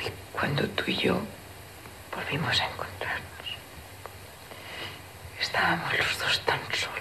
[0.00, 1.20] Fue cuando tú y yo
[2.14, 3.26] volvimos a encontrarnos.
[5.40, 7.00] Estábamos los dos tan solos.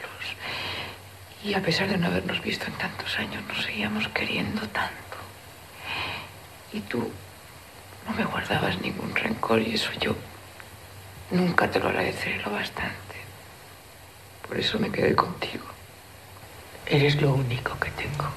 [1.43, 5.17] Y a pesar de no habernos visto en tantos años, nos seguíamos queriendo tanto.
[6.73, 7.11] Y tú
[8.07, 10.15] no me guardabas ningún rencor y eso yo
[11.31, 13.15] nunca te lo agradeceré lo bastante.
[14.47, 15.65] Por eso me quedé contigo.
[16.85, 18.29] Eres lo único que tengo.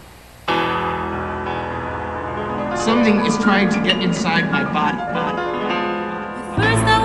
[2.85, 4.99] Something is trying to get inside my body.
[5.14, 7.01] body.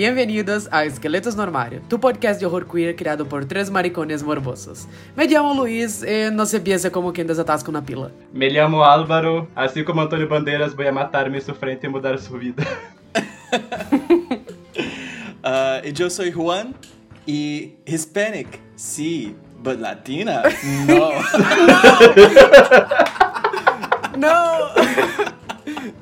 [0.00, 4.88] Bem-vindos a Esqueletos no Armário, tu podcast de horror queer criado por três maricones morbosos.
[5.14, 8.10] Me chamo Luiz e não se piensa como quem desatasca uma pila.
[8.32, 12.62] Me llamo Álvaro, assim como Antônio Bandeiras, vou matar meu sofrente e mudar sua vida.
[15.44, 16.74] Uh, y yo soy Juan
[17.26, 20.44] y Hispanic, sí, but Latina,
[20.86, 21.10] no.
[24.16, 24.70] Não!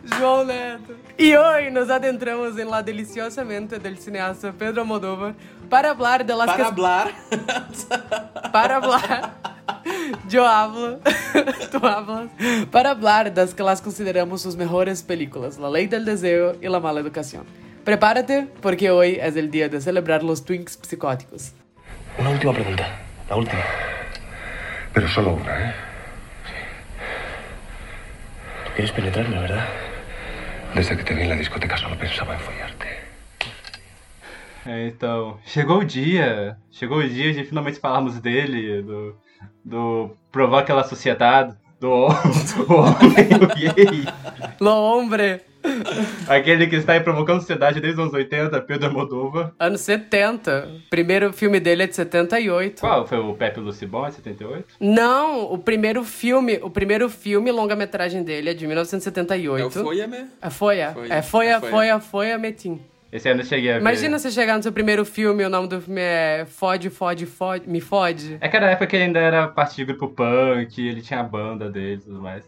[0.19, 0.98] João Neto.
[1.21, 5.35] E hoje nos adentramos em la deliciosa mente del cineasta Pedro Almodóvar
[5.69, 6.63] para hablar de las Para que...
[6.63, 7.13] hablar,
[8.53, 9.35] Para hablar...
[10.29, 11.01] Yo hablo,
[11.73, 12.29] tú hablas,
[12.71, 16.79] para hablar das que las consideramos sus mejores películas, La Ley del Deseo y La
[16.79, 17.45] Mala Educación.
[17.85, 21.53] Prepárate, porque hoy es el día de celebrar los twinks psicóticos.
[22.17, 22.87] Una última pregunta.
[23.29, 23.63] La última.
[24.95, 25.75] Pero solo una, ¿eh?
[28.67, 29.67] Tú quieres penetrarme, ¿verdad?
[30.75, 32.87] Desde que te vi en la discoteca solo pensaba en follarte.
[34.67, 39.17] É, então, chegou o dia, chegou o dia de finalmente falarmos dele, do,
[39.65, 42.09] do provar aquela sociedade, do,
[42.55, 44.05] do homem o gay,
[44.61, 45.41] Lo hombre,
[46.29, 49.55] aquele que está aí provocando a sociedade desde os anos 80, Pedro Moldova.
[49.59, 50.69] anos 70.
[50.91, 52.81] Primeiro filme dele é de 78.
[52.81, 53.07] Qual?
[53.07, 54.67] Foi o Pepe Lucibon, 78?
[54.81, 59.61] Não, o primeiro filme, o primeiro filme longa-metragem dele é de 1978.
[59.61, 59.69] É o?
[59.69, 60.91] É Folha.
[60.91, 60.95] Folha.
[61.11, 61.71] É Folha, É Folha.
[61.71, 62.81] Folha, Folha, Metim.
[63.11, 63.81] Esse ano eu cheguei a ver.
[63.81, 67.25] Imagina você chegar no seu primeiro filme e o nome do filme é Fode, Fode,
[67.25, 68.37] Fode, Me Fode.
[68.39, 71.21] É que era a época que ele ainda era parte de grupo punk, ele tinha
[71.21, 72.45] a banda dele e tudo mais.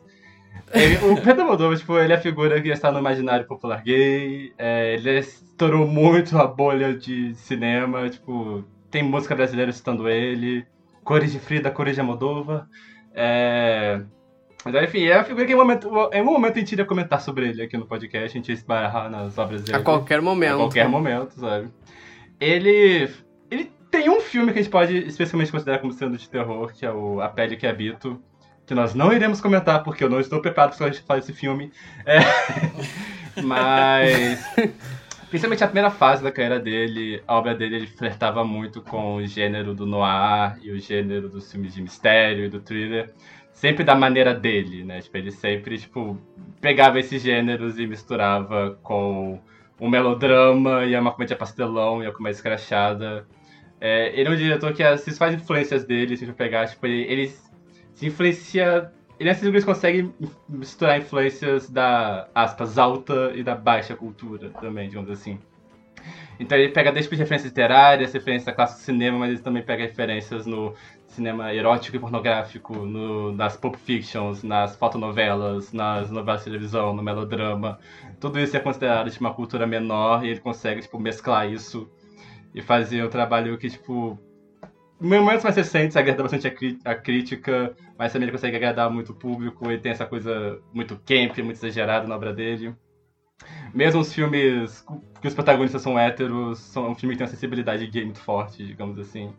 [0.72, 4.52] Ele- o Pedro Moldova, tipo, ele é a figura que está no imaginário popular gay,
[4.56, 10.64] é, ele estourou muito a bolha de cinema, tipo, tem música brasileira citando ele,
[11.02, 12.68] Cores de Frida, Cores de Moldova.
[13.14, 14.00] É...
[14.64, 16.84] Mas enfim, é a figura que em um momento, em um momento a gente iria
[16.84, 19.78] comentar sobre ele aqui no podcast, a gente ia esbarrar nas obras dele.
[19.78, 20.54] A qualquer momento.
[20.54, 21.68] A qualquer momento, sabe?
[22.38, 23.08] Ele.
[23.50, 26.84] Ele tem um filme que a gente pode especialmente considerar como sendo de terror, que
[26.84, 28.22] é o A Pele que Habito.
[28.70, 31.72] Que nós não iremos comentar, porque eu não estou preparado para falar desse filme.
[32.06, 32.20] É,
[33.42, 34.40] Mas.
[35.28, 39.26] Principalmente a primeira fase da carreira dele, a obra dele ele flertava muito com o
[39.26, 43.12] gênero do noir e o gênero dos filmes de mistério e do thriller.
[43.52, 45.00] Sempre da maneira dele, né?
[45.00, 46.16] Tipo, ele sempre, tipo,
[46.60, 49.40] pegava esses gêneros e misturava com
[49.80, 53.26] um melodrama e uma comédia pastelão e uma comédia escrachada.
[53.80, 56.86] É, ele é um diretor que as principais influências dele, se a gente pegar, tipo,
[56.86, 57.49] ele, ele
[58.00, 58.90] se influencia.
[59.18, 60.10] Ele é um que consegue
[60.48, 65.38] misturar influências da, aspas, alta e da baixa cultura também, digamos assim.
[66.38, 69.82] Então ele pega desde referências literárias, referências da classe do cinema, mas ele também pega
[69.82, 70.74] referências no
[71.08, 77.02] cinema erótico e pornográfico, no, nas pulp fictions, nas fotonovelas, nas novelas de televisão, no
[77.02, 77.78] melodrama.
[78.18, 81.90] Tudo isso é considerado tipo, uma cultura menor e ele consegue tipo, mesclar isso
[82.54, 84.18] e fazer um trabalho que, tipo,
[85.00, 89.14] momentos mais recentes agrada bastante a, a crítica, mas também ele consegue agradar muito o
[89.14, 92.74] público, ele tem essa coisa muito camp, muito exagerada na obra dele.
[93.72, 94.84] Mesmo os filmes
[95.20, 98.64] que os protagonistas são héteros, são um filme que tem uma sensibilidade gay muito forte,
[98.64, 99.32] digamos assim.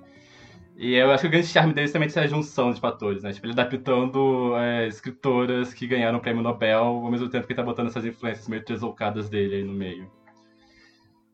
[0.78, 3.32] E eu acho que o grande charme deles também é essa junção de fatores, né?
[3.32, 7.62] Tipo, ele adaptando é, escritoras que ganharam o prêmio Nobel, ao mesmo tempo que tá
[7.62, 10.10] botando essas influências meio tresloucadas dele aí no meio.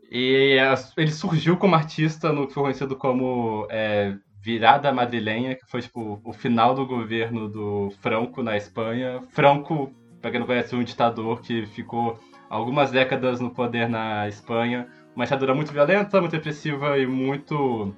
[0.09, 0.57] E
[0.95, 6.21] ele surgiu como artista no que foi conhecido como é, Virada Madrilenha, que foi tipo
[6.23, 9.21] o final do governo do Franco na Espanha.
[9.31, 12.17] Franco, para quem não conhece, um ditador que ficou
[12.49, 14.87] algumas décadas no poder na Espanha.
[15.15, 17.93] Uma ditadura muito violenta, muito repressiva e muito.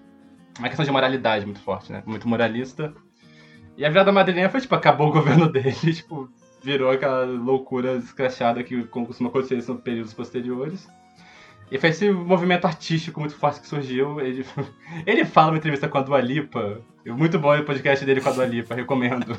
[0.57, 2.01] Uma questão de moralidade muito forte, né?
[2.05, 2.93] Muito moralista.
[3.77, 6.29] E a virada madrilenha foi, tipo, acabou o governo dele, tipo,
[6.63, 10.87] virou aquela loucura escrachada que costuma acontecer em períodos posteriores.
[11.71, 14.19] E foi esse movimento artístico muito forte que surgiu.
[14.19, 14.43] Ele,
[15.05, 16.81] ele fala uma entrevista com a Dua Lipa.
[17.05, 19.35] Muito bom o podcast dele com a Dua Lipa, recomendo.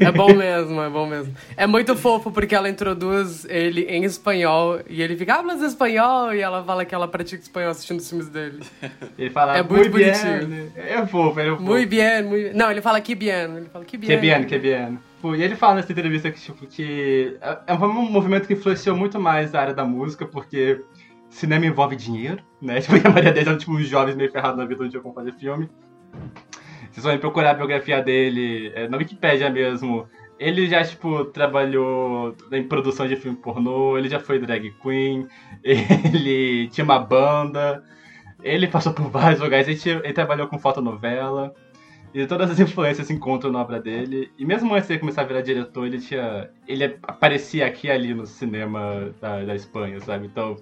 [0.00, 1.34] É bom mesmo, é bom mesmo.
[1.56, 6.34] É muito fofo porque ela introduz ele em espanhol e ele fica, hablas espanhol?
[6.34, 8.60] E ela fala que ela pratica espanhol assistindo os filmes dele.
[9.18, 10.12] Ele fala, É muito "Muy bien".
[10.12, 10.72] bonitinho.
[10.76, 11.62] É fofo, ele é fofo.
[11.62, 12.52] Muy bien, muy.
[12.54, 13.56] Não, ele fala que bien.
[13.56, 14.08] Ele fala que bien.
[14.10, 14.98] Que bien, que bien.
[15.20, 18.96] Pô, E ele fala nessa entrevista que, tipo, que é é um movimento que influenciou
[18.96, 20.84] muito mais a área da música, porque
[21.28, 22.80] cinema envolve dinheiro, né?
[22.82, 25.02] Tipo, e a maioria deles eram, tipo, uns jovens meio ferrados na vida onde eu
[25.02, 25.68] como fazer filme.
[26.90, 30.06] Vocês podem procurar a biografia dele é, na Wikipédia mesmo.
[30.38, 35.26] Ele já, tipo, trabalhou em produção de filme pornô, ele já foi drag queen,
[35.64, 37.82] ele tinha uma banda,
[38.42, 41.54] ele passou por vários lugares, ele, ele trabalhou com fotonovela.
[42.16, 44.32] E todas as influências se encontram na obra dele.
[44.38, 46.48] E mesmo antes de começar a virar diretor, ele tinha.
[46.66, 50.24] Ele aparecia aqui e ali no cinema da, da Espanha, sabe?
[50.24, 50.56] Então,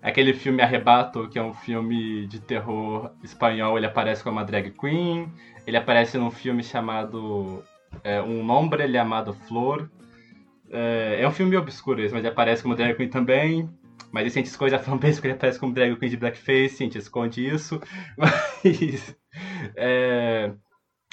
[0.00, 4.70] aquele filme Arrebato, que é um filme de terror espanhol, ele aparece como uma drag
[4.70, 5.28] queen.
[5.66, 7.64] Ele aparece num filme chamado
[8.04, 9.90] é, Um Nombre Llamado Flor.
[10.70, 13.68] É, é um filme obscuro esse, mas ele aparece como drag queen também.
[14.12, 16.76] Mas isso a gente esconde a fanbase porque ele aparece como drag queen de blackface,
[16.80, 17.80] a gente esconde isso.
[18.16, 19.16] Mas.
[19.74, 20.52] é,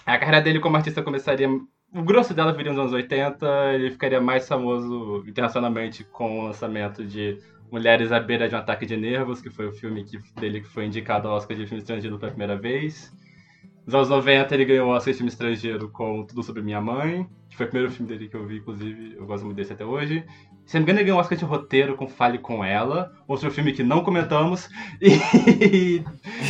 [0.05, 1.47] a carreira dele como artista começaria.
[1.93, 7.05] O grosso dela viria nos anos 80, ele ficaria mais famoso internacionalmente com o lançamento
[7.05, 7.37] de
[7.71, 10.67] Mulheres à Beira de um Ataque de Nervos, que foi o filme que, dele que
[10.67, 13.13] foi indicado ao Oscar de filme estrangeiro pela primeira vez.
[13.91, 17.27] Nos anos 90 ele ganhou o Oscar de filme estrangeiro com Tudo Sobre Minha Mãe,
[17.49, 19.83] que foi o primeiro filme dele que eu vi, inclusive, eu gosto muito desse até
[19.83, 20.23] hoje.
[20.65, 23.51] Se não me engano, ele ganhou o Oscar de roteiro com Fale Com Ela, outro
[23.51, 24.69] filme que não comentamos,
[25.03, 26.01] e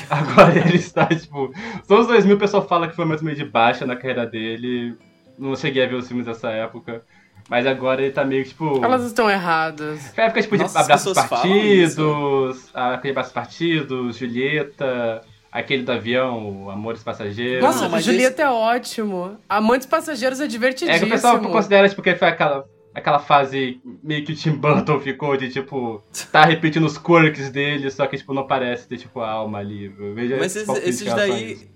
[0.07, 1.51] agora ele está, tipo...
[1.79, 4.95] Nos anos 2000 o pessoal fala que foi momento meio de baixa na carreira dele,
[5.35, 7.03] não cheguei a ver os filmes dessa época,
[7.49, 8.85] mas agora ele tá meio, tipo...
[8.85, 10.13] Elas estão erradas.
[10.13, 16.69] Foi a época tipo, de Nossa, abraços partidos, aquele abraços partidos, Julieta, aquele do avião,
[16.69, 17.62] Amores Passageiros.
[17.63, 19.38] Nossa, mas Julieta é ótimo.
[19.50, 21.00] Amantes Passageiros é é divertidíssimo.
[21.00, 22.65] que o pessoal considera, tipo, que foi aquela,
[22.95, 26.01] aquela fase meio que o Tim Burton ficou de, tipo,
[26.31, 29.89] tá repetindo os quirks dele, só que, tipo, não parece ter, tipo, a alma ali.
[30.15, 31.68] Veja Mas esse esses, daí.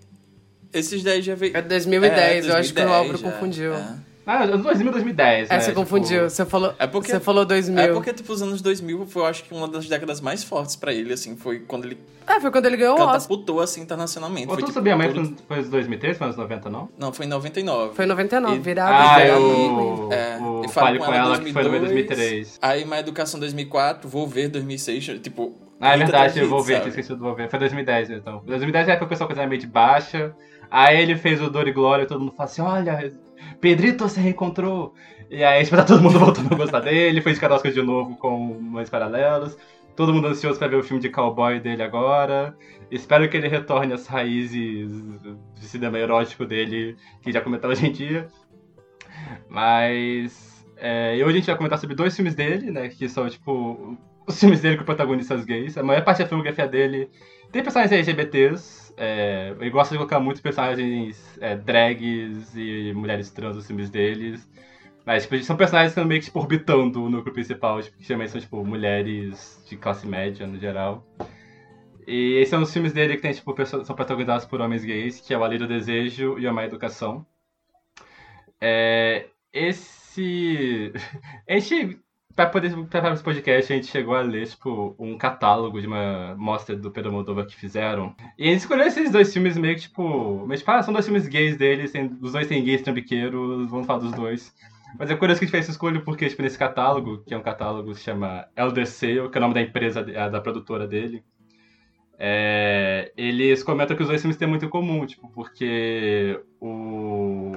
[0.74, 1.56] Esses daí já veio.
[1.56, 3.74] É 2010, É, eu acho que o 2010 Álvaro já, confundiu.
[3.74, 3.96] é.
[4.28, 5.60] Ah, anos 2000, 2010, É, né?
[5.60, 6.30] você tipo, confundiu.
[6.30, 7.80] Você falou, É porque- você falou 2000.
[7.80, 10.76] É porque, tipo, os anos 2000 foi, eu acho que, uma das décadas mais fortes
[10.76, 11.36] pra ele, assim.
[11.36, 13.14] Foi quando ele É, foi quando ele ganhou o Oscar.
[13.14, 14.48] catapultou, assim, internacionalmente.
[14.48, 16.90] Foi, tu tipo, sabia mais todo- foi em 2003, foi nos 90, não?
[16.98, 17.94] Não, foi em 99.
[17.96, 18.92] Foi em 99, E- virado.
[18.94, 20.10] Ah, Aí, eu...
[20.12, 22.60] é, o e Fale Com Ela, que foi no 2002, 2003.
[22.62, 25.54] Aí, Má Educação 2004, Vou Ver 2006, tipo...
[25.80, 27.50] Ah, é verdade, eu vou ver, tinha esquecido do vou ver.
[27.50, 28.42] Foi 2010, então.
[28.46, 30.34] 2010 é a época que o pessoal coisa meio de baixa.
[30.76, 33.14] Aí ele fez o Dor e Glória todo mundo fala assim: olha,
[33.62, 34.94] Pedrito se reencontrou.
[35.30, 37.24] E aí, tipo, tá todo mundo voltando a gostar dele.
[37.26, 39.58] Ao Oscar de novo com Mães Paralelas.
[39.96, 42.58] Todo mundo ansioso pra ver o filme de cowboy dele agora.
[42.92, 44.92] Espero que ele retorne às raízes
[45.58, 48.28] de cinema erótico dele, que já comentava hoje em dia.
[49.48, 50.66] Mas.
[50.76, 52.90] É, hoje a gente vai comentar sobre dois filmes dele, né?
[52.90, 53.98] Que são, tipo,
[54.28, 55.78] os filmes dele com protagonistas gays.
[55.78, 57.10] A maior parte da filmografia dele
[57.50, 58.85] tem personagens LGBTs.
[58.98, 64.48] É, ele gosta de colocar muitos personagens é, drags e mulheres trans nos filmes deles.
[65.06, 68.04] Mas tipo, são personagens que estão meio que tipo, orbitando o núcleo principal, tipo, que
[68.04, 71.06] geralmente são tipo, mulheres de classe média no geral.
[72.08, 75.34] E esses são os filmes dele que tem, tipo, são protagonizados por homens gays, que
[75.34, 77.26] é o A do Desejo e a Má Educação.
[78.62, 80.92] É, esse.
[81.50, 82.00] A gente.
[82.36, 86.36] Pra poder preparar esse podcast, a gente chegou a ler, tipo, um catálogo de uma
[86.38, 88.14] mostra do Pedro Moldova que fizeram.
[88.38, 90.46] E a gente escolheu esses dois filmes meio que, tipo.
[90.46, 93.86] Mas, tipo, ah, são dois filmes gays deles, tem- os dois têm gays trambiqueiros, vamos
[93.88, 94.54] falar dos dois.
[95.00, 97.38] Mas é curioso que a gente fez essa escolha porque, tipo, nesse catálogo, que é
[97.38, 100.86] um catálogo que se chama Elder Sale, que é o nome da empresa, da produtora
[100.86, 101.24] dele,
[102.18, 107.54] é, eles comentam que os dois filmes têm muito em comum, tipo, porque o,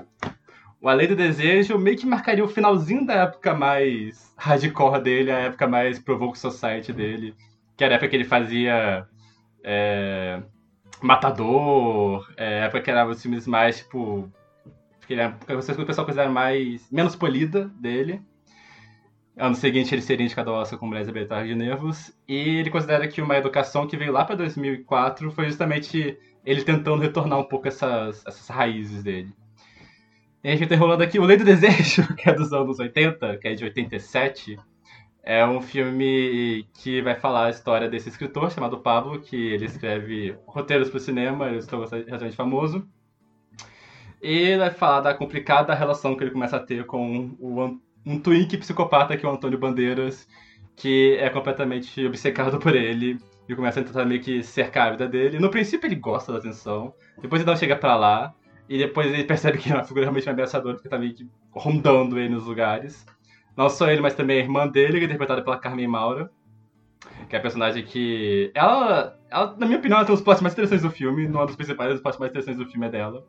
[0.80, 5.30] o A Lei do Desejo meio que marcaria o finalzinho da época mais hardcore dele,
[5.30, 7.34] a época mais Provoke Society dele,
[7.76, 9.06] que era a época que ele fazia
[9.64, 10.40] é,
[11.02, 14.32] Matador, é, a época que era os filmes mais, tipo,
[15.06, 18.22] que era, o pessoal considera mais, menos polida dele.
[19.36, 22.12] Ano seguinte ele seria indicado ao Oscar com Mulheres Libertárias de Nervos.
[22.26, 27.00] E ele considera que uma educação que veio lá para 2004 foi justamente ele tentando
[27.00, 29.32] retornar um pouco essas, essas raízes dele.
[30.48, 33.36] E a gente tá enrolando aqui o Lei do Desejo, que é dos anos 80,
[33.36, 34.58] que é de 87.
[35.22, 40.38] É um filme que vai falar a história desse escritor chamado Pablo, que ele escreve
[40.46, 42.88] roteiros para o cinema, ele é relativamente famoso.
[44.22, 48.56] E vai falar da complicada relação que ele começa a ter com o, um twink
[48.56, 50.26] psicopata que é o Antônio Bandeiras,
[50.74, 55.06] que é completamente obcecado por ele e começa a tentar meio que cercar a vida
[55.06, 55.38] dele.
[55.38, 58.34] No princípio ele gosta da atenção, depois ele não chega pra lá,
[58.68, 62.18] e depois ele percebe que é uma figura realmente ameaçadora porque tá meio que rondando
[62.18, 63.06] ele nos lugares.
[63.56, 66.30] Não só ele, mas também a irmã dele, que é interpretada pela Carmen Maura,
[67.28, 68.52] que é a personagem que.
[68.54, 71.42] Ela, ela, na minha opinião, ela tem os plots mais interessantes do filme, não é
[71.44, 73.26] um dos principais, os plots mais interessantes do filme é dela.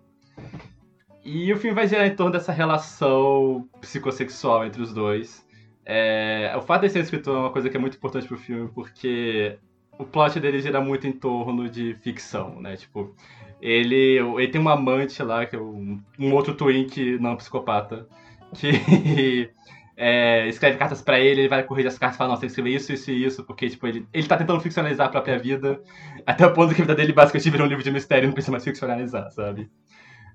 [1.24, 5.46] E o filme vai girar em torno dessa relação psicossexual entre os dois.
[5.86, 8.70] É, o fato de ser escritor é uma coisa que é muito importante pro filme,
[8.70, 9.58] porque
[9.98, 12.78] o plot dele gira muito em torno de ficção, né?
[12.78, 13.16] Tipo,
[13.62, 18.08] ele, ele tem uma amante lá, que é um, um outro twink não psicopata,
[18.56, 19.50] que
[19.98, 22.52] é, escreve cartas pra ele, ele vai corrigir as cartas e fala, você tem que
[22.52, 25.82] escrever isso, isso e isso, porque, tipo, ele, ele tá tentando ficcionalizar a própria vida,
[26.26, 28.34] até o ponto que a vida dele basicamente virou um livro de mistério e não
[28.34, 29.70] precisa mais ficcionalizar, sabe?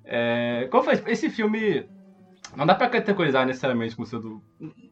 [0.04, 1.02] É, como foi?
[1.06, 1.86] Esse filme
[2.56, 4.42] não dá pra categorizar necessariamente como sendo.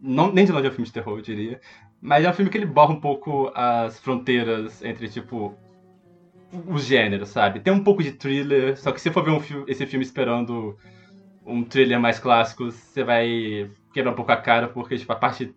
[0.01, 1.61] Não, nem de longe é um filme de terror, eu diria.
[2.01, 5.55] Mas é um filme que ele borra um pouco as fronteiras entre, tipo,
[6.67, 7.61] os gêneros, sabe?
[7.61, 10.77] Tem um pouco de thriller, só que se for ver um fi- esse filme esperando
[11.47, 15.55] um thriller mais clássico, você vai quebrar um pouco a cara, porque, tipo, a parte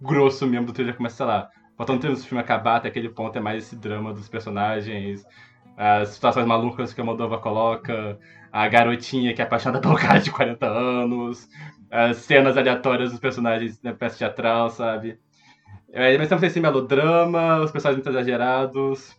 [0.00, 3.36] grosso mesmo do thriller começa, sei lá, faltando tempo do filme acabar, até aquele ponto
[3.38, 5.24] é mais esse drama dos personagens,
[5.76, 8.18] as situações malucas que a Moldova coloca,
[8.52, 11.48] a garotinha que é apaixonada pelo cara de 40 anos,
[11.90, 15.18] as cenas aleatórias dos personagens na peça teatral, sabe?
[15.92, 19.16] É, mas também esse melodrama, os personagens muito exagerados.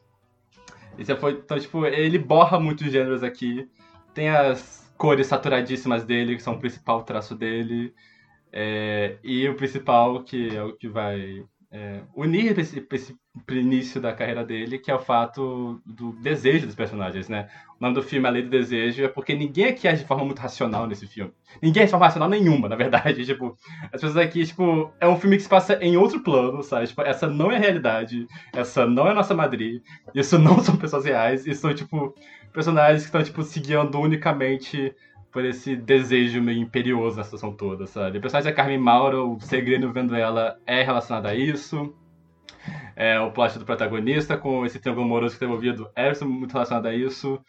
[1.00, 3.70] Isso foi, então, tipo, ele borra muitos gêneros aqui.
[4.14, 7.94] Tem as cores saturadíssimas dele, que são o principal traço dele.
[8.52, 13.16] É, e o principal, que é o que vai é, unir esse, esse
[13.52, 17.48] início da carreira dele, que é o fato do desejo dos personagens, né?
[17.80, 20.08] O nome do filme é A Lei do Desejo, é porque ninguém aqui age de
[20.08, 21.32] forma muito racional nesse filme.
[21.62, 23.24] Ninguém age de forma racional nenhuma, na verdade.
[23.30, 26.88] Tipo, as pessoas aqui, tipo, é um filme que se passa em outro plano, sabe?
[26.88, 29.82] Tipo, essa não é a realidade, essa não é a nossa Madrid,
[30.16, 32.16] isso não são pessoas reais, isso são, tipo,
[32.52, 34.94] personagens que estão, tipo, se guiando unicamente
[35.32, 38.18] por esse desejo meio imperioso na situação toda, sabe?
[38.18, 41.94] O personagem da Carmen Maura, o segredo vendo ela é relacionado a isso.
[42.96, 46.88] É, o plot do protagonista com esse triângulo amoroso que está envolvido é muito relacionado
[46.88, 47.40] a isso.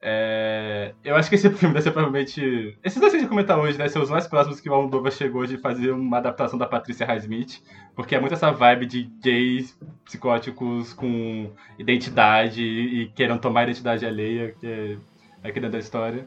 [0.00, 2.78] É, eu acho que esse filme deve ser provavelmente.
[2.84, 3.88] Esses dois que a gente comentar hoje, né?
[3.88, 7.62] São os mais próximos que o Almodóvar chegou de fazer uma adaptação da Patrícia Highsmith.
[7.94, 14.06] Porque é muito essa vibe de gays psicóticos com identidade e querendo tomar a identidade
[14.06, 14.96] alheia, que é
[15.42, 16.26] aqui dentro da história.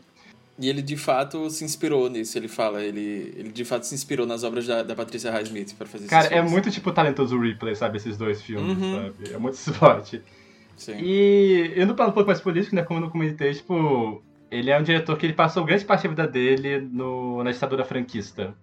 [0.62, 2.84] E ele de fato se inspirou nisso, ele fala.
[2.84, 6.28] Ele, ele de fato se inspirou nas obras da, da Patrícia Highsmith para fazer Cara,
[6.28, 6.52] é filmes.
[6.52, 7.98] muito tipo talentoso Replay, sabe?
[7.98, 8.96] Esses dois filmes, Uhum.
[8.96, 9.34] sabe?
[9.34, 10.22] É muito forte.
[10.76, 10.98] Sim.
[11.00, 12.84] E indo para um pouco mais político, né?
[12.84, 16.10] Como eu não comentei, tipo, ele é um diretor que ele passou grande parte da
[16.10, 18.54] vida dele no, na ditadura franquista.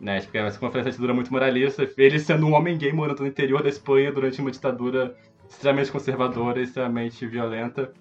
[0.00, 0.20] Né?
[0.22, 3.62] Porque essa conferência de ditadura muito moralista, ele sendo um homem gay morando no interior
[3.62, 5.14] da Espanha durante uma ditadura
[5.48, 7.92] extremamente conservadora, extremamente violenta.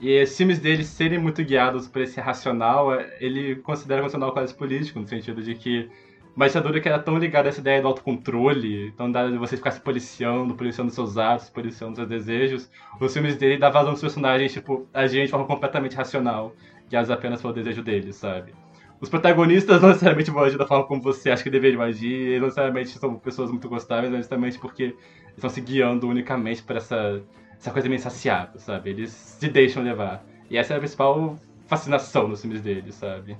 [0.00, 4.54] E os filmes dele serem muito guiados por esse racional, é- ele considera racional quase
[4.54, 5.90] político, no sentido de que
[6.34, 9.56] uma ditadura que era tão ligada a essa ideia do autocontrole, tão dada de você
[9.56, 14.00] ficar se policiando, policiando seus atos, policiando seus desejos, os filmes dele dão vazão aos
[14.00, 16.54] personagens, tipo, agir de forma completamente racional,
[16.88, 18.54] guiados apenas pelo desejo deles, sabe?
[19.00, 22.40] Os protagonistas não necessariamente vão agir da forma como você acha que deveriam agir, eles
[22.40, 24.94] não necessariamente são pessoas muito gostáveis, mas justamente porque
[25.34, 27.22] estão se guiando unicamente por essa,
[27.60, 28.90] essa coisa meio insaciável, sabe?
[28.90, 30.24] Eles se deixam levar.
[30.50, 33.36] E essa é a principal fascinação nos filmes dele, sabe?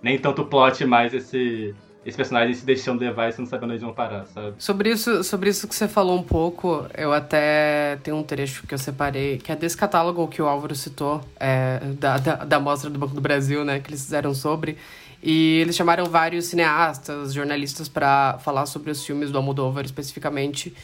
[0.00, 1.74] Nem tanto o plot, mas esse,
[2.06, 4.54] esse personagem se deixando levar e você não sabendo onde vão parar, sabe?
[4.58, 8.72] Sobre isso, sobre isso que você falou um pouco, eu até tenho um trecho que
[8.72, 12.88] eu separei, que é desse catálogo que o Álvaro citou, é, da, da, da Mostra
[12.88, 14.78] do Banco do Brasil, né, que eles fizeram sobre.
[15.22, 20.74] E eles chamaram vários cineastas, jornalistas para falar sobre os filmes do Almodóvar especificamente.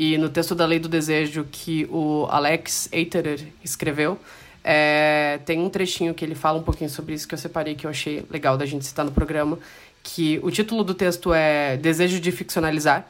[0.00, 4.18] E no texto da Lei do Desejo que o Alex Eiterer escreveu,
[4.64, 7.86] é, tem um trechinho que ele fala um pouquinho sobre isso que eu separei, que
[7.86, 9.58] eu achei legal da gente citar no programa,
[10.02, 13.06] que o título do texto é Desejo de Ficcionalizar.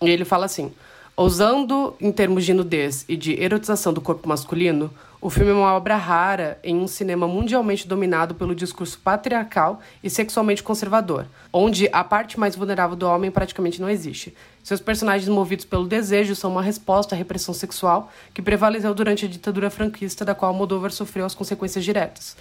[0.00, 0.72] E ele fala assim:
[1.16, 5.74] Ousando em termos de nudez e de erotização do corpo masculino, o filme é uma
[5.74, 12.04] obra rara em um cinema mundialmente dominado pelo discurso patriarcal e sexualmente conservador, onde a
[12.04, 14.34] parte mais vulnerável do homem praticamente não existe.
[14.62, 19.28] Seus personagens movidos pelo desejo são uma resposta à repressão sexual que prevaleceu durante a
[19.28, 22.36] ditadura franquista, da qual Moldover sofreu as consequências diretas.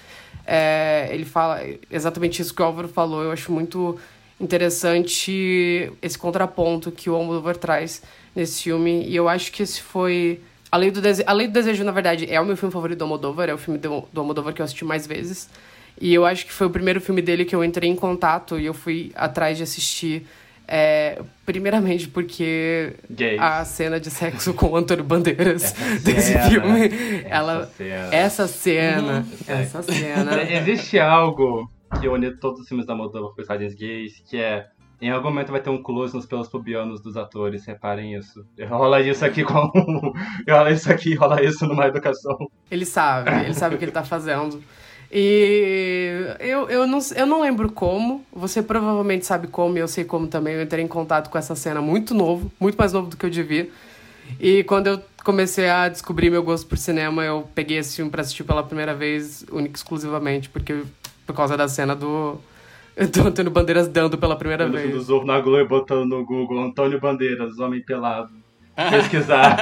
[0.46, 3.98] É, ele fala exatamente isso que o Álvaro falou, eu acho muito
[4.40, 8.02] interessante esse contraponto que o Almodóvar traz
[8.36, 9.04] nesse filme.
[9.08, 10.42] E eu acho que esse foi.
[10.72, 11.24] A Lei do, Dese...
[11.26, 13.58] a Lei do Desejo, na verdade, é o meu filme favorito do Almodóvar, é o
[13.58, 15.50] filme do, do Almodóvar que eu assisti mais vezes.
[16.00, 18.66] E eu acho que foi o primeiro filme dele que eu entrei em contato e
[18.66, 20.26] eu fui atrás de assistir.
[20.68, 23.40] é, primeiramente porque Gays.
[23.42, 25.72] a cena de sexo com o Antônio Bandeiras
[26.04, 26.86] desse cena, filme,
[27.24, 28.10] essa ela cena.
[28.16, 29.54] essa cena, É.
[29.62, 30.44] essa cena.
[30.52, 31.72] Existe algo
[32.02, 34.66] que une todos os filmes da Moldova com personagens gays, que é
[35.02, 38.46] em algum momento vai ter um close nos pelos pubianos dos atores, reparem isso.
[38.68, 39.54] Rola isso aqui com.
[40.50, 42.50] rola isso aqui, rola isso numa educação.
[42.70, 44.62] Ele sabe, ele sabe o que ele tá fazendo.
[45.12, 50.04] E eu, eu, não, eu não lembro como, você provavelmente sabe como, e eu sei
[50.04, 50.56] como também.
[50.56, 53.30] Eu entrei em contato com essa cena muito novo, muito mais novo do que eu
[53.30, 53.70] devia.
[54.40, 58.22] E quando eu comecei a descobrir meu gosto por cinema, eu peguei esse filme pra
[58.22, 60.84] assistir pela primeira vez, única exclusivamente, porque
[61.26, 62.38] por causa da cena do,
[63.06, 64.92] do Antônio Bandeiras dando pela primeira fim vez.
[64.92, 68.32] do Zorro na Globo e botando no Google Antônio Bandeiras, homem pelado.
[68.92, 69.58] Pesquisar.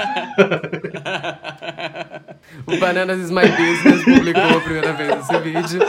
[2.67, 5.79] O Bananas is My Business publicou a primeira vez esse vídeo.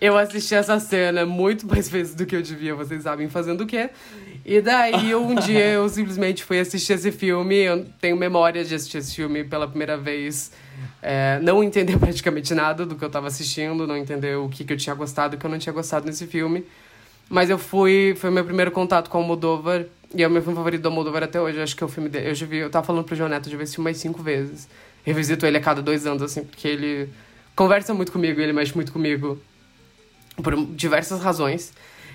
[0.00, 3.66] Eu assisti essa cena muito mais vezes do que eu devia, vocês sabem fazendo o
[3.66, 3.90] quê.
[4.44, 7.56] E daí, um dia eu simplesmente fui assistir esse filme.
[7.56, 10.52] Eu tenho memória de assistir esse filme pela primeira vez.
[11.02, 14.72] É, não entender praticamente nada do que eu tava assistindo, não entender o que, que
[14.72, 16.64] eu tinha gostado e o que eu não tinha gostado nesse filme.
[17.28, 19.84] Mas eu fui, foi meu primeiro contato com o Almodóvar,
[20.14, 21.60] e é o meu filme favorito do Almodóvar até hoje.
[21.60, 22.30] Acho que é o filme dele.
[22.30, 23.98] Eu já vi, eu tava falando pro João Neto, eu já vi esse filme mais
[23.98, 24.68] cinco vezes.
[25.04, 27.08] Revisito ele a cada dois anos, assim, porque ele
[27.54, 29.40] conversa muito comigo, ele mexe muito comigo
[30.42, 31.72] por diversas razões.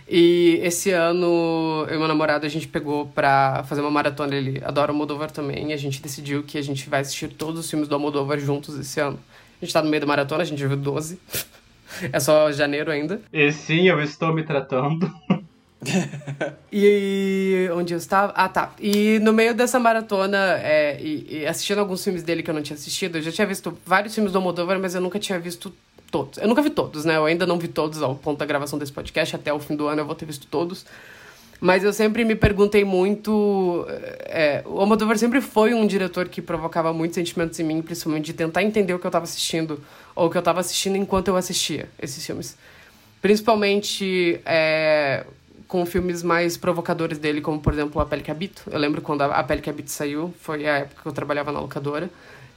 [0.07, 4.35] E esse ano, eu e meu namorado, a gente pegou pra fazer uma maratona.
[4.35, 5.69] Ele adora o Almodóvar também.
[5.69, 8.77] E a gente decidiu que a gente vai assistir todos os filmes do Almodóvar juntos
[8.77, 9.19] esse ano.
[9.61, 11.19] A gente tá no meio da maratona, a gente viu 12.
[12.11, 13.21] é só janeiro ainda.
[13.31, 15.11] E sim, eu estou me tratando.
[16.71, 18.31] E onde eu estava?
[18.35, 18.71] Ah, tá.
[18.79, 22.61] E no meio dessa maratona, é, e, e assistindo alguns filmes dele que eu não
[22.61, 25.73] tinha assistido, eu já tinha visto vários filmes do Almodóvar, mas eu nunca tinha visto
[26.11, 26.37] todos.
[26.37, 27.15] Eu nunca vi todos, né?
[27.15, 29.35] Eu ainda não vi todos ao ponto da gravação desse podcast.
[29.35, 30.85] Até o fim do ano eu vou ter visto todos.
[31.59, 33.85] Mas eu sempre me perguntei muito.
[34.25, 38.33] é, o Almodóvar sempre foi um diretor que provocava muitos sentimentos em mim, principalmente de
[38.33, 39.79] tentar entender o que eu estava assistindo,
[40.15, 42.57] ou o que eu estava assistindo enquanto eu assistia esses filmes.
[43.21, 45.23] Principalmente é,
[45.67, 48.63] com filmes mais provocadores dele, como por exemplo A Pele que Habito.
[48.71, 51.59] Eu lembro quando a Pele que Habito saiu, foi a época que eu trabalhava na
[51.59, 52.09] locadora.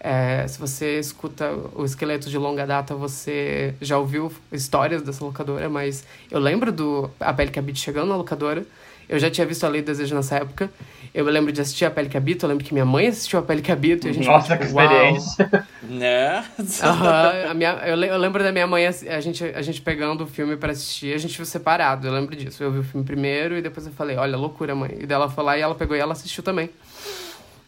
[0.07, 5.71] É, se você escuta o Esqueleto de Longa Data, você já ouviu histórias dessa locadora,
[5.71, 8.67] mas eu lembro do A Pele que Habito chegando na locadora.
[9.09, 10.71] Eu já tinha visto A Lei do Desejo nessa época.
[11.15, 13.43] Eu lembro de assistir A Pele que Habito, eu lembro que minha mãe assistiu A
[13.43, 14.85] Pele que Habito e a gente Nossa, que tipo, "Uau".
[14.85, 15.69] experiência.
[15.83, 16.45] Né?
[16.83, 20.27] Aham, a minha, eu, eu lembro da minha mãe, a gente, a gente pegando o
[20.27, 22.63] filme pra assistir, a gente viu separado, eu lembro disso.
[22.63, 24.97] Eu vi o filme primeiro e depois eu falei, olha, loucura, mãe.
[25.01, 26.69] E dela foi lá e ela pegou e ela assistiu também.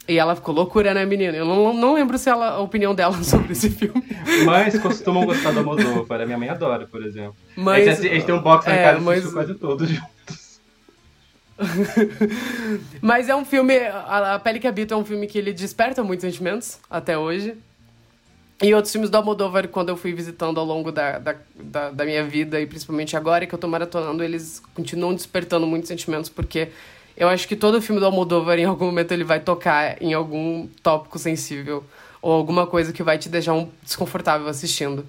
[0.09, 1.37] E ela ficou loucura, né, menina?
[1.37, 4.03] Eu não, não lembro se ela, a opinião dela sobre esse filme.
[4.45, 6.25] Mães costumam gostar do Almodóvar.
[6.27, 7.37] Minha mãe adora, por exemplo.
[7.57, 10.47] Mas, a, gente, a gente tem um box na é, casa mas- quase todos juntos.
[13.01, 13.79] Mas é um filme.
[13.79, 17.57] A, a Pele que Habita é um filme que ele desperta muitos sentimentos até hoje.
[18.63, 22.05] E outros filmes do Almodóvar, quando eu fui visitando ao longo da, da, da, da
[22.05, 26.69] minha vida, e principalmente agora que eu tô maratonando, eles continuam despertando muitos sentimentos, porque
[27.17, 30.69] eu acho que todo filme do Almodóvar, em algum momento, ele vai tocar em algum
[30.83, 31.85] tópico sensível,
[32.21, 35.07] ou alguma coisa que vai te deixar um desconfortável assistindo.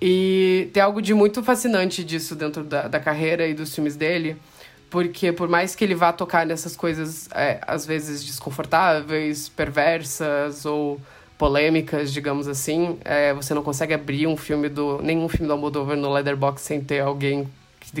[0.00, 4.36] E tem algo de muito fascinante disso dentro da, da carreira e dos filmes dele,
[4.90, 11.00] porque por mais que ele vá tocar nessas coisas, é, às vezes desconfortáveis, perversas ou
[11.36, 15.96] polêmicas, digamos assim, é, você não consegue abrir um filme do nenhum filme do Almodóvar
[15.96, 17.48] no Letterboxd sem ter alguém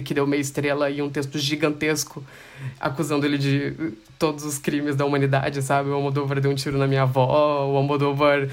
[0.02, 2.24] que, deu meia estrela e um texto gigantesco
[2.80, 5.90] acusando ele de todos os crimes da humanidade, sabe?
[5.90, 8.48] O Almodóvar deu um tiro na minha avó, o Almodóvar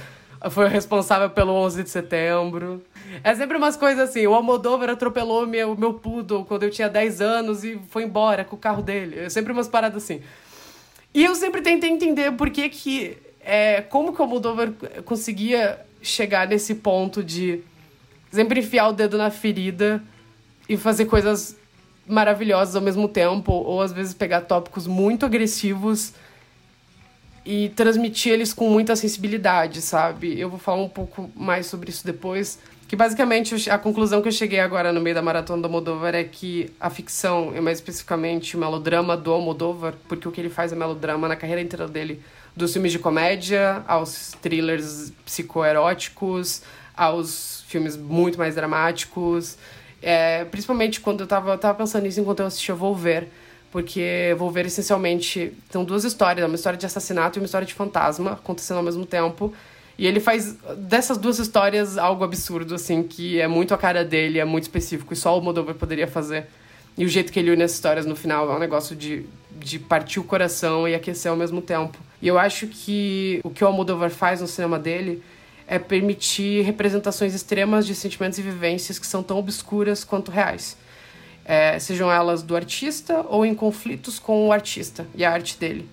[0.50, 2.82] foi responsável pelo 11 de setembro.
[3.24, 7.22] É sempre umas coisas assim, o Almodóvar atropelou meu, meu poodle quando eu tinha 10
[7.22, 9.20] anos e foi embora com o carro dele.
[9.20, 10.22] É sempre umas paradas assim.
[11.14, 13.18] E eu sempre tentei entender por que que...
[13.44, 14.72] É, como que o Almodóvar
[15.04, 17.62] conseguia chegar nesse ponto de
[18.32, 20.02] sempre enfiar o dedo na ferida
[20.72, 21.58] e fazer coisas
[22.08, 26.14] maravilhosas ao mesmo tempo, ou às vezes pegar tópicos muito agressivos
[27.46, 30.40] e transmitir eles com muita sensibilidade, sabe?
[30.40, 32.58] Eu vou falar um pouco mais sobre isso depois.
[32.88, 36.24] Que basicamente a conclusão que eu cheguei agora no meio da maratona do Almodóvar é
[36.24, 40.72] que a ficção, e mais especificamente o melodrama do Almodóvar, porque o que ele faz
[40.72, 42.22] é melodrama na carreira inteira dele,
[42.56, 46.62] dos filmes de comédia aos thrillers psicoeróticos,
[46.96, 49.58] aos filmes muito mais dramáticos.
[50.02, 53.28] É, principalmente quando eu tava, eu tava pensando nisso enquanto eu assistia Volver.
[53.72, 56.46] Porque Volver, essencialmente, são duas histórias.
[56.46, 59.54] Uma história de assassinato e uma história de fantasma acontecendo ao mesmo tempo.
[59.98, 64.40] E ele faz dessas duas histórias algo absurdo, assim, que é muito a cara dele,
[64.40, 66.48] é muito específico, e só o Moldover poderia fazer.
[66.98, 69.26] E o jeito que ele une as histórias no final é um negócio de,
[69.60, 71.98] de partir o coração e aquecer ao mesmo tempo.
[72.22, 75.22] E eu acho que o que o Almodóvar faz no cinema dele
[75.72, 80.76] é permitir representações extremas de sentimentos e vivências que são tão obscuras quanto reais.
[81.46, 85.88] É, sejam elas do artista ou em conflitos com o artista e a arte dele.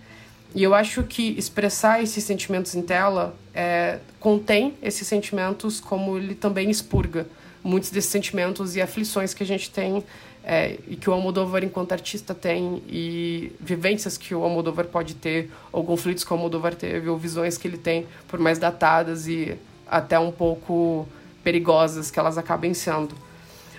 [0.52, 6.34] E eu acho que expressar esses sentimentos em tela é, contém esses sentimentos como ele
[6.34, 7.28] também expurga
[7.62, 10.02] muitos desses sentimentos e aflições que a gente tem
[10.44, 15.51] é, e que o Almodóvar enquanto artista tem e vivências que o Almodóvar pode ter
[15.70, 19.57] ou conflitos que o Almodóvar teve ou visões que ele tem por mais datadas e
[19.87, 21.07] até um pouco
[21.42, 23.14] perigosas que elas acabem sendo.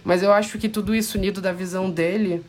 [0.04, 2.44] Mas eu acho que tudo isso unido da visão dele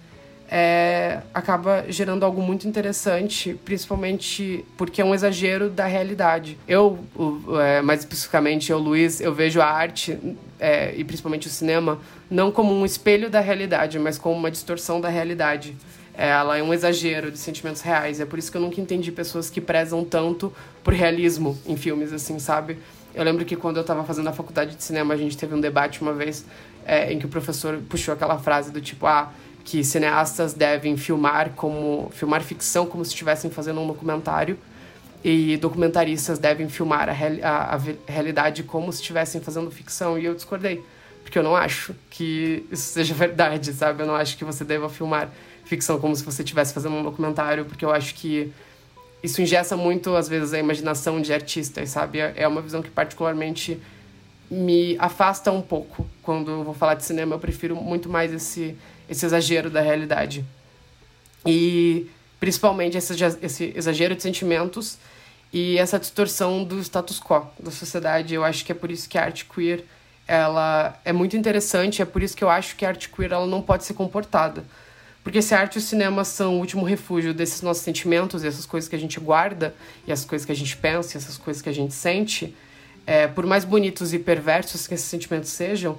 [0.53, 6.59] é, acaba gerando algo muito interessante, principalmente porque é um exagero da realidade.
[6.67, 10.19] Eu, o, é, mais especificamente eu, Luiz, eu vejo a arte
[10.59, 15.01] é, e principalmente o cinema não como um espelho da realidade, mas como uma distorção
[15.01, 15.77] da realidade.
[16.13, 18.19] É, ela é um exagero de sentimentos reais.
[18.19, 22.13] É por isso que eu nunca entendi pessoas que prezam tanto por realismo em filmes,
[22.13, 22.77] assim, sabe?
[23.15, 25.61] Eu lembro que quando eu estava fazendo a faculdade de cinema, a gente teve um
[25.61, 26.45] debate uma vez
[26.85, 29.33] é, em que o professor puxou aquela frase do tipo, ah,
[29.65, 34.59] que cineastas devem filmar como filmar ficção como se estivessem fazendo um documentário.
[35.23, 40.19] E documentaristas devem filmar a, a, a, realidade como se estivessem fazendo ficção.
[40.19, 40.83] E eu discordei
[41.23, 44.03] porque eu não acho que isso seja verdade sabe?
[44.03, 45.31] Eu não acho que você deva filmar
[45.65, 48.53] ficção como se você estivesse fazendo um documentário porque eu acho que
[49.23, 52.19] isso ingessa muito às vezes a imaginação de artistas sabe?
[52.19, 53.79] É uma visão que particularmente
[54.51, 56.05] me afasta um pouco.
[56.23, 58.77] Quando eu vou falar de cinema eu prefiro muito mais esse
[59.11, 60.45] esse exagero da realidade.
[61.45, 62.07] E
[62.39, 64.97] principalmente esse, esse exagero de sentimentos
[65.53, 68.35] e essa distorção do status quo da sociedade.
[68.35, 69.85] Eu acho que é por isso que a arte queer
[70.27, 73.47] ela é muito interessante, é por isso que eu acho que a arte queer ela
[73.47, 74.65] não pode ser comportada.
[75.25, 78.65] Porque se a arte e o cinema são o último refúgio desses nossos sentimentos, essas
[78.65, 79.75] coisas que a gente guarda,
[80.07, 82.55] e essas coisas que a gente pensa, e essas coisas que a gente sente,
[83.07, 85.99] é, por mais bonitos e perversos que esses sentimentos sejam,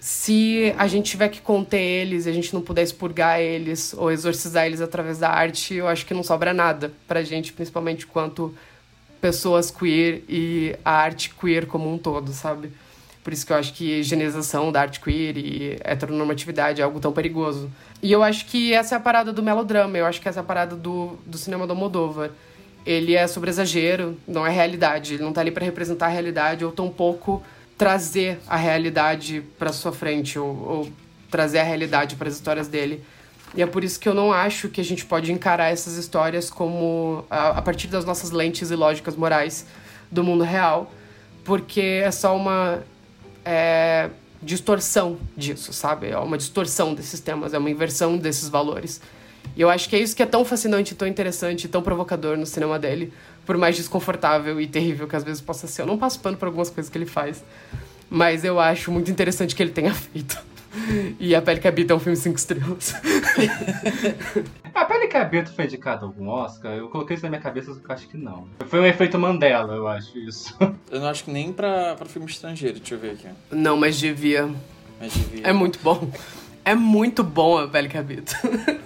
[0.00, 4.66] se a gente tiver que conter eles a gente não puder expurgar eles ou exorcizar
[4.66, 8.54] eles através da arte, eu acho que não sobra nada pra gente, principalmente quanto
[9.20, 12.72] pessoas queer e a arte queer como um todo, sabe?
[13.22, 17.12] Por isso que eu acho que higienização da arte queer e heteronormatividade é algo tão
[17.12, 17.70] perigoso.
[18.02, 20.42] E eu acho que essa é a parada do melodrama, eu acho que essa é
[20.42, 22.30] a parada do, do cinema do Moldova.
[22.86, 25.12] Ele é sobre exagero, não é realidade.
[25.12, 27.42] Ele não tá ali para representar a realidade ou tampouco pouco
[27.80, 30.92] trazer a realidade para sua frente ou, ou,
[31.30, 33.02] trazer a realidade para as histórias dele.
[33.54, 36.50] E é por isso que eu não acho que a gente pode encarar essas histórias
[36.50, 39.64] como a, a partir das nossas lentes e lógicas morais
[40.10, 40.92] do mundo real,
[41.42, 42.82] porque é só uma
[43.46, 44.10] é,
[44.42, 46.10] distorção disso, sabe?
[46.10, 49.00] É uma distorção desses temas, é uma inversão desses valores.
[49.56, 52.44] E eu acho que é isso que é tão fascinante, tão interessante, tão provocador no
[52.44, 53.10] cinema dele,
[53.46, 55.82] por mais desconfortável e terrível que às vezes possa ser.
[55.82, 57.42] Eu não passo pano por algumas coisas que ele faz,
[58.08, 60.38] mas eu acho muito interessante que ele tenha feito.
[61.18, 62.94] E A Pele que Habita é um filme cinco estrelas.
[64.72, 66.72] a Pele que Habita foi indicado algum Oscar?
[66.72, 68.46] Eu coloquei isso na minha cabeça, eu acho que não.
[68.66, 70.56] Foi um efeito Mandela, eu acho isso.
[70.90, 73.28] Eu não acho que nem pra, pra filme estrangeiro, deixa eu ver aqui.
[73.50, 74.48] Não, mas devia.
[75.00, 75.46] Mas devia.
[75.46, 76.10] É muito bom.
[76.64, 78.36] É muito bom A Pele que Habita.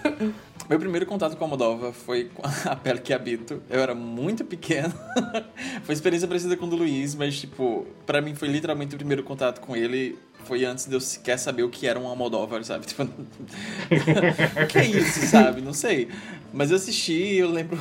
[0.68, 3.62] Meu primeiro contato com a Moldova foi com a pele que habito.
[3.68, 4.94] Eu era muito pequeno.
[5.84, 9.22] foi experiência parecida com o do Luiz, mas, tipo, para mim foi literalmente o primeiro
[9.22, 10.18] contato com ele.
[10.44, 12.86] Foi antes de eu sequer saber o que era uma Moldova, sabe?
[12.88, 15.60] Tipo, o que é isso, sabe?
[15.60, 16.08] Não sei.
[16.52, 17.78] Mas eu assisti e eu lembro.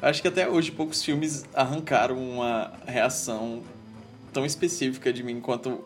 [0.00, 3.62] Acho que até hoje poucos filmes arrancaram uma reação
[4.32, 5.84] tão específica de mim quanto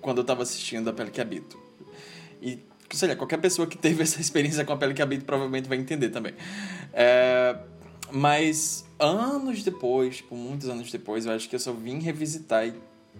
[0.00, 1.58] quando eu tava assistindo A Pele que Habito.
[2.40, 2.58] E
[2.92, 5.78] sei lá, qualquer pessoa que teve essa experiência com a pele que habita provavelmente vai
[5.78, 6.34] entender também.
[6.92, 7.56] É,
[8.12, 12.74] mas anos depois, tipo, muitos anos depois, eu acho que eu só vim revisitar e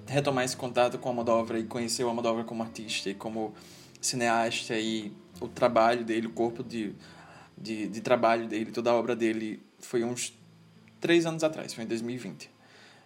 [0.06, 3.54] retomar esse contato com a Almodóvar e conhecer o Almodóvar como artista e como
[4.00, 6.94] cineasta e o trabalho dele, o corpo de,
[7.56, 10.35] de, de trabalho dele, toda a obra dele foi uns
[11.00, 12.50] três anos atrás, foi em 2020.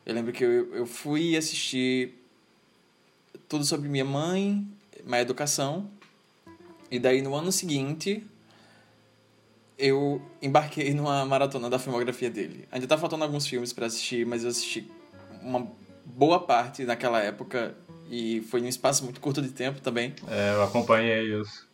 [0.06, 2.14] Eu lembro que eu, eu fui assistir
[3.48, 4.66] tudo sobre minha mãe,
[5.04, 5.90] Má Educação,
[6.94, 8.24] e daí no ano seguinte
[9.76, 12.68] eu embarquei numa maratona da filmografia dele.
[12.70, 14.88] Ainda tá faltando alguns filmes para assistir, mas eu assisti
[15.42, 15.66] uma
[16.04, 17.74] boa parte naquela época
[18.08, 20.14] e foi num espaço muito curto de tempo também.
[20.28, 21.66] É, eu acompanhei isso.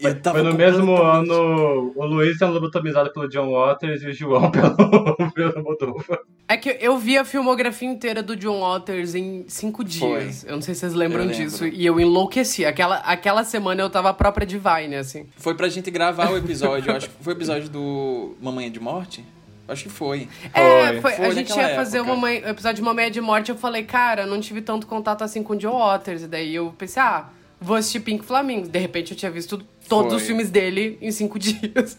[0.00, 4.50] Foi, foi no mesmo ano o Luiz sendo lobotomizado pelo John Waters e o João
[4.52, 6.20] pelo, pelo Moldova.
[6.48, 10.44] É que eu vi a filmografia inteira do John Waters em cinco dias.
[10.44, 11.44] Eu não sei se vocês lembram Eu lembro.
[11.44, 11.66] disso.
[11.66, 12.64] E eu enlouqueci.
[12.64, 15.26] Aquela, aquela semana eu tava a própria Divine, assim.
[15.36, 19.24] Foi pra gente gravar o episódio, acho que foi o episódio do Mamãe de Morte?
[19.66, 20.28] Acho que foi.
[20.52, 22.12] É, foi, Foi a gente ia fazer época.
[22.12, 23.50] uma mãe- o episódio de Mamãe é de Morte.
[23.50, 26.24] Eu falei, cara, não tive tanto contato assim com o John Waters.
[26.24, 28.68] E daí eu pensei, ah, vou assistir Pink Flamingos.
[28.68, 30.16] De repente eu tinha visto todos Foi.
[30.20, 31.96] os filmes dele em cinco dias.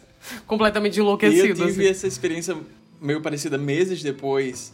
[0.47, 1.53] Completamente E eu enlouquecido.
[1.67, 1.87] tive assim.
[1.87, 2.57] essa experiência
[3.01, 4.73] meio parecida meses depois.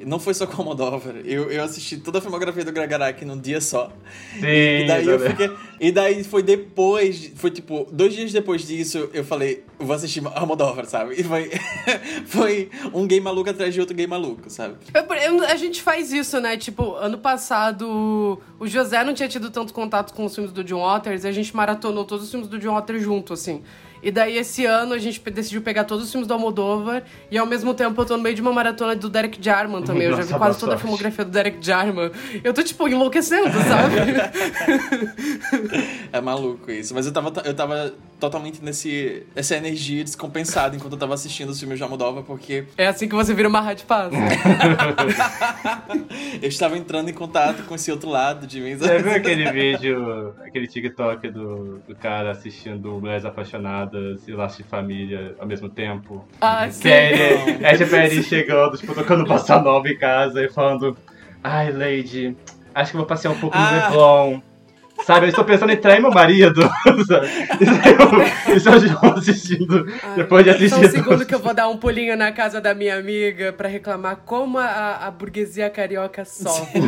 [0.00, 1.16] E Não foi só com Almodóvar.
[1.24, 3.92] Eu, eu assisti toda a filmografia do Greg Araki num dia só.
[4.34, 5.50] Sim, E daí eu fiquei.
[5.80, 7.32] E daí foi depois.
[7.36, 11.14] Foi tipo, dois dias depois disso, eu falei, eu vou assistir Almodóvar, sabe?
[11.20, 11.50] E foi.
[12.26, 14.76] foi um game maluco atrás de outro game maluco, sabe?
[14.94, 16.56] Eu- eu- a gente faz isso, né?
[16.56, 20.82] Tipo, ano passado o José não tinha tido tanto contato com os filmes do John
[20.82, 23.62] Waters e a gente maratonou todos os filmes do John Waters junto, assim.
[24.02, 27.46] E daí esse ano a gente decidiu pegar todos os filmes do Almodóvar e ao
[27.46, 30.04] mesmo tempo eu tô no meio de uma maratona do Derek Jarman também.
[30.04, 32.10] Eu já vi quase toda a filmografia do Derek Jarman.
[32.42, 33.96] Eu tô, tipo, enlouquecendo, sabe?
[36.12, 36.94] É maluco isso.
[36.94, 41.58] Mas eu tava, eu tava totalmente nesse, essa energia descompensada enquanto eu tava assistindo os
[41.58, 44.12] filmes de Almodóvar, porque é assim que você vira uma rádio paz.
[46.42, 48.76] eu estava entrando em contato com esse outro lado de mim.
[48.76, 54.68] Você viu aquele vídeo, aquele TikTok do, do cara assistindo Mulheres Apaixonadas e Laço de
[54.68, 56.26] Família ao mesmo tempo?
[56.40, 56.82] Ah, sim.
[56.82, 60.96] Que é é tipo ele chegando, tipo, tocando bossa nova em casa e falando
[61.42, 62.36] Ai, Lady,
[62.74, 63.88] acho que eu vou passear um pouco no Ah.
[63.88, 64.40] Leblon.
[65.04, 66.60] Sabe, eu estou pensando em trair meu marido.
[66.98, 69.84] Isso eu, isso eu assistindo
[70.16, 70.70] depois de assistir.
[70.70, 73.68] Só um segundo que eu vou dar um pulinho na casa da minha amiga pra
[73.68, 76.80] reclamar como a, a burguesia carioca sofre.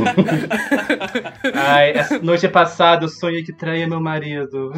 [1.55, 4.73] Ai, essa noite passada eu sonhei que traía meu marido.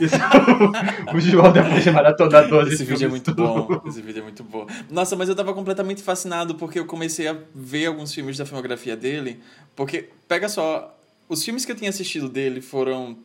[0.00, 0.16] Isso,
[1.14, 3.42] o João depois de maratonar 12 Esse vídeo é muito tudo.
[3.42, 3.82] bom.
[3.86, 4.66] Esse vídeo é muito bom.
[4.90, 8.96] Nossa, mas eu tava completamente fascinado porque eu comecei a ver alguns filmes da filmografia
[8.96, 9.40] dele.
[9.74, 10.94] Porque, pega só,
[11.28, 13.16] os filmes que eu tinha assistido dele foram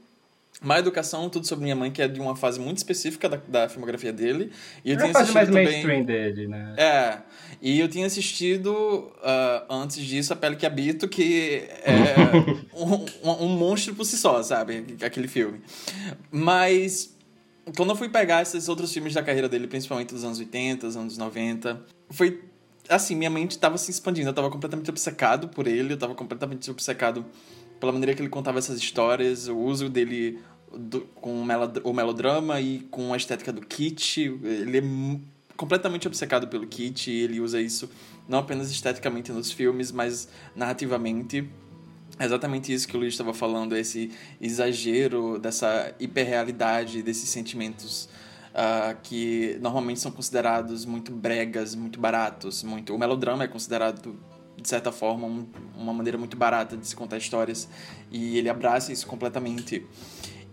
[0.62, 3.68] Má Educação, Tudo Sobre Minha Mãe, que é de uma fase muito específica da, da
[3.70, 4.52] filmografia dele.
[4.86, 5.66] E eu É tinha assistido mais também.
[5.66, 6.76] mainstream dele, né?
[6.78, 7.18] É,
[7.62, 12.16] e eu tinha assistido ah, antes disso A Pele que Habito, que é
[12.78, 14.86] um, um, um monstro por si só, sabe?
[15.02, 15.62] Aquele filme.
[16.30, 17.16] Mas
[17.76, 20.96] quando eu fui pegar esses outros filmes da carreira dele, principalmente dos anos 80, dos
[20.98, 22.40] anos 90, foi
[22.90, 26.70] assim, minha mente estava se expandindo, eu estava completamente obcecado por ele, eu estava completamente
[26.70, 27.26] obcecado
[27.82, 30.40] pela maneira que ele contava essas histórias, o uso dele
[30.74, 34.84] do- com o melod- o melodrama e com a estética do kit, ele é
[35.58, 37.90] completamente obcecado pelo kit, e ele usa isso
[38.28, 41.50] não apenas esteticamente nos filmes, mas narrativamente.
[42.20, 48.08] É exatamente isso que o Luiz estava falando, esse exagero dessa hiperrealidade, desses sentimentos
[48.54, 52.64] ah, que normalmente são considerados muito bregas, muito baratos.
[52.64, 52.94] Muito...
[52.94, 54.16] O melodrama é considerado,
[54.62, 55.46] de certa forma, um-
[55.76, 57.68] uma maneira muito barata de se contar histórias.
[58.12, 59.86] E ele abraça isso completamente.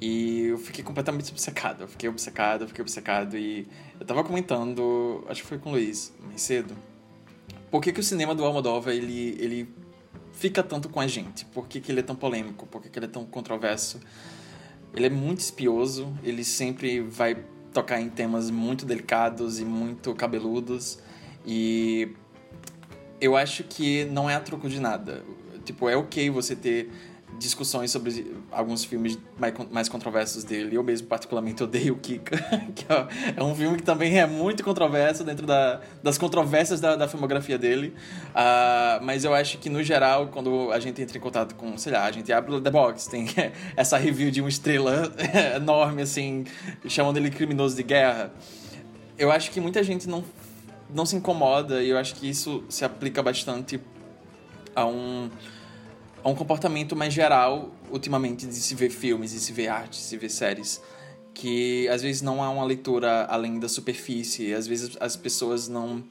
[0.00, 1.82] E eu fiquei completamente obcecado.
[1.82, 3.36] Eu fiquei obcecado, eu fiquei obcecado.
[3.36, 3.66] E
[3.98, 6.74] eu tava comentando, acho que foi com o Luiz, mais cedo,
[7.70, 9.68] por que, que o cinema do Almodóvar, ele, ele
[10.32, 11.44] fica tanto com a gente?
[11.46, 12.66] Por que, que ele é tão polêmico?
[12.66, 14.00] Por que, que ele é tão controverso?
[14.94, 17.36] Ele é muito espioso, ele sempre vai
[17.74, 20.98] tocar em temas muito delicados e muito cabeludos.
[21.46, 22.14] E
[23.20, 25.22] eu acho que não é a troco de nada.
[25.64, 26.90] Tipo, é ok você ter
[27.38, 30.74] discussões sobre alguns filmes mais, mais controversos dele.
[30.74, 32.36] Eu mesmo, particularmente, odeio o Kika,
[32.74, 36.96] que é- é um filme que também é muito controverso dentro da, das controvérsias da,
[36.96, 37.94] da filmografia dele.
[38.34, 41.92] Ah, mas eu acho que, no geral, quando a gente entra em contato com, sei
[41.92, 43.26] lá, a gente abre o The Box, tem
[43.76, 45.12] essa review de uma estrela
[45.54, 46.44] enorme, assim,
[46.88, 48.32] chamando ele criminoso de guerra.
[49.16, 50.24] Eu acho que muita gente não,
[50.94, 53.80] não se incomoda e eu acho que isso se aplica bastante
[54.74, 55.30] a um,
[56.22, 60.04] a um comportamento mais geral, ultimamente, de se ver filmes, de se ver arte, de
[60.04, 60.80] se ver séries.
[61.34, 66.02] Que às vezes não há uma leitura além da superfície, às vezes as pessoas não,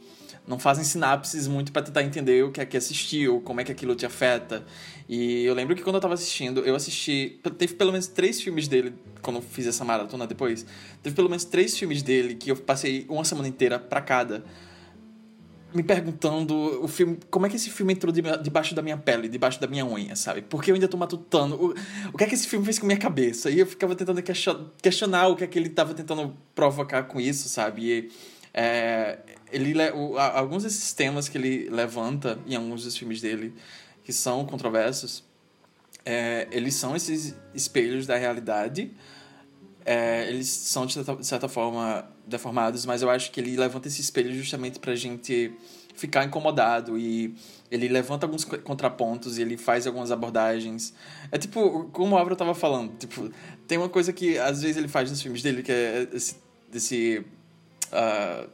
[0.47, 3.71] não fazem sinapses muito para tentar entender o que é que assistiu, como é que
[3.71, 4.65] aquilo te afeta.
[5.09, 7.39] E eu lembro que quando eu tava assistindo, eu assisti.
[7.57, 10.65] Teve pelo menos três filmes dele, quando eu fiz essa maratona depois.
[11.03, 14.45] Teve pelo menos três filmes dele que eu passei uma semana inteira pra cada
[15.73, 19.27] me perguntando o filme, como é que esse filme entrou de- debaixo da minha pele,
[19.27, 20.41] debaixo da minha unha, sabe?
[20.41, 21.56] Porque eu ainda tô matutando.
[21.56, 21.75] O,
[22.13, 23.49] o que é que esse filme fez com minha cabeça?
[23.51, 27.19] E eu ficava tentando question- questionar o que é que ele tava tentando provocar com
[27.19, 27.82] isso, sabe?
[27.91, 28.12] E,
[28.53, 29.19] é,
[29.51, 33.53] ele, le- o- a- alguns desses temas que ele levanta em alguns dos filmes dele,
[34.03, 35.23] que são controversos,
[36.06, 38.91] é, eles são esses espelhos da realidade.
[39.86, 43.87] É, eles são, de certa, de certa forma, deformados, mas eu acho que ele levanta
[43.87, 45.51] esse espelho justamente pra gente
[45.95, 47.33] ficar incomodado e
[47.71, 50.93] ele levanta alguns co- contrapontos e ele faz algumas abordagens.
[51.31, 53.31] É tipo, como o Álvaro tava falando, tipo,
[53.67, 56.35] tem uma coisa que às vezes ele faz nos filmes dele que é esse.
[56.73, 57.25] esse
[57.91, 58.45] ah,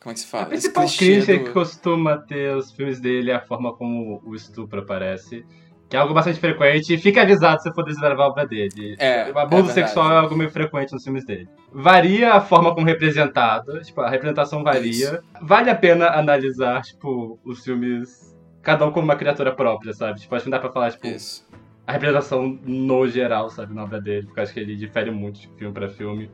[0.00, 0.44] como é que se fala?
[0.44, 4.34] A principal crítica do- que costuma ter os filmes dele é a forma como o
[4.34, 5.44] estupro aparece.
[5.92, 6.94] Que é algo bastante frequente.
[6.94, 8.96] E fica avisado se for desbravar a obra dele.
[8.98, 11.46] É, o abuso é sexual é algo meio frequente nos filmes dele.
[11.70, 13.78] Varia a forma como representado.
[13.82, 14.88] Tipo, a representação varia.
[14.88, 15.18] Isso.
[15.42, 18.34] Vale a pena analisar, tipo, os filmes.
[18.62, 20.18] Cada um como uma criatura própria, sabe?
[20.18, 21.46] Tipo, acho que não dá pra falar, tipo, Isso.
[21.86, 24.24] a representação no geral, sabe, na obra dele.
[24.24, 26.30] Porque eu acho que ele difere muito de filme pra filme.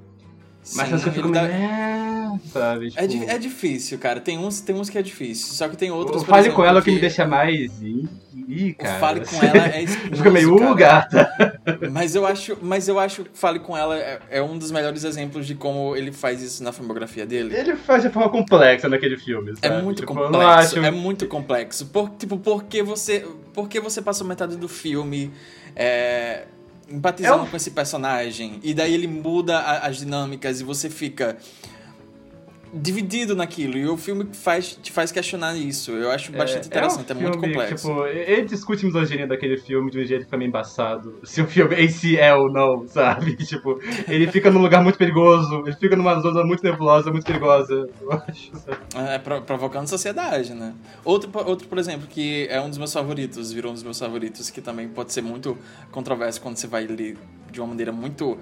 [0.74, 1.44] Mas Sim, eu fico ele meio.
[1.46, 2.92] É, sabe?
[2.96, 4.20] É, Tipo, di- é difícil, cara.
[4.20, 5.54] Tem uns, tem uns que é difícil.
[5.54, 6.22] Só que tem outros.
[6.22, 7.80] o Fale exemplo, com ela que me que deixa mais.
[7.80, 8.06] Ih,
[8.48, 8.98] ih, O cara.
[9.00, 10.74] Fale com ela é Fica meio, uh, cara.
[10.74, 11.60] gata.
[11.90, 15.04] Mas eu acho, mas eu acho que Fale com ela é, é um dos melhores
[15.04, 17.54] exemplos de como ele faz isso na filmografia dele.
[17.54, 19.82] Ele faz de forma complexa naquele filme, É sabe?
[19.82, 21.86] muito Tipo, complexo, acho- é muito complexo.
[21.86, 25.30] Por, tipo, porque você, porque você passou metade do filme
[25.76, 26.44] é,
[26.90, 31.36] empatizando É com esse personagem e daí ele muda a- as dinâmicas e você fica
[32.72, 35.92] dividido naquilo e o filme faz, te faz questionar isso.
[35.92, 37.88] Eu acho bastante interessante, é, um muito filme, complexo.
[37.88, 41.18] Tipo, ele discute misoginia daquele filme de um jeito que fica meio embaçado.
[41.24, 43.36] Se o filme em si é ou não, sabe?
[43.44, 47.88] Tipo, ele fica num lugar muito perigoso, ele fica numa zona muito nebulosa, muito perigosa.
[48.00, 48.78] Eu acho, sabe?
[49.10, 50.74] É, pro- provocando sociedade, né?
[51.04, 54.50] Outro, outro, por exemplo, que é um dos meus favoritos, virou um dos meus favoritos,
[54.50, 55.56] que também pode ser muito
[55.90, 57.16] controverso quando você vai ler
[57.50, 58.38] de uma maneira muito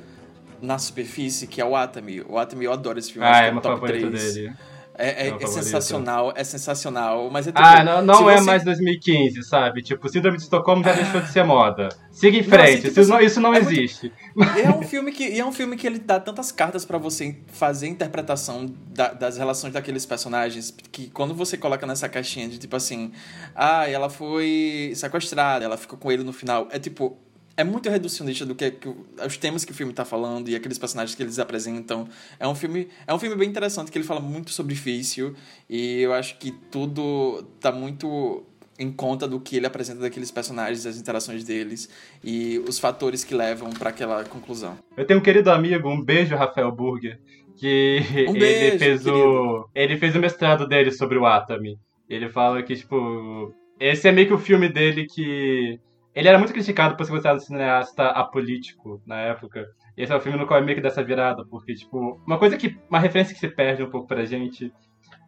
[0.63, 2.21] na superfície, que é o Atami.
[2.29, 3.27] O Atami, eu adoro esse filme.
[3.27, 4.35] Ah, que é meu top favorito 3.
[4.35, 4.53] dele.
[4.99, 7.63] É, é- É é sensacional, é sensacional, mas é tipo...
[7.63, 9.83] Ah, não, não é você- mais 2015, sabe?
[9.83, 11.91] Tipo, Síndrome de Estocolmo já deixou de ser moda.
[12.11, 14.11] Siga em Não, frente, assim, tipo isso, não, assim, isso não é muito- existe.
[14.57, 17.37] E é um filme que é um filme que ele dá tantas cartas pra você
[17.49, 22.57] fazer a interpretação da- das relações daqueles personagens que quando você coloca nessa caixinha de
[22.57, 23.13] tipo assim,
[23.55, 27.19] ah, ela foi sequestrada, ela ficou com ele no final, é tipo
[27.57, 28.89] é muito reducionista do que, que
[29.25, 32.09] os temas que o filme tá falando e aqueles personagens que eles apresentam.
[32.39, 35.35] É um filme, é um filme bem interessante que ele fala muito sobre vício
[35.69, 38.45] e eu acho que tudo tá muito
[38.79, 41.89] em conta do que ele apresenta daqueles personagens, das interações deles
[42.23, 44.79] e os fatores que levam pra aquela conclusão.
[44.97, 47.19] Eu tenho um querido amigo, um beijo, Rafael Burger,
[47.57, 49.69] que Um ele beijo, fez o.
[49.75, 51.79] Ele fez o mestrado dele sobre o Atami.
[52.09, 53.53] Ele fala que, tipo.
[53.81, 55.81] Esse é meio que o filme dele que.
[56.17, 59.67] Ele era muito criticado por ser considerado um cineasta apolítico na época.
[59.95, 62.39] E esse é o filme no qual é meio que dessa virada, porque, tipo, uma
[62.39, 62.75] coisa que.
[62.89, 64.73] Uma referência que se perde um pouco pra gente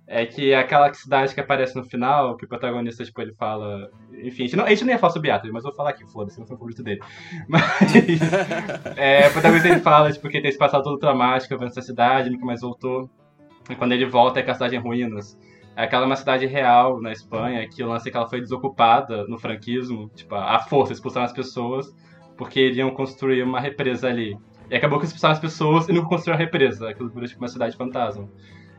[0.07, 3.91] é que aquela cidade que aparece no final, que o protagonista, tipo, ele fala.
[4.15, 6.11] Enfim, a gente não, a gente não ia falar sobre Atami, mas vou falar aqui,
[6.11, 7.01] foda-se, não foi o favorito dele.
[7.47, 7.93] Mas.
[8.97, 12.31] é, o protagonista ele fala, tipo, que tem esse passado todo traumático, vendo essa cidade,
[12.31, 13.11] nunca mais voltou.
[13.69, 15.37] E quando ele volta é que a cidade é em ruínas.
[15.79, 19.25] É aquela uma cidade real na Espanha, que o lance é que ela foi desocupada
[19.29, 21.95] no franquismo, tipo, a força, expulsaram as pessoas,
[22.37, 24.37] porque iriam construir uma represa ali.
[24.69, 27.47] E acabou que expulsaram as pessoas e não construíram a represa, aquilo virou tipo uma
[27.47, 28.29] cidade fantasma.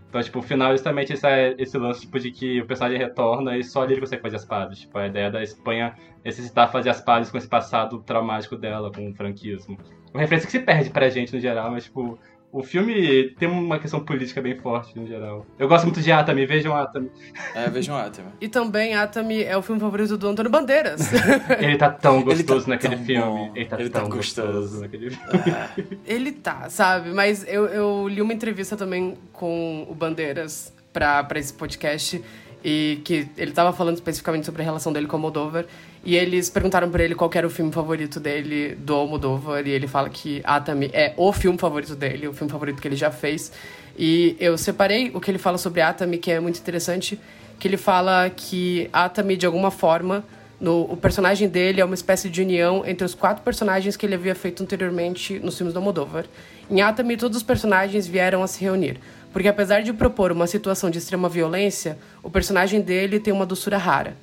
[0.10, 1.26] Então, tipo, o final é justamente esse,
[1.58, 4.80] esse lance, tipo, de que o personagem retorna e só ele consegue fazer as pazes.
[4.80, 9.10] Tipo, a ideia da Espanha necessitar fazer as pazes com esse passado traumático dela, com
[9.10, 9.78] o franquismo.
[10.14, 12.20] Uma referência que se perde pra gente no geral, mas, tipo,
[12.52, 15.46] o filme tem uma questão política bem forte no geral.
[15.58, 17.12] Eu gosto muito de Atami, vejam Atami.
[17.54, 18.30] É, vejam Atami.
[18.42, 21.02] E também Atami é o filme favorito do Antônio Bandeiras.
[21.60, 23.52] Ele tá tão Ele tá gostoso naquele tão filme.
[23.56, 24.48] Ele tá Ele tá tão gostoso.
[24.52, 26.00] gostoso naquele filme.
[26.06, 27.12] Ele tá, sabe?
[27.12, 32.24] Mas eu, eu li uma entrevista também com o Bandeiras pra, pra esse podcast
[32.64, 35.66] e que ele tava falando especificamente sobre a relação dele com o Almodóvar
[36.04, 39.88] e eles perguntaram pra ele qual era o filme favorito dele do Almodóvar e ele
[39.88, 43.52] fala que Atami é o filme favorito dele, o filme favorito que ele já fez.
[43.98, 47.20] E eu separei o que ele fala sobre Atami, que é muito interessante,
[47.60, 50.24] que ele fala que Atami, de alguma forma,
[50.60, 54.16] no, o personagem dele é uma espécie de união entre os quatro personagens que ele
[54.16, 56.26] havia feito anteriormente nos filmes do Almodóvar.
[56.72, 59.00] Em Atami, todos os personagens vieram a se reunir,
[59.34, 63.78] porque apesar de propor uma situação de extrema violência, o personagem dele tem uma doçura
[63.78, 64.16] rara.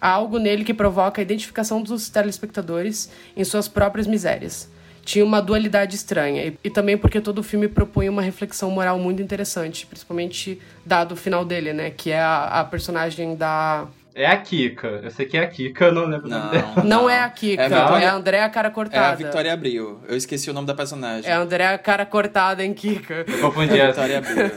[0.00, 4.70] Há algo nele que provoca a identificação dos telespectadores em suas próprias misérias.
[5.04, 8.98] Tinha uma dualidade estranha, e, e também porque todo o filme propõe uma reflexão moral
[8.98, 11.90] muito interessante, principalmente dado o final dele, né?
[11.90, 13.86] Que é a, a personagem da.
[14.14, 15.00] É a Kika.
[15.02, 16.72] Eu sei que é a Kika, eu não lembro o nome dela.
[16.76, 19.08] Não, Não, é a Kika, É é, a Vitória- a Andréa Cara É Cortada.
[19.08, 20.00] a Victoria Abril.
[20.08, 21.30] Eu esqueci o nome da personagem.
[21.30, 23.24] É a Andréa Cara Cortada em Kika.
[23.40, 23.86] Confundi É a.
[23.86, 24.50] Victoria Abril.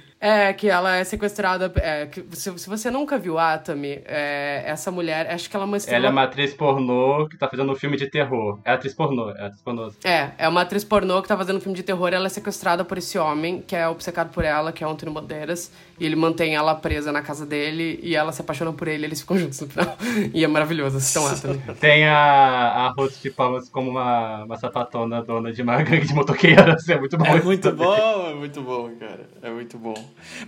[0.18, 1.70] É, que ela é sequestrada.
[1.76, 5.68] É, que, se, se você nunca viu Atami, é, essa mulher, acho que ela é
[5.68, 5.98] uma estrela.
[5.98, 8.58] Ela é uma atriz pornô que tá fazendo um filme de terror.
[8.64, 9.92] É atriz pornô, é atriz pornô.
[10.02, 12.12] É, é uma atriz pornô que tá fazendo um filme de terror.
[12.12, 15.12] Ela é sequestrada por esse homem, que é obcecado por ela, que é o Antônio
[15.12, 15.70] Bandeiras.
[15.98, 19.20] E ele mantém ela presa na casa dele e ela se apaixona por ele eles
[19.20, 19.96] ficam juntos no final.
[20.34, 21.62] E é maravilhoso, assistam Atami.
[21.80, 26.14] Tem a, a Ruth de Palmas como uma, uma sapatona dona de uma gangue de
[26.14, 26.88] motoqueiras.
[26.88, 27.24] É muito bom.
[27.24, 27.94] É muito bom,
[28.30, 29.28] é muito bom, cara.
[29.42, 29.94] É muito bom.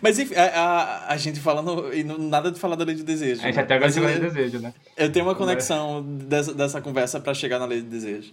[0.03, 1.93] Mas enfim, a, a, a gente falando.
[1.95, 3.41] E não, nada de falar da lei do desejo.
[3.41, 3.63] A gente né?
[3.63, 4.75] até agora chegou eu- no desejo, né?
[4.97, 8.33] Eu tenho uma conexão dessa, dessa conversa pra chegar na lei do desejo.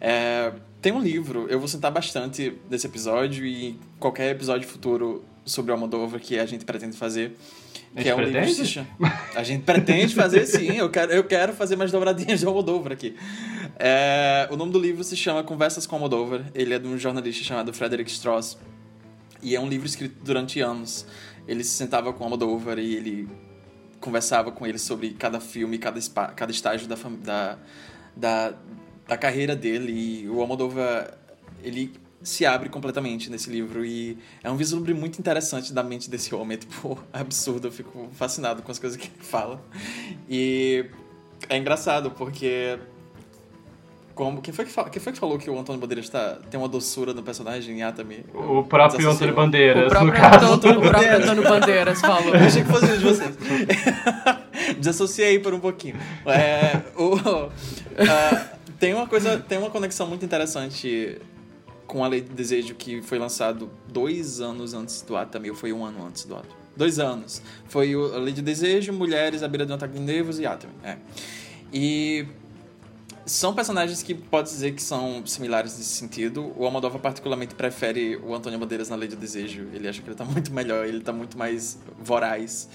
[0.00, 5.70] É, tem um livro, eu vou citar bastante desse episódio e qualquer episódio futuro sobre
[5.72, 7.36] o Almodóvar que a gente pretende fazer.
[7.94, 8.54] A Que gente é um livro pretende?
[8.54, 8.88] se chama-
[9.34, 13.14] A gente pretende fazer sim, eu quero, eu quero fazer mais dobradinhas de Almodóvar aqui.
[13.78, 17.44] É, o nome do livro se chama Conversas com Almodóvar, ele é de um jornalista
[17.44, 18.56] chamado Frederick Strauss.
[19.42, 21.04] E é um livro escrito durante anos.
[21.48, 23.28] Ele se sentava com o Almodóvar e ele
[24.00, 26.00] conversava com ele sobre cada filme, cada,
[26.34, 27.58] cada estágio da, da,
[28.16, 28.54] da,
[29.08, 29.92] da carreira dele.
[30.24, 31.12] E o Almodóvar,
[31.62, 31.92] ele
[32.22, 36.52] se abre completamente nesse livro e é um vislumbre muito interessante da mente desse homem.
[36.52, 39.60] É, tipo, absurdo, eu fico fascinado com as coisas que ele fala.
[40.28, 40.84] E
[41.48, 42.78] é engraçado porque...
[44.14, 46.60] Como, quem, foi que fala, quem foi que falou que o Antônio Bandeiras tá, tem
[46.60, 48.24] uma doçura no personagem em Atami?
[48.34, 49.10] O próprio.
[49.10, 50.52] Antônio Bandeiras, O próprio, no caso.
[50.52, 52.34] Antônio, o próprio Antônio Bandeiras falou.
[52.34, 53.38] Eu achei que fosse um de vocês.
[54.78, 55.96] Desassociei por um pouquinho.
[56.26, 57.16] É, o,
[58.06, 58.46] ah,
[58.78, 61.18] tem uma coisa, tem uma conexão muito interessante
[61.92, 65.74] com a Lei do Desejo que foi lançado dois anos antes do Atami, ou foi
[65.74, 66.54] um ano antes do Atami.
[66.74, 67.42] Dois anos.
[67.68, 70.46] Foi o- a Lei do Desejo, Mulheres à beira de um ataque de nervos e
[70.46, 70.72] Atami.
[70.82, 70.96] É.
[71.70, 72.24] E
[73.26, 76.50] são personagens que pode dizer que são similares nesse sentido.
[76.56, 79.68] O Almodóvar particularmente prefere o Antônio Bandeiras na Lei do Desejo.
[79.74, 82.70] Ele acha que ele tá muito melhor, ele tá muito mais voraz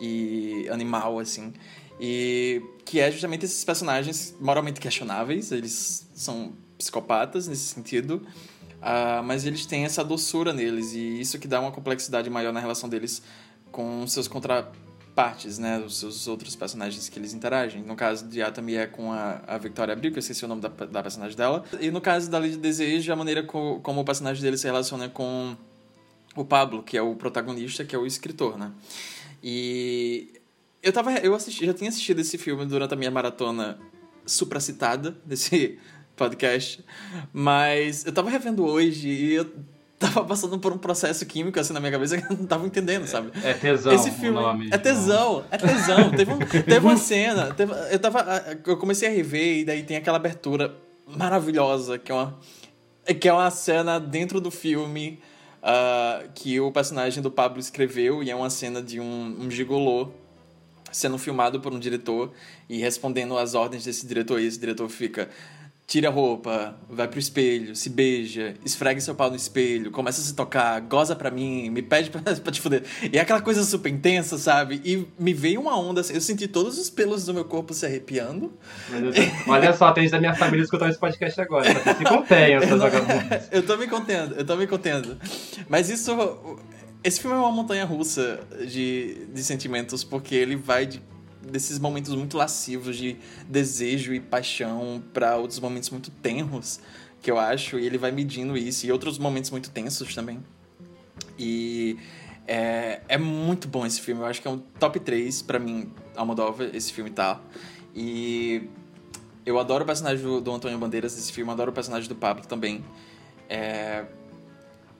[0.00, 1.52] e animal, assim.
[2.00, 6.52] E que é justamente esses personagens moralmente questionáveis, eles são
[6.84, 8.22] psicopatas nesse sentido,
[8.80, 12.60] ah, mas eles têm essa doçura neles e isso que dá uma complexidade maior na
[12.60, 13.22] relação deles
[13.72, 17.82] com seus contrapartes, né, os seus outros personagens que eles interagem.
[17.82, 20.60] No caso de Atami é com a, a Victoria Abril, que eu esqueci o nome
[20.60, 24.04] da, da personagem dela, e no caso da de Desejo, a maneira co- como o
[24.04, 25.56] personagem dele se relaciona com
[26.36, 28.70] o Pablo, que é o protagonista, que é o escritor, né?
[29.42, 30.40] E
[30.82, 33.78] eu tava eu assisti, já tinha assistido esse filme durante a minha maratona
[34.26, 35.78] supracitada desse
[36.16, 36.84] podcast,
[37.32, 39.50] mas eu tava revendo hoje e eu
[39.98, 43.06] tava passando por um processo químico assim na minha cabeça que eu não tava entendendo,
[43.06, 43.30] sabe?
[43.42, 44.68] É tesão Esse filme nome.
[44.70, 46.10] é tesão, é tesão.
[46.10, 48.24] Teve, um- teve uma cena, teve- eu tava,
[48.66, 50.74] eu comecei a rever e daí tem aquela abertura
[51.06, 52.38] maravilhosa que é uma
[53.20, 55.20] que é uma cena dentro do filme
[55.62, 60.08] ah, que o personagem do Pablo escreveu e é uma cena de um, um gigolô
[60.90, 62.32] sendo filmado por um diretor
[62.68, 65.28] e respondendo às ordens desse diretor e esse diretor fica
[65.86, 70.24] tira a roupa, vai pro espelho, se beija, esfrega seu pau no espelho, começa a
[70.24, 72.82] se tocar, goza pra mim, me pede pra, pra te fuder.
[73.12, 74.80] E é aquela coisa super intensa, sabe?
[74.84, 77.84] E me veio uma onda, assim, eu senti todos os pelos do meu corpo se
[77.84, 78.52] arrepiando.
[79.46, 81.72] Olha só, tem gente da minha família escutando esse podcast agora.
[81.72, 83.48] Vocês se contenham, seus vagabundos.
[83.52, 85.18] eu tô me contendo, eu tô me contendo.
[85.68, 86.16] Mas isso.
[87.02, 91.02] Esse filme é uma montanha russa de, de sentimentos, porque ele vai de,
[91.50, 93.16] desses momentos muito lascivos de
[93.48, 96.80] desejo e paixão pra outros momentos muito tenros,
[97.22, 100.42] que eu acho, e ele vai medindo isso, e outros momentos muito tensos também.
[101.38, 101.96] E
[102.46, 105.90] é, é muito bom esse filme, eu acho que é um top 3 pra mim,
[106.16, 107.40] Almodóvar, esse filme tá.
[107.94, 108.68] E
[109.46, 112.84] eu adoro o personagem do, Antônio Bandeiras nesse filme, adoro o personagem do Pablo também.
[113.48, 114.04] É,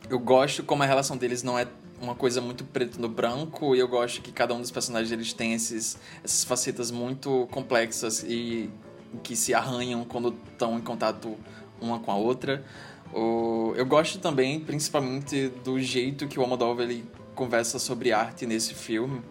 [0.09, 1.67] eu gosto como a relação deles não é
[2.05, 5.33] uma coisa muito preto no branco e eu gosto que cada um dos personagens eles
[5.33, 8.71] tem esses, essas facetas muito complexas e
[9.23, 11.37] que se arranham quando estão em contato
[11.81, 12.65] uma com a outra.
[13.77, 19.23] Eu gosto também, principalmente, do jeito que o Almodóvar ele conversa sobre arte nesse filme.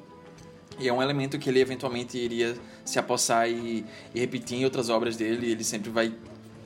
[0.79, 4.89] E é um elemento que ele eventualmente iria se apossar e, e repetir em outras
[4.89, 5.51] obras dele.
[5.51, 6.13] Ele sempre vai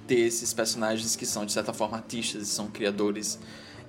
[0.07, 3.39] ter esses personagens que são, de certa forma, artistas, são criadores.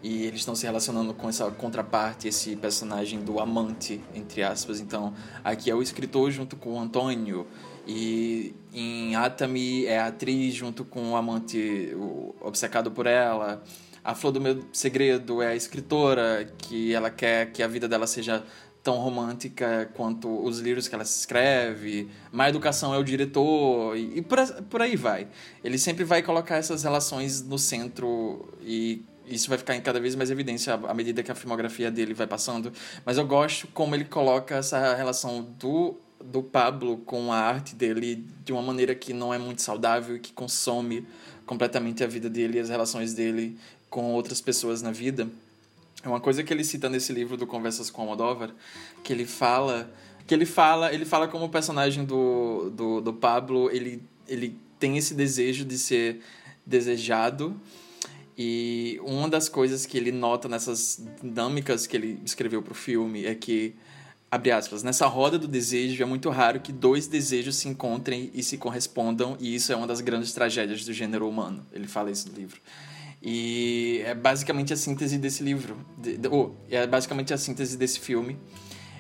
[0.03, 4.81] E eles estão se relacionando com essa contraparte, esse personagem do amante, entre aspas.
[4.81, 7.47] Então, aqui é o escritor junto com o Antônio.
[7.87, 13.63] E em Atami é a atriz junto com o amante o, obcecado por ela.
[14.05, 18.07] A Flor do Meu Segredo é a escritora, que ela quer que a vida dela
[18.07, 18.45] seja
[18.83, 22.09] tão romântica quanto os livros que ela escreve.
[22.31, 25.29] Má Educação é o diretor, e, e por, por aí vai.
[25.65, 30.15] Ele sempre vai colocar essas relações no centro e isso vai ficar em cada vez
[30.15, 32.73] mais evidência à medida que a filmografia dele vai passando.
[33.05, 38.25] Mas eu gosto como ele coloca essa relação do, do Pablo com a arte dele
[38.45, 41.07] de uma maneira que não é muito saudável e que consome
[41.47, 43.59] completamente a vida dele e as relações dele
[43.89, 45.29] com outras pessoas na vida.
[46.03, 48.55] É uma coisa que ele cita nesse livro do Conversas com Almodóvar,
[49.03, 49.91] que ele fala
[50.27, 54.99] que ele fala, ele fala como o personagem do, do, do Pablo, ele, ele tem
[54.99, 56.21] esse desejo de ser
[56.67, 57.59] desejado
[58.39, 63.27] e uma das coisas que ele nota nessas dinâmicas que ele escreveu para o filme
[63.27, 63.75] é que,
[64.31, 68.43] abre aspas, nessa roda do desejo é muito raro que dois desejos se encontrem e
[68.45, 71.67] se correspondam, e isso é uma das grandes tragédias do gênero humano.
[71.73, 72.61] Ele fala isso no livro.
[73.21, 75.77] E é basicamente a síntese desse livro.
[75.97, 78.39] De, de, oh, é basicamente a síntese desse filme.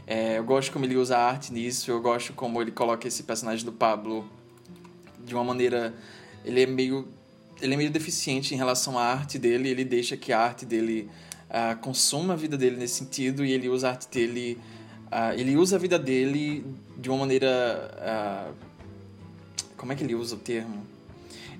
[0.04, 3.22] É, eu gosto como ele usa a arte nisso, eu gosto como ele coloca esse
[3.22, 4.28] personagem do Pablo
[5.24, 5.94] de uma maneira.
[6.44, 7.06] Ele é meio.
[7.60, 11.08] Ele é meio deficiente em relação à arte dele, ele deixa que a arte dele
[11.50, 14.58] ah, consuma a vida dele nesse sentido e ele usa a arte dele.
[15.10, 16.64] ah, ele usa a vida dele
[16.96, 17.48] de uma maneira.
[18.00, 18.50] ah,
[19.76, 20.84] como é que ele usa o termo?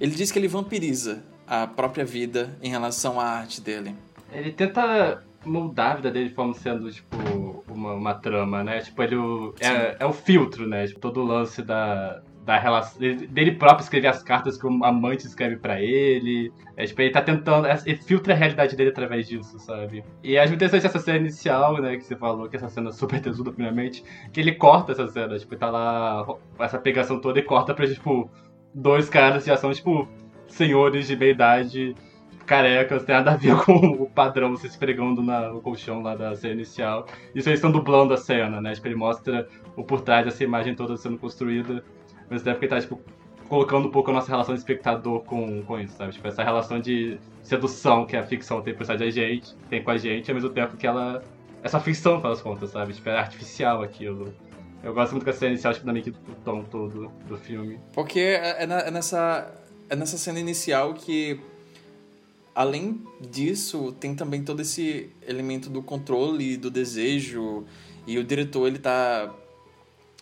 [0.01, 3.95] Ele diz que ele vampiriza a própria vida em relação à arte dele.
[4.33, 7.17] Ele tenta moldar a vida dele como sendo, tipo,
[7.69, 8.81] uma, uma trama, né?
[8.81, 10.87] Tipo, ele o- é, é o filtro, né?
[10.87, 12.99] Tipo, todo o lance da, da relação.
[12.99, 16.51] dele- próprio escrever as cartas que o amante escreve pra ele.
[16.79, 17.67] É, tipo, ele tá tentando.
[17.85, 20.03] Ele filtra a realidade dele através disso, sabe?
[20.25, 21.97] E acho interessante essa cena inicial, né?
[21.99, 24.03] Que você falou, que essa cena super tesuda, primeiramente.
[24.33, 26.27] Que ele corta essa cena, tipo, tá lá.
[26.59, 28.31] Essa pegação toda e corta pra, tipo,
[28.75, 30.09] dois caras que já são, tipo,
[30.47, 31.95] senhores de meia idade
[32.47, 36.35] carecas, tem nada a ver com o padrão se esfregando na- no colchão lá da
[36.35, 37.05] cena inicial.
[37.35, 38.73] Isso eles estão dublando a cena, né?
[38.73, 39.47] Tipo, ele mostra
[39.77, 41.85] o por trás dessa imagem toda sendo construída.
[42.31, 43.01] Mas deve que tá, tipo,
[43.49, 46.13] colocando um pouco a nossa relação de espectador com, com isso, sabe?
[46.13, 49.91] Tipo, essa relação de sedução que a ficção tem por trás da gente, tem com
[49.91, 51.23] a gente, ao mesmo tempo que ela.
[51.63, 52.93] Essa ficção, final das contas, sabe?
[52.93, 54.33] Tipo, é artificial aquilo.
[54.85, 56.15] Eu gosto muito da cena inicial, tipo, também que o
[56.45, 57.81] tom todo do filme.
[57.93, 59.53] Porque é, é na- é nessa,
[59.89, 61.41] é nessa cena inicial que,
[62.55, 67.65] além disso, tem também todo esse elemento do controle, do desejo,
[68.07, 69.33] e o diretor ele tá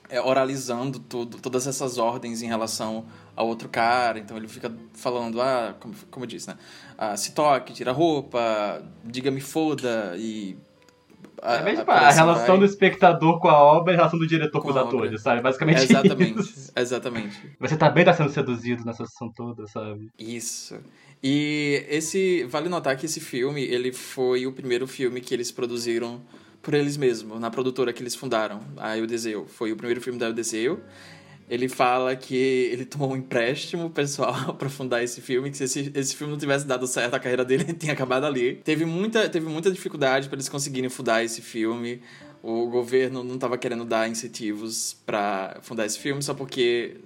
[0.08, 5.40] é, oralizando tudo, todas essas ordens em relação ao outro cara, então ele fica falando,
[5.40, 6.56] ah, como, como eu disse, né?
[6.96, 10.56] Ah, se toque, tira a roupa, diga-me foda, e...
[11.42, 12.58] É mesmo, a assim relação vai.
[12.58, 14.96] do espectador com a obra e a relação do diretor com, Com os a obra.
[14.96, 15.42] atores, sabe?
[15.42, 16.72] Basicamente Exatamente, isso.
[16.74, 17.56] exatamente.
[17.60, 20.08] Você também tá sendo seduzido nessa sessão toda, sabe?
[20.18, 20.78] Isso.
[21.22, 26.22] E esse vale notar que esse filme ele foi o primeiro filme que eles produziram
[26.66, 29.46] por eles mesmos, na produtora que eles fundaram, a Eudeseu.
[29.46, 30.80] Foi o primeiro filme da Eudeseu.
[31.48, 35.92] Ele fala que ele tomou um empréstimo pessoal para fundar esse filme, que se esse,
[35.94, 38.56] esse filme não tivesse dado certo, a carreira dele tinha acabado ali.
[38.64, 42.02] Teve muita, teve muita dificuldade para eles conseguirem fundar esse filme.
[42.42, 46.96] O governo não estava querendo dar incentivos para fundar esse filme, só porque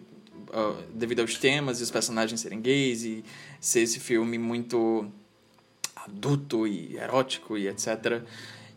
[0.55, 3.23] ah, devido aos temas e os personagens serem gays e
[3.61, 5.07] ser esse filme muito
[5.95, 8.23] adulto e erótico e etc.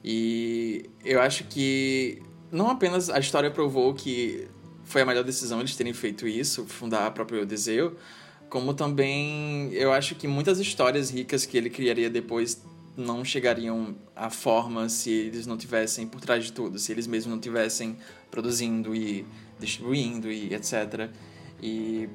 [0.04, 4.48] E eu acho que não apenas a história provou que
[4.84, 7.96] foi a melhor decisão eles terem feito isso, fundar a própria Odiseu,
[8.50, 12.62] como também eu acho que muitas histórias ricas que ele criaria depois
[12.96, 17.34] não chegariam à forma se eles não tivessem por trás de tudo, se eles mesmos
[17.34, 17.98] não tivessem
[18.30, 19.26] produzindo e
[19.60, 21.10] distribuindo e etc.
[21.62, 22.08] E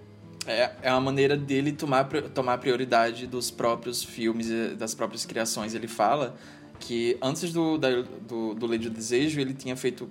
[0.47, 5.75] é, é uma maneira dele tomar, tomar prioridade dos próprios filmes, das próprias criações.
[5.75, 6.37] Ele fala
[6.79, 7.89] que antes do, da,
[8.27, 10.11] do, do Lei do Desejo, ele tinha feito,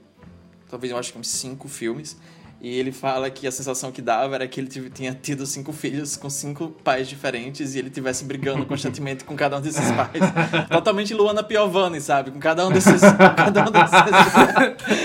[0.69, 2.17] talvez eu acho que uns cinco filmes.
[2.59, 6.17] E ele fala que a sensação que dava era que ele tinha tido cinco filhos
[6.17, 10.67] com cinco pais diferentes e ele tivesse brigando constantemente com cada um desses pais.
[10.67, 12.31] Totalmente Luana Piovani, sabe?
[12.31, 12.99] Com cada um desses.
[13.35, 14.97] Cada um desses...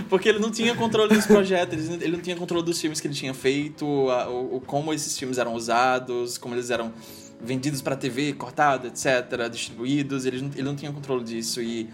[0.08, 3.14] Porque ele não tinha controle dos projetos, ele não tinha controle dos filmes que ele
[3.14, 6.92] tinha feito, a- o- como esses filmes eram usados, como eles eram
[7.40, 10.24] vendidos para TV, cortados, etc., distribuídos.
[10.26, 11.60] Ele, não- ele não tinha controle disso.
[11.62, 11.88] E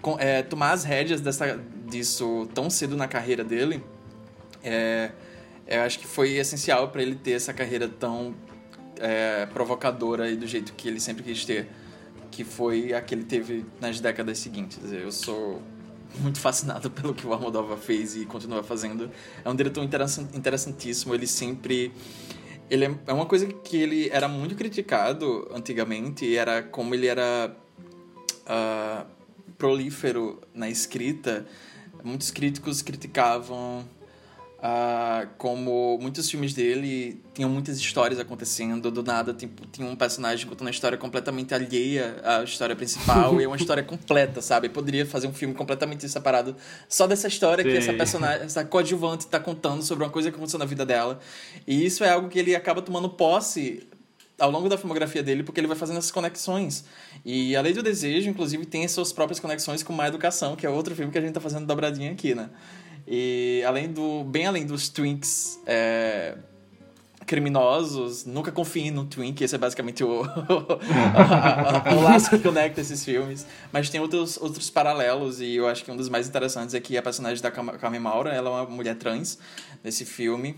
[0.00, 1.58] com- é, tomar as rédeas dessa,
[1.88, 3.82] disso tão cedo na carreira dele,
[4.62, 5.10] é,
[5.66, 8.34] eu acho que foi essencial para ele ter essa carreira tão
[8.98, 11.68] é, provocadora e do jeito que ele sempre quis ter,
[12.30, 14.78] que foi a que ele teve nas décadas seguintes.
[14.92, 15.60] Eu sou
[16.20, 19.10] muito fascinado pelo que o Almodóvar fez e continua fazendo.
[19.44, 21.90] É um diretor interessan- interessantíssimo, ele sempre
[22.70, 27.54] ele é é uma coisa que ele era muito criticado antigamente, era como ele era
[28.46, 29.06] ah,
[29.58, 31.46] prolífero na escrita.
[32.02, 33.84] Muitos críticos criticavam
[34.64, 40.46] Ah, como muitos filmes dele tinham muitas histórias acontecendo, do nada tipo, tinha um personagem
[40.46, 44.68] contando uma história completamente alheia à história principal e é uma história completa, sabe?
[44.68, 46.54] Poderia fazer um filme completamente separado
[46.88, 47.78] só dessa história que Sim.
[47.78, 51.18] essa personagem, essa coadjuvante tá contando sobre uma coisa que aconteceu na vida dela.
[51.66, 53.84] E isso é algo que ele acaba tomando posse
[54.38, 56.84] ao longo da filmografia dele, porque ele vai fazendo essas conexões.
[57.24, 60.64] E A Lei do Desejo, inclusive, tem as suas próprias conexões com Má Educação, que
[60.64, 62.48] é outro filme que a gente tá fazendo dobradinha aqui, né?
[63.06, 64.24] E além do.
[64.24, 66.36] Bem além dos Twinks é,
[67.26, 73.46] criminosos, nunca confie no Twink, esse é basicamente o, o laço que conecta esses filmes.
[73.72, 76.96] Mas tem outros, outros paralelos, e eu acho que um dos mais interessantes é que
[76.96, 79.38] a personagem da Carmen Maura, ela é uma mulher trans
[79.82, 80.56] nesse filme.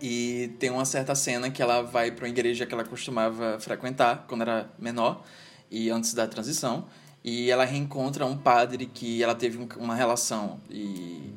[0.00, 4.24] E tem uma certa cena que ela vai para uma igreja que ela costumava frequentar
[4.28, 5.24] quando era menor
[5.68, 6.84] e antes da transição.
[7.24, 10.60] E ela reencontra um padre que ela teve um- uma relação.
[10.70, 11.32] E,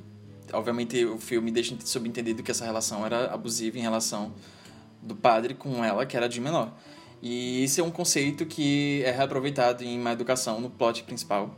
[0.53, 4.33] obviamente, o filme deixa subentendido que essa relação era abusiva em relação
[5.01, 6.73] do padre com ela, que era de menor.
[7.21, 11.55] E esse é um conceito que é reaproveitado em Má Educação, no plot principal.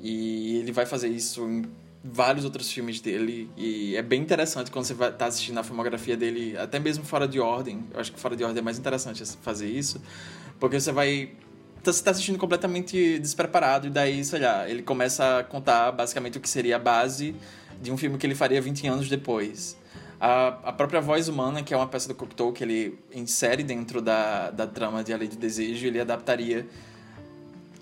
[0.00, 1.64] E ele vai fazer isso em
[2.02, 3.50] vários outros filmes dele.
[3.56, 7.38] E é bem interessante quando você estar assistindo a filmografia dele, até mesmo fora de
[7.38, 7.84] ordem.
[7.92, 10.00] Eu acho que fora de ordem é mais interessante fazer isso.
[10.58, 11.32] Porque você vai.
[11.82, 16.40] Você está assistindo completamente despreparado, e daí, sei lá, ele começa a contar basicamente o
[16.40, 17.34] que seria a base
[17.82, 19.76] de um filme que ele faria 20 anos depois.
[20.20, 24.00] A, a própria voz humana, que é uma peça do Cocteau que ele insere dentro
[24.00, 26.64] da, da trama de A Lei do Desejo, ele adaptaria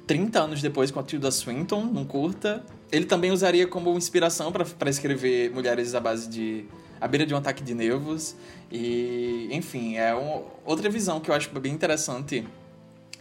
[0.07, 2.64] 30 anos depois com a Tilda Swinton, num curta.
[2.90, 6.64] Ele também usaria como inspiração para escrever Mulheres à base de.
[7.01, 8.34] à beira de um ataque de nervos.
[8.72, 12.44] E, enfim, é um, outra visão que eu acho bem interessante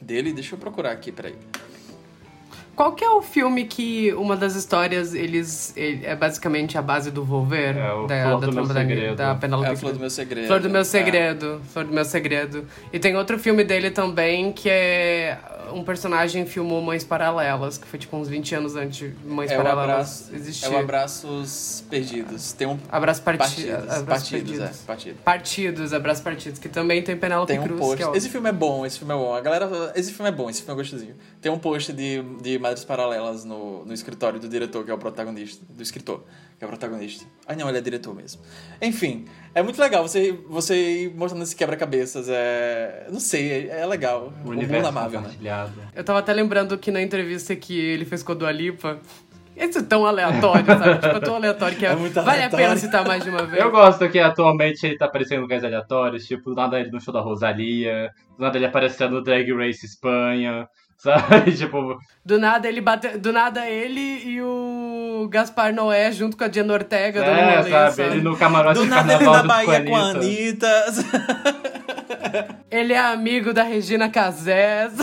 [0.01, 0.31] dele.
[0.31, 1.35] Deixa eu procurar aqui, peraí.
[2.79, 7.11] Qual que é o filme que uma das histórias eles ele- é basicamente a base
[7.11, 7.75] do Volver?
[7.75, 9.15] É, o da, Flor da do Meu da, Segredo.
[9.17, 10.47] da É a Flor do Meu Segredo.
[10.47, 10.83] Flor do Meu É.
[10.85, 11.61] Segredo.
[11.73, 12.65] Flor do Meu Segredo.
[12.93, 15.37] E tem outro filme dele também que é
[15.73, 19.55] um personagem filmou Mães Paralelas, que foi tipo uns 20 anos antes de Mães É
[19.55, 20.65] o Paralelas abraço, existir.
[20.65, 22.53] é o Abraços Perdidos.
[22.53, 24.81] Tem um Abraço parti partidos, Abraço partidos, Perdidos.
[24.83, 25.17] é, partido.
[25.23, 27.97] Partidos, Abraço Partidos, que também tem Penélope Tem um Cruz, post.
[27.97, 28.17] que é.
[28.17, 29.33] Esse filme é bom, esse filme é bom.
[29.35, 31.15] A galera, esse filme é bom, esse filme é gostosinho.
[31.41, 34.97] Tem um post de, de Madres Paralelas no, no escritório do diretor, que é o
[34.97, 36.23] protagonista, do escritor,
[36.57, 37.25] que é o protagonista.
[37.47, 38.41] Ah, não, ele é diretor mesmo.
[38.81, 39.25] Enfim,
[39.55, 44.33] é muito legal você você ir mostrando esse quebra-cabeças, é, não sei, é, é legal.
[44.43, 45.31] O O universo mundo amável, né?
[45.95, 48.99] Eu tava até lembrando que na entrevista que ele fez com a Dua Lipa,
[49.55, 50.95] esse é tão aleatório, sabe?
[51.03, 52.65] tipo, é tão aleatório que É muito vale a aleatório.
[52.65, 53.61] pena citar mais de uma vez.
[53.63, 56.99] Eu gosto que atualmente ele tá aparecendo em lugares aleatórios, tipo, do nada ele no
[56.99, 60.67] show da Rosalia, do nada ele aparecendo no Drag Race Espanha,
[60.99, 61.51] sabe?
[61.57, 63.17] tipo, Do nada ele bate...
[63.17, 67.95] Do nada ele e o Gaspar Noé junto com a Diana Ortega é, rolê, sabe?
[67.95, 68.09] sabe?
[68.11, 70.85] Ele no camarote Do de nada ele carnaval na Bahia com a Anitta.
[72.69, 74.93] Ele é amigo da Regina Casés.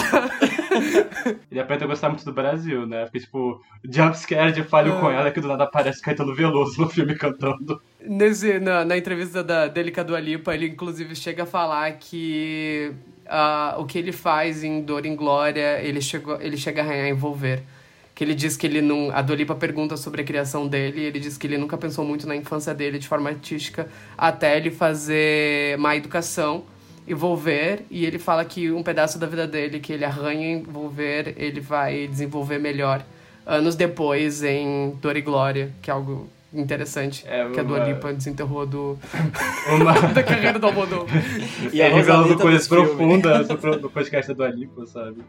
[1.51, 3.05] Ele aprende a gostar muito do Brasil, né?
[3.05, 5.01] Porque, tipo, jumpscare de falho Ah.
[5.01, 7.81] com ela que do nada aparece Caetano Veloso no filme cantando.
[8.01, 11.91] Nesse, na, na entrevista da, dele com a Dua Lipa, ele inclusive chega a falar
[11.99, 12.93] que
[13.29, 17.63] ah, o que ele faz em Dor em Glória, ele, chegou, ele chega a envolver.
[18.15, 19.11] Que ele diz que ele não.
[19.11, 22.05] A Dua Lipa pergunta sobre a criação dele, e ele diz que ele nunca pensou
[22.05, 26.65] muito na infância dele de forma artística, até ele fazer má educação
[27.07, 30.63] e Volver, e ele fala que um pedaço da vida dele que ele arranha em
[30.63, 33.05] Volver, ele vai desenvolver melhor
[33.47, 36.29] anos depois em Dor e Glória, que é algo
[36.61, 38.99] interessante, É, que a Dua Lipa desenterrou do,
[39.75, 39.93] Uma...
[40.13, 41.09] da carreira do Almodóvar.
[41.73, 45.23] E Ele revelando coisas profundas no no podcast do Alipa, sabe?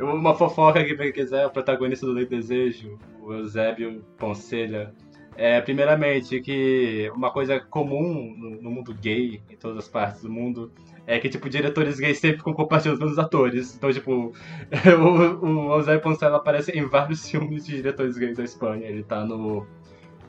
[0.00, 4.92] Uma fofoca aqui pra quem quiser, o protagonista do Lei do Desejo, o Eusébio Poncelha.
[5.36, 10.30] É, primeiramente, que uma coisa comum no, no mundo gay, em todas as partes do
[10.30, 10.70] mundo,
[11.06, 13.74] é que, tipo, diretores gays sempre ficam compartilhando com os atores.
[13.76, 14.32] Então, tipo,
[15.42, 18.86] o, o Eusébio Poncelha aparece em vários filmes de diretores gays da Espanha.
[18.86, 19.66] Ele tá no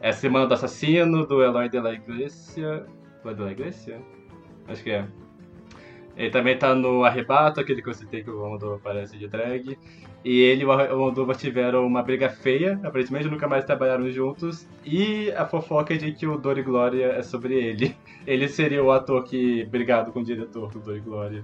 [0.03, 2.85] é, Semana do Assassino, do Eloy de la Iglesia.
[3.23, 4.01] Eloy de la Iglesia?
[4.67, 5.07] Acho que é.
[6.17, 9.77] Ele também tá no Arrebato, aquele que eu citei que o Almodóvar aparece de drag.
[10.25, 14.67] E ele e o Almodóvar tiveram uma briga feia, aparentemente nunca mais trabalharam juntos.
[14.85, 17.95] E a fofoca é de que o Dor e Glória é sobre ele.
[18.27, 21.43] Ele seria o ator que brigado com o diretor do Dor e Glória.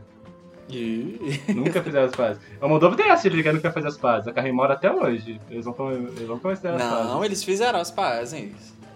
[0.70, 1.42] Ih.
[1.54, 2.42] Nunca fizeram as pazes.
[2.62, 4.28] O Almodóvar tem essa de brigar nunca fazer as pazes.
[4.28, 5.40] A Carmen mora até hoje.
[5.50, 7.06] Eles vão, eles vão considerar as pazes.
[7.08, 8.34] Não, eles fizeram as pazes.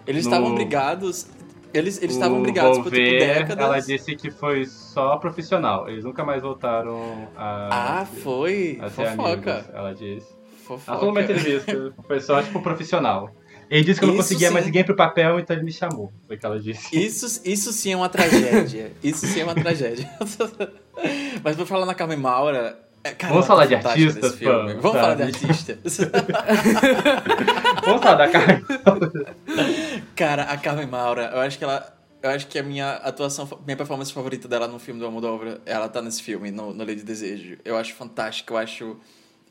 [0.06, 1.26] Eles No- estavam brigados.
[1.72, 3.64] Eles estavam brigados por tipo Volver, décadas.
[3.66, 5.88] Ela disse que foi só profissional.
[5.88, 8.78] Eles nunca mais voltaram a, Ah, foi.
[8.80, 9.52] a ser Fofoca.
[9.54, 9.74] amigos.
[9.74, 10.04] Ela disse.
[10.06, 10.98] Ela Fofoca.
[10.98, 11.92] falou numa entrevista.
[12.06, 13.28] Foi só, tipo, profissional.
[13.70, 14.70] Ele disse que eu não Isso conseguia mais sim.
[14.70, 16.12] ninguém pro papel, então ele me chamou.
[16.26, 16.96] Foi o que ela disse.
[16.96, 18.92] Isso, isso sim é uma tragédia.
[19.02, 20.08] Isso sim é uma tragédia.
[21.42, 22.78] Mas pra falar na Carmen Maura.
[23.02, 24.74] é, cara, Vamos falar de nesse filme.
[24.74, 25.46] Vamos falar de sabe?
[25.46, 25.78] artista.
[27.84, 28.64] Vamos falar da Carmen.
[30.14, 31.92] Cara, a Carmen Maura, eu acho que ela.
[32.22, 35.90] Eu acho que a minha atuação, minha performance favorita dela no filme do Almodóvar, ela
[35.90, 37.58] tá nesse filme, no, no Lei de Desejo.
[37.62, 38.96] Eu acho fantástico, eu acho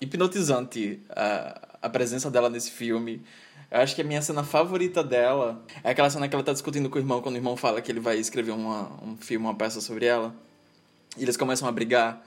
[0.01, 3.21] hipnotizante a, a presença dela nesse filme.
[3.73, 6.91] Eu acho que a minha cena favorita dela é aquela cena que ela tá discutindo
[6.91, 9.55] com o irmão, quando o irmão fala que ele vai escrever uma, um filme, uma
[9.55, 10.31] peça sobre ela.
[11.17, 12.23] E eles começam a brigar.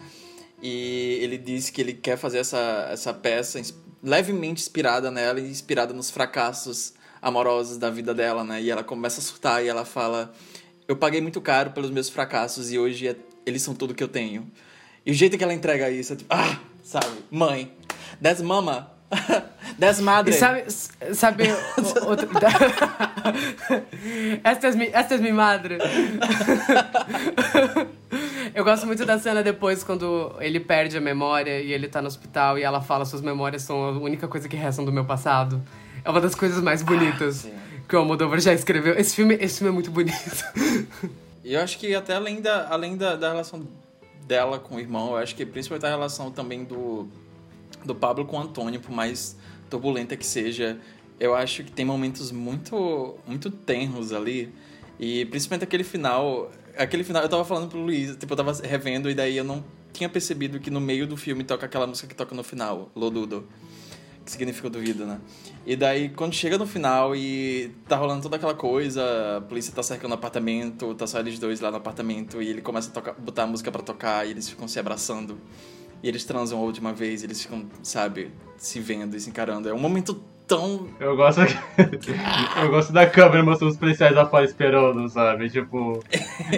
[0.61, 3.63] E ele diz que ele quer fazer essa, essa peça
[4.03, 8.61] levemente inspirada nela e inspirada nos fracassos amorosos da vida dela, né?
[8.61, 10.35] E ela começa a surtar e ela fala:
[10.89, 13.17] Eu paguei muito caro pelos meus fracassos e hoje é-
[13.47, 14.51] eles são tudo que eu tenho.
[15.05, 17.25] E o jeito que ela entrega isso é tipo, ah, sabe?
[17.31, 17.73] Mãe,
[18.21, 18.91] that's mama,
[19.79, 20.35] that's madre.
[20.35, 20.65] E sabe,
[21.15, 21.45] sabe
[22.07, 22.29] outro...
[24.45, 25.79] esta, es mi, esta es mi madre.
[28.55, 32.09] Eu gosto muito da cena depois, quando ele perde a memória e ele tá no
[32.09, 35.63] hospital e ela fala suas memórias são a única coisa que restam do meu passado.
[36.05, 37.53] É uma das coisas mais bonitas sim.
[37.89, 38.99] que o Almodóvar já escreveu.
[38.99, 40.45] Esse filme, esse filme é muito bonito.
[41.45, 43.67] E eu acho que até além da, além da, da relação
[44.27, 47.09] dela com o irmão, eu acho que principalmente a relação também do,
[47.85, 49.37] do Pablo com o Antônio, por mais
[49.69, 50.79] turbulenta que seja,
[51.19, 54.53] eu acho que tem momentos muito, muito tenros ali.
[54.99, 56.51] E principalmente aquele final.
[56.77, 59.65] Aquele final, eu tava falando pro Luiz, tipo, eu tava revendo e daí eu não
[59.93, 63.49] tinha percebido que no meio do filme toca aquela música que toca no final, Lodudo.
[64.25, 65.21] Que significa duvido, né?
[65.65, 69.83] E daí, quando chega no final e tá rolando toda aquela coisa, a polícia tá
[69.83, 73.13] cercando o apartamento, tá só eles dois lá no apartamento, e ele começa a tocar,
[73.15, 75.39] botar a música pra tocar, e eles ficam se abraçando.
[76.03, 79.69] E eles transam a última vez, eles ficam, sabe, se vendo e se encarando.
[79.69, 80.89] É um momento tão.
[81.01, 81.41] Eu gosto,
[82.63, 85.51] eu gosto da câmera mostrando os policiais lá fora esperando, sabe?
[85.51, 86.03] Tipo,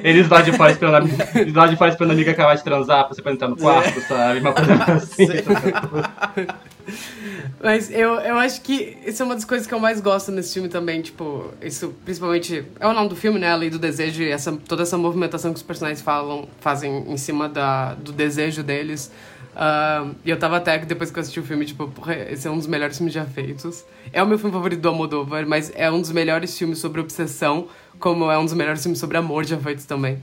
[0.03, 2.65] eles lá de fora esperando a, eles lá de fora esperando a amiga acabar de
[2.65, 4.41] transar pra você poder entrar no quarto, sabe?
[4.41, 5.27] Uma coisa assim.
[7.63, 10.55] Mas eu, eu acho que isso é uma das coisas que eu mais gosto nesse
[10.55, 12.65] filme também, tipo, isso principalmente.
[12.81, 13.51] É o nome do filme, né?
[13.51, 17.17] A Lei do Desejo e essa, toda essa movimentação que os personagens falam, fazem em
[17.17, 19.11] cima da, do desejo deles.
[19.57, 21.93] Ah, e eu tava até, depois que eu assisti o filme, tipo,
[22.31, 23.85] esse é um dos melhores filmes já feitos.
[24.13, 27.67] É o meu filme favorito do Almodóvar, mas é um dos melhores filmes sobre obsessão,
[27.99, 30.23] como é um dos melhores filmes sobre amor já feitos também.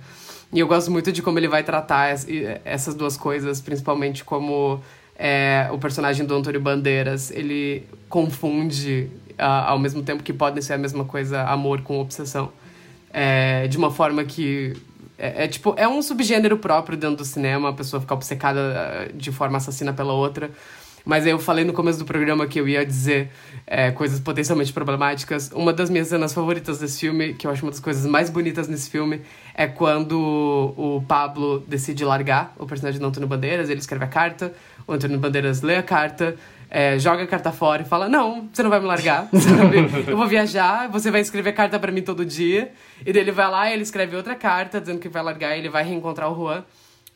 [0.53, 2.25] E eu gosto muito de como ele vai tratar es-
[2.63, 4.81] essas duas coisas, principalmente como
[5.17, 10.77] é, o personagem do Antônio Bandeiras, ele confunde, ao mesmo tempo que podem ser a
[10.77, 12.51] mesma coisa, amor com obsessão.
[13.11, 14.73] É, de uma forma que
[15.17, 19.11] é, é, tipo, é um subgênero próprio dentro do cinema, a pessoa ficar obcecada ah,
[19.13, 20.51] de forma assassina pela outra.
[21.05, 23.29] Mas eu falei no começo do programa que eu ia dizer
[23.67, 25.51] é, coisas potencialmente problemáticas.
[25.53, 28.67] Uma das minhas cenas favoritas desse filme, que eu acho uma das coisas mais bonitas
[28.67, 29.21] nesse filme,
[29.53, 33.69] é quando o Pablo decide largar o personagem do Antônio Bandeiras.
[33.69, 34.51] Ele escreve a carta,
[34.87, 36.35] o Antônio Bandeiras lê a carta,
[36.69, 39.29] é, joga a carta fora e fala: Não, você não vai me largar?
[40.07, 42.71] Eu vou viajar, você vai escrever carta pra mim todo dia.
[43.05, 45.59] E daí ele vai lá e ele escreve outra carta dizendo que vai largar e
[45.59, 46.63] ele vai reencontrar o Juan.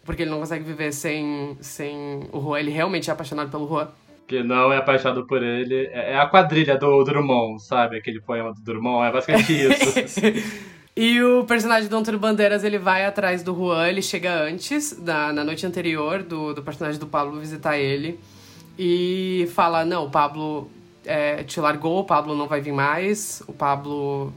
[0.04, 2.60] Porque ele não consegue viver sem, sem o Juan.
[2.60, 3.88] Ele realmente é apaixonado pelo Juan.
[4.28, 5.88] Que não é apaixonado por ele.
[5.92, 7.98] É é a quadrilha do Drummond, sabe?
[7.98, 9.08] Aquele poema do Drummond.
[9.08, 9.90] É basicamente isso.
[11.02, 15.32] E o personagem do Antônio Bandeiras, ele vai atrás do Juan, ele chega antes, na,
[15.32, 18.20] na noite anterior, do, do personagem do Pablo visitar ele.
[18.78, 20.70] E fala, não, o Pablo
[21.06, 24.34] é, te largou, o Pablo não vai vir mais, o Pablo...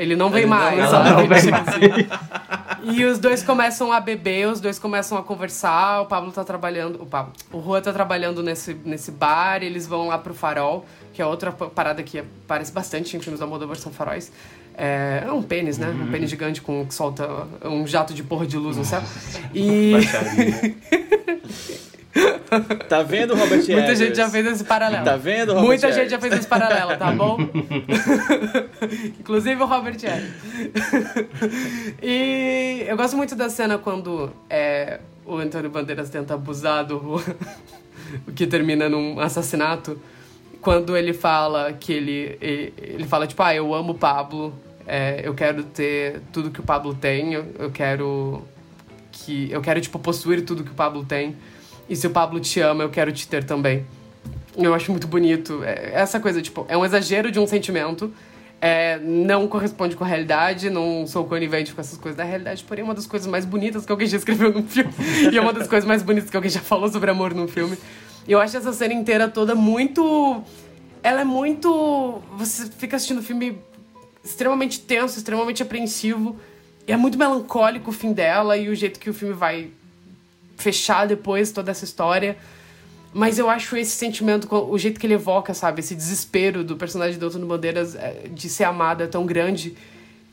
[0.00, 2.96] Ele não vem Ele não- mais, não Ele vem mais.
[2.96, 7.02] E os dois começam a beber, os dois começam a conversar, o Pablo tá trabalhando...
[7.02, 7.32] O Pablo...
[7.52, 11.52] O Juan tá trabalhando nesse, nesse bar, eles vão lá pro Farol, que é outra
[11.52, 14.32] parada que aparece bastante em filmes da Almodóvar, são faróis.
[14.74, 15.88] É, é um pênis, né?
[15.88, 17.28] Um pênis gigante com, que solta
[17.62, 19.02] um jato de porra de luz no céu.
[19.54, 19.92] E.
[22.88, 23.98] Tá vendo, Robert muita Eggers?
[23.98, 25.04] gente já fez esse paralelo.
[25.04, 26.10] Tá vendo, Robert Muita gente Eggers?
[26.10, 27.38] já fez esse paralelo, tá bom?
[29.20, 30.32] Inclusive o Robert Eggers.
[32.02, 36.96] e eu gosto muito da cena quando é, o Antônio Bandeiras tenta abusar do
[38.26, 40.00] o que termina num assassinato.
[40.60, 44.52] Quando ele fala que ele, ele, ele fala, tipo, ah, eu amo o Pablo,
[44.86, 48.42] é, eu quero ter tudo que o Pablo tem, eu, eu quero
[49.12, 51.36] que eu quero tipo possuir tudo que o Pablo tem.
[51.90, 53.84] E se o Pablo te ama, eu quero te ter também.
[54.56, 55.62] Eu acho muito bonito.
[55.64, 58.12] É, Essa coisa, tipo, é um exagero de um sentimento.
[58.60, 62.82] É, não corresponde com a realidade, não sou conivente com essas coisas da realidade, porém
[62.82, 64.92] é uma das coisas mais bonitas que alguém já escreveu num filme.
[65.32, 67.76] e é uma das coisas mais bonitas que alguém já falou sobre amor num filme.
[68.28, 70.44] E eu acho essa cena inteira toda muito
[71.02, 72.22] ela é muito.
[72.36, 73.58] Você fica assistindo o filme
[74.22, 76.36] extremamente tenso, extremamente apreensivo.
[76.86, 79.70] E é muito melancólico o fim dela e o jeito que o filme vai
[80.62, 82.36] fechar depois toda essa história.
[83.12, 85.80] Mas eu acho esse sentimento, o jeito que ele evoca, sabe?
[85.80, 89.76] Esse desespero do personagem do Antônio Bandeiras é, de ser amado é tão grande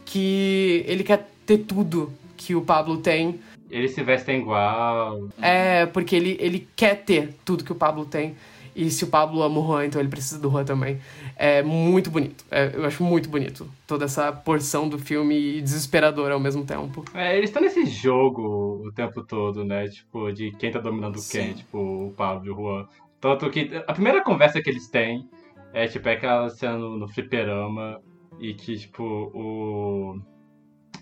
[0.06, 3.40] que ele quer ter tudo que o Pablo tem.
[3.70, 5.28] Eles se vestem igual.
[5.42, 8.36] É, porque ele, ele quer ter tudo que o Pablo tem.
[8.78, 11.02] E se o Pablo ama o Juan, então ele precisa do Juan também.
[11.36, 12.46] É muito bonito.
[12.52, 17.04] É, eu acho muito bonito toda essa porção do filme desesperadora ao mesmo tempo.
[17.16, 19.88] É, eles estão nesse jogo o tempo todo, né?
[19.88, 21.40] Tipo, de quem tá dominando Sim.
[21.40, 22.88] quem, tipo, o Pablo e o Juan.
[23.20, 25.28] Tanto que a primeira conversa que eles têm
[25.74, 28.00] é, tipo, é aquela cena no, no fliperama
[28.40, 30.20] e que, tipo, o.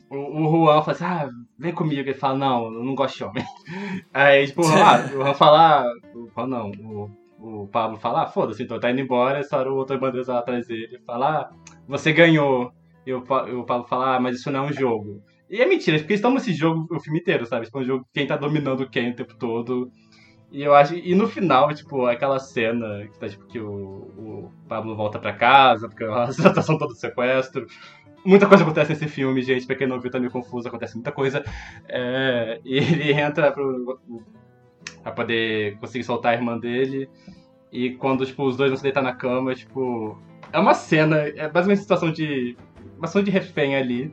[0.10, 2.02] O, o Juan fala assim, ah, vem comigo.
[2.10, 3.44] Ele fala, não, eu não gosto de homem.
[4.14, 8.24] Aí, tipo, o Juan, o Juan fala, ah, o Juan não, o, o Pablo fala,
[8.24, 10.86] ah, foda-se, então tá indo embora, hora o outro bandeira lá atrás dele.
[10.86, 11.50] Ele fala, ah,
[11.88, 12.72] você ganhou.
[13.06, 15.22] E o, o Pablo fala, ah, mas isso não é um jogo.
[15.50, 17.66] E é mentira, porque eles estão nesse jogo o filme inteiro, sabe?
[17.66, 19.92] Tipo, é um jogo quem tá dominando quem o tempo todo.
[20.52, 20.96] E eu acho.
[20.96, 25.34] E no final, tipo, aquela cena que tá, tipo, que o, o Pablo volta pra
[25.34, 27.68] casa, porque a situação toda do sequestro.
[28.26, 29.68] Muita coisa acontece nesse filme, gente.
[29.68, 31.44] Pra quem não viu, tá meio confuso, acontece muita coisa.
[31.88, 34.00] É, e ele entra pro,
[35.06, 37.08] pra poder conseguir soltar a irmã dele.
[37.72, 40.20] E quando, tipo, os dois vão se deitar na cama, tipo.
[40.52, 42.58] É uma cena, é basicamente uma situação de.
[42.98, 44.12] Uma situação de refém ali.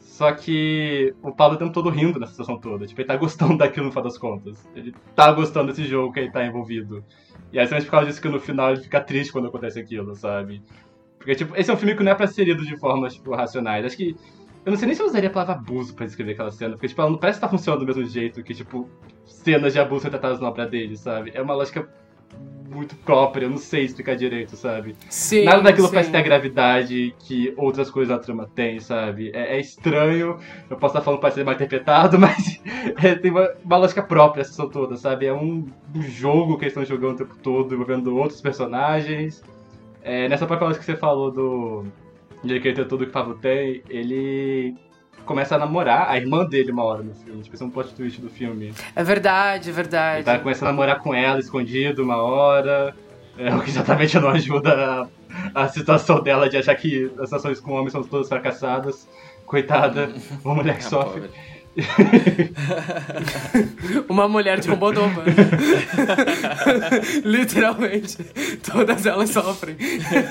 [0.00, 2.86] Só que o Pablo o tempo todo rindo nessa situação toda.
[2.86, 4.68] Tipo, ele tá gostando daquilo no final das contas.
[4.74, 7.04] Ele tá gostando desse jogo que ele tá envolvido.
[7.52, 10.60] E aí, por causa disso que no final ele fica triste quando acontece aquilo, sabe?
[11.18, 13.32] Porque, tipo, esse é um filme que não é pra ser lido de formas, tipo,
[13.34, 13.84] racionais.
[13.84, 14.16] Acho que.
[14.66, 16.88] Eu não sei nem se eu usaria a palavra abuso pra descrever aquela cena, porque,
[16.88, 18.90] tipo, ela não parece que tá funcionando do mesmo jeito que, tipo,
[19.24, 21.30] cenas de abuso retratadas na obra dele, sabe?
[21.32, 21.88] É uma lógica
[22.68, 24.96] muito própria, eu não sei explicar direito, sabe?
[25.08, 25.92] Sim, Nada daquilo sim.
[25.94, 29.30] parece ter a gravidade que outras coisas da trama têm, sabe?
[29.32, 30.36] É, é estranho,
[30.68, 32.60] eu posso estar falando para ser mal interpretado, mas
[33.04, 35.26] é, tem uma, uma lógica própria essa sessão toda, sabe?
[35.26, 35.64] É um,
[35.94, 39.44] um jogo que eles estão jogando o tempo todo, envolvendo outros personagens.
[40.02, 41.84] É, nessa própria lógica que você falou do.
[42.44, 44.74] De que ele tem tudo que o Pablo tem, ele
[45.24, 47.42] começa a namorar a irmã dele uma hora no filme.
[47.42, 48.72] Tipo, esse é um plot twist do filme.
[48.94, 50.16] É verdade, é verdade.
[50.18, 52.94] Ele tá começando a namorar com ela escondido uma hora.
[53.38, 55.08] É, o que exatamente não ajuda
[55.54, 59.08] a, a situação dela de achar que as relações com homens são todas fracassadas.
[59.44, 60.10] Coitada,
[60.44, 61.20] uma mulher que Ah, sofre.
[61.22, 61.30] pobre.
[64.08, 65.24] Uma mulher de Robodoma.
[67.24, 68.16] Literalmente.
[68.62, 69.76] Todas elas sofrem.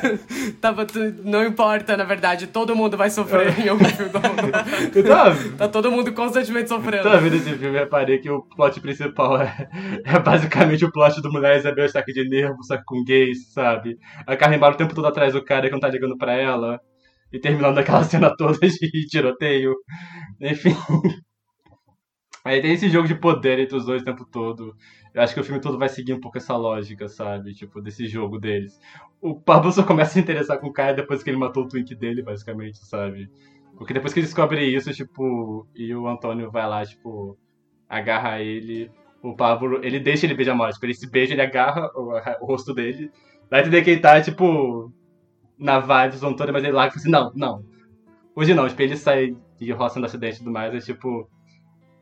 [0.59, 0.87] Tava
[1.23, 2.47] Não importa, na verdade.
[2.47, 4.97] Todo mundo vai sofrer em algum filme do.
[4.97, 7.03] Eu tava, Tá todo mundo constantemente sofrendo.
[7.03, 9.69] tava vendo esse filme reparei que o plot principal é,
[10.03, 13.97] é basicamente o plot do mulher Isabel Stack de nervo, com gays, sabe?
[14.25, 16.79] A Carmen o tempo todo atrás do cara que não tá ligando pra ela.
[17.31, 19.75] E terminando aquela cena toda de tiroteio.
[20.41, 20.75] Enfim.
[22.45, 24.75] Aí tem esse jogo de poder entre os dois o tempo todo.
[25.15, 27.55] Eu acho que o filme todo vai seguir um pouco essa lógica, sabe?
[27.55, 28.79] Tipo, desse jogo deles.
[29.19, 31.67] O Pablo só começa a se interessar com o cara depois que ele matou o
[31.67, 33.31] Twink dele, basicamente, sabe?
[33.75, 37.35] Porque depois que ele descobre isso, tipo, e o Antônio vai lá, tipo,
[37.89, 38.91] agarra ele,
[39.23, 40.75] o Pablo, ele deixa ele beijar a morte.
[40.75, 43.11] Tipo, ele se beija, ele agarra o, o rosto dele.
[43.49, 44.93] Vai entender que ele tá, tipo,
[45.57, 47.65] na vibe do Antônio, mas ele lá e fala assim, não, não.
[48.35, 51.27] Hoje não, tipo, ele sai de roça no acidente e tudo mais, é tipo.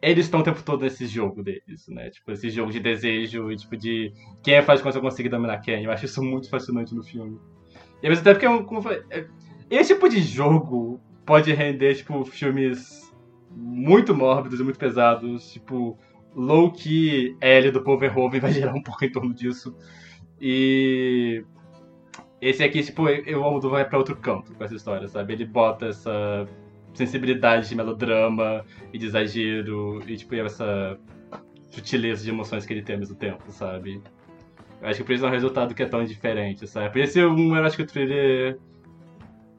[0.04, 2.10] Eles estão o tempo todo nesse jogo deles, né?
[2.10, 4.12] Tipo, esse jogo de desejo e, tipo, de
[4.44, 5.86] quem faz com que eu conseguir dominar quem.
[5.86, 7.40] Eu acho isso muito fascinante no filme.
[8.02, 9.26] E ao mesmo tempo que, eu, como falei, é-
[9.70, 13.14] esse tipo de jogo pode render, tipo, filmes
[13.50, 15.54] muito mórbidos e muito pesados.
[15.54, 15.98] Tipo,
[16.36, 19.74] low-key L do Paul Verhoeven vai gerar um pouco em torno disso.
[20.38, 21.46] E
[22.42, 25.32] esse aqui, tipo, eu amo vai pra outro canto com essa história, sabe?
[25.32, 26.46] Ele bota essa
[26.94, 30.98] sensibilidade de melodrama e de exagero e, tipo, essa
[31.70, 34.02] sutileza de emoções que ele tem ao mesmo tempo, sabe?
[34.82, 36.92] Eu acho que por isso é um resultado que é tão diferente, sabe?
[36.92, 38.60] Por isso um, o thriller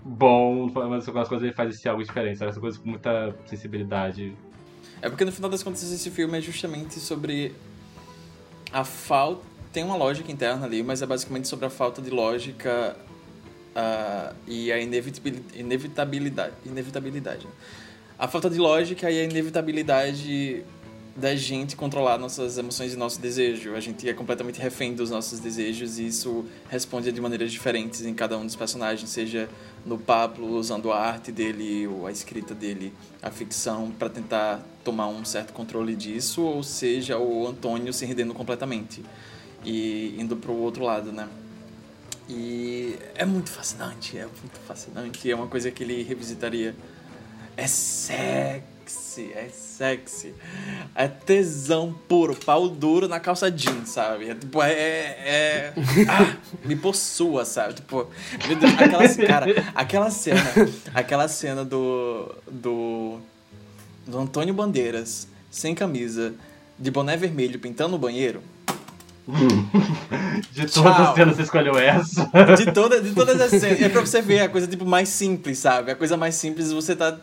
[0.04, 2.50] bom, mas algumas coisas ele faz esse algo diferente, sabe?
[2.50, 4.36] Essa coisa com muita sensibilidade.
[5.00, 7.52] É porque no final das contas esse filme é justamente sobre
[8.72, 9.42] a falta.
[9.72, 12.96] Tem uma lógica interna ali, mas é basicamente sobre a falta de lógica
[14.46, 16.54] e a inevitabil- inevitabilidade.
[16.64, 17.46] Inevitabilidade.
[18.18, 20.64] A falta de lógica e a inevitabilidade
[21.16, 23.74] da gente controlar nossas emoções e nosso desejo.
[23.74, 28.12] A gente é completamente refém dos nossos desejos e isso responde de maneiras diferentes em
[28.12, 29.48] cada um dos personagens, seja
[29.86, 32.92] no Pablo usando a arte dele, ou a escrita dele,
[33.22, 38.34] a ficção para tentar tomar um certo controle disso, ou seja, o Antônio se rendendo
[38.34, 39.02] completamente
[39.64, 41.28] e indo pro outro lado, né?
[42.28, 45.30] E é muito fascinante, é muito fascinante.
[45.30, 46.74] É uma coisa que ele revisitaria.
[47.56, 50.34] É sexy, é sexy.
[50.94, 54.30] É tesão puro, pau duro na calça jeans, sabe?
[54.30, 54.72] É tipo, é.
[54.72, 55.72] é
[56.08, 57.74] ah, me possua, sabe?
[57.74, 58.08] Tipo,
[58.48, 60.40] meu Deus, aquela, cara, aquela cena,
[60.94, 62.34] aquela cena do.
[62.50, 63.18] do.
[64.06, 66.34] do Antônio Bandeiras, sem camisa,
[66.78, 68.42] de boné vermelho, pintando o banheiro.
[70.52, 70.82] De Tchau.
[70.84, 72.28] todas as cenas, você escolheu essa.
[72.56, 73.80] De, toda, de todas as cenas.
[73.80, 75.90] É pra você ver a coisa tipo mais simples, sabe?
[75.92, 77.16] A coisa mais simples você tá.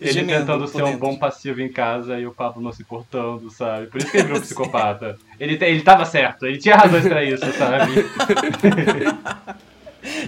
[0.00, 1.00] Ele tentando ser um dentro.
[1.00, 3.86] bom passivo em casa e o Pablo não se importando, sabe?
[3.86, 5.16] Por isso que ele virou psicopata.
[5.40, 8.04] Ele, ele tava certo, ele tinha razões pra isso, sabe?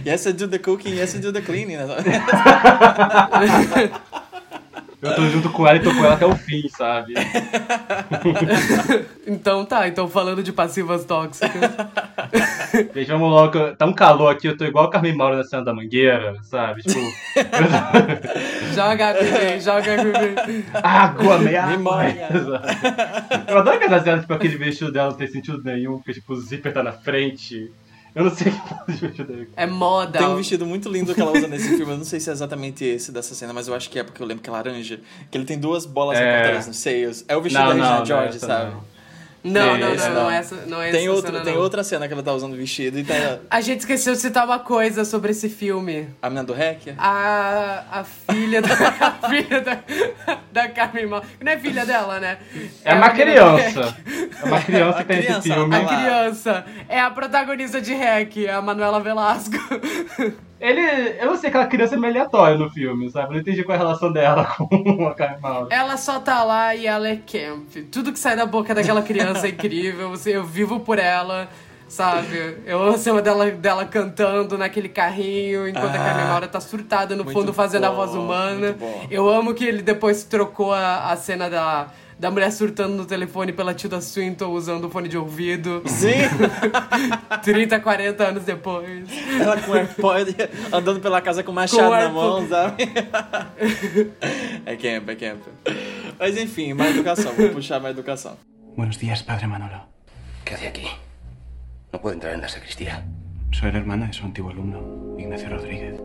[0.06, 1.76] Yes, I do the cooking, yes, I do the cleaning.
[5.06, 7.14] Eu tô junto com ela e tô com ela até o fim, sabe?
[9.26, 11.50] Então tá, então falando de passivas tóxicas.
[12.94, 13.74] Gente, vamos logo.
[13.74, 16.82] Tá um calor aqui, eu tô igual o Carmen Mauro na cena da mangueira, sabe?
[16.82, 17.00] Tipo,
[18.72, 20.64] joga bebê, joga bebê.
[20.74, 21.66] água, meia.
[23.48, 26.40] Eu adoro aquela cena, tipo, aquele vestido dela não tem sentido nenhum, porque tipo, o
[26.40, 27.68] zíper tá na frente.
[28.16, 29.48] Eu não sei o que faz de vestido dele.
[29.54, 30.18] É moda.
[30.18, 31.92] Tem um vestido muito lindo que ela usa nesse filme.
[31.92, 34.22] Eu não sei se é exatamente esse dessa cena, mas eu acho que é porque
[34.22, 34.98] eu lembro que é laranja.
[35.30, 36.22] Que ele tem duas bolas É.
[36.22, 37.24] encontradas nos seios.
[37.28, 38.70] É o vestido Não, da Regina não, George, não, sabe?
[38.72, 38.95] não.
[39.46, 40.14] Não, não, não, não.
[40.14, 41.60] não, essa, não é Tem, essa outro, cena, tem não.
[41.60, 43.14] outra cena que ela tá usando o vestido e tá
[43.48, 46.08] A gente esqueceu de citar uma coisa sobre esse filme.
[46.20, 46.94] a menina do Hack.
[46.98, 48.68] A, a filha da
[49.00, 49.78] a filha da,
[50.52, 51.24] da Carmen Mal.
[51.40, 52.38] Não é filha dela, né?
[52.84, 53.96] É a uma criança.
[54.42, 55.76] É uma criança A que tem esse filme.
[55.76, 59.56] A criança é a protagonista de Hack, é a Manuela Velasco.
[60.60, 60.80] Ele.
[61.20, 63.28] Eu não sei, aquela criança é meio aleatória no filme, sabe?
[63.28, 65.68] Eu não entendi qual é a relação dela com a Mauro.
[65.70, 67.68] Ela só tá lá e ela é camp.
[67.92, 70.10] Tudo que sai da boca daquela criança é incrível.
[70.10, 71.48] Você- Eu vivo por ela,
[71.88, 72.56] sabe?
[72.64, 76.60] Eu amo a cena dela, dela cantando naquele carrinho, enquanto a Ah, Carmen Maura tá
[76.60, 78.76] surtada no fundo fazendo a bom, voz humana.
[79.10, 81.88] Eu amo que ele depois trocou a, a cena da,
[82.18, 85.82] da mulher surtando no telefone pela Tilda Swinton usando o fone de ouvido.
[85.86, 86.14] Sim!
[87.42, 89.08] 30, 40 anos depois.
[89.40, 90.34] Ela com AirPod
[90.72, 92.84] andando pela casa com machado Com na mão, sabe?
[94.64, 95.42] é camp, é camp.
[96.18, 97.32] Mas enfim, mais educação.
[97.34, 98.36] Vou puxar mais educação.
[98.76, 99.80] Buenos días, padre Manolo.
[100.44, 100.86] ¿Qué hace aquí?
[101.92, 103.04] No puedo entrar en la sacristía.
[103.52, 105.98] Soy la hermana de su antiguo alumno, Ignacio Rodríguez.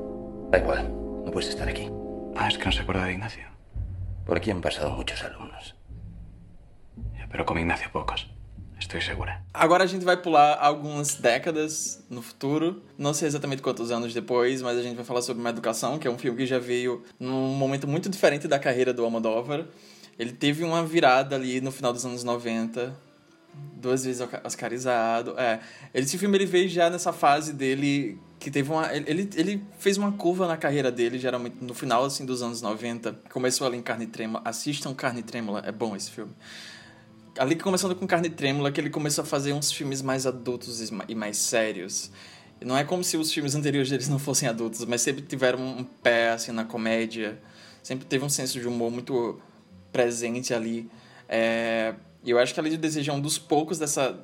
[0.52, 0.90] Da igual,
[1.26, 1.90] no puedes estar aquí.
[2.36, 3.44] Ah, es que no se acuerda de Ignacio.
[4.26, 5.51] Por aquí han pasado muchos alumnos.
[7.32, 8.28] Pero como Ignacio pocos.
[8.80, 9.42] Estoy segura.
[9.54, 12.82] Agora a gente vai pular algumas décadas no futuro.
[12.98, 16.08] Não sei exatamente quantos anos depois, mas a gente vai falar sobre Uma Educação, que
[16.08, 19.66] é um filme que já veio num momento muito diferente da carreira do Almodóvar.
[20.18, 22.94] Ele teve uma virada ali no final dos anos 90,
[23.76, 25.40] duas vezes oscarizado.
[25.40, 25.60] É,
[25.94, 30.12] esse filme ele veio já nessa fase dele que teve uma ele, ele fez uma
[30.12, 33.14] curva na carreira dele, geralmente no final assim dos anos 90.
[33.32, 34.42] Começou ali em Carne Trêmula.
[34.44, 36.34] Assistam Carne Trêmula, é bom esse filme.
[37.42, 40.94] Ali começando com Carne Trêmula, que ele começou a fazer uns filmes mais adultos e
[40.94, 42.12] ma- mais sérios.
[42.64, 45.84] Não é como se os filmes anteriores deles não fossem adultos, mas sempre tiveram um
[45.84, 47.42] pé assim na comédia.
[47.82, 49.42] Sempre teve um senso de humor muito
[49.92, 50.88] presente ali.
[51.28, 54.20] É, E eu acho que a Lei de Desejo é um dos poucos dessa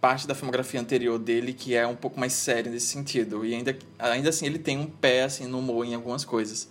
[0.00, 3.44] parte da filmografia anterior dele que é um pouco mais sério nesse sentido.
[3.44, 6.68] E ainda, ainda assim ele tem um pé assim, no humor em algumas coisas.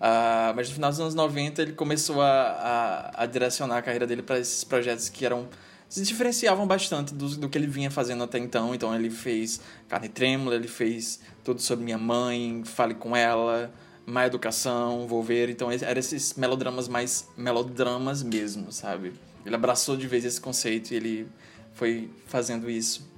[0.00, 4.06] Ah, mas no final dos anos 90 ele começou a, a, a direcionar a carreira
[4.06, 5.48] dele para esses projetos que eram
[5.88, 8.74] se diferenciavam bastante do, do que ele vinha fazendo até então.
[8.74, 13.72] Então ele fez Carne Trêmula, ele fez Tudo Sobre Minha Mãe, Fale Com Ela,
[14.06, 15.48] Má Educação, Volver.
[15.48, 19.14] Então eram esses melodramas mais melodramas mesmo, sabe?
[19.44, 21.28] Ele abraçou de vez esse conceito e ele
[21.72, 23.08] foi fazendo isso.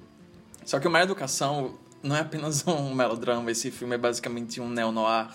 [0.65, 4.69] Só que o Má Educação não é apenas um melodrama, esse filme é basicamente um
[4.69, 5.29] neo-noir.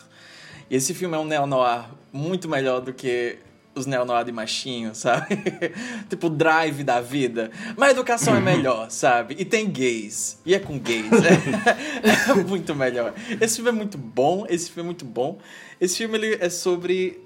[0.71, 3.39] E esse filme é um neo-noir muito melhor do que
[3.75, 5.37] os neo-noir de machinho, sabe?
[6.09, 7.51] tipo, drive da vida.
[7.77, 9.37] Mas a educação é melhor, sabe?
[9.39, 10.41] E tem gays.
[10.47, 11.11] E é com gays.
[11.13, 13.13] É, é muito melhor.
[13.41, 14.47] Esse filme é muito bom.
[14.49, 15.39] Esse filme é muito bom.
[15.81, 17.21] Esse filme ele é sobre.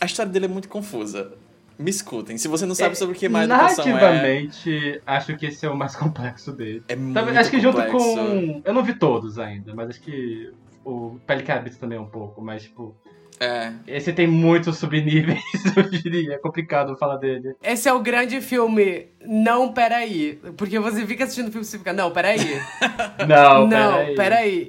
[0.00, 1.32] A história dele é muito confusa.
[1.78, 2.36] Me escutem.
[2.36, 3.92] Se você não sabe sobre o que má educação é.
[3.92, 6.82] Narrativamente, acho que esse é o mais complexo dele.
[6.88, 7.98] É muito Talvez- acho que junto complexo.
[7.98, 8.62] com.
[8.64, 10.52] Eu não vi todos ainda, mas acho que
[10.84, 12.96] o Habita também é um pouco, mas tipo.
[13.40, 13.72] É.
[13.88, 15.40] Esse tem muitos subníveis,
[15.76, 16.34] eu diria.
[16.34, 17.56] É complicado falar dele.
[17.62, 19.08] Esse é o grande filme.
[19.26, 20.38] Não, peraí.
[20.56, 22.38] Porque você fica assistindo o filme e você fica, não, peraí.
[23.26, 24.14] Não, não, peraí.
[24.14, 24.68] peraí.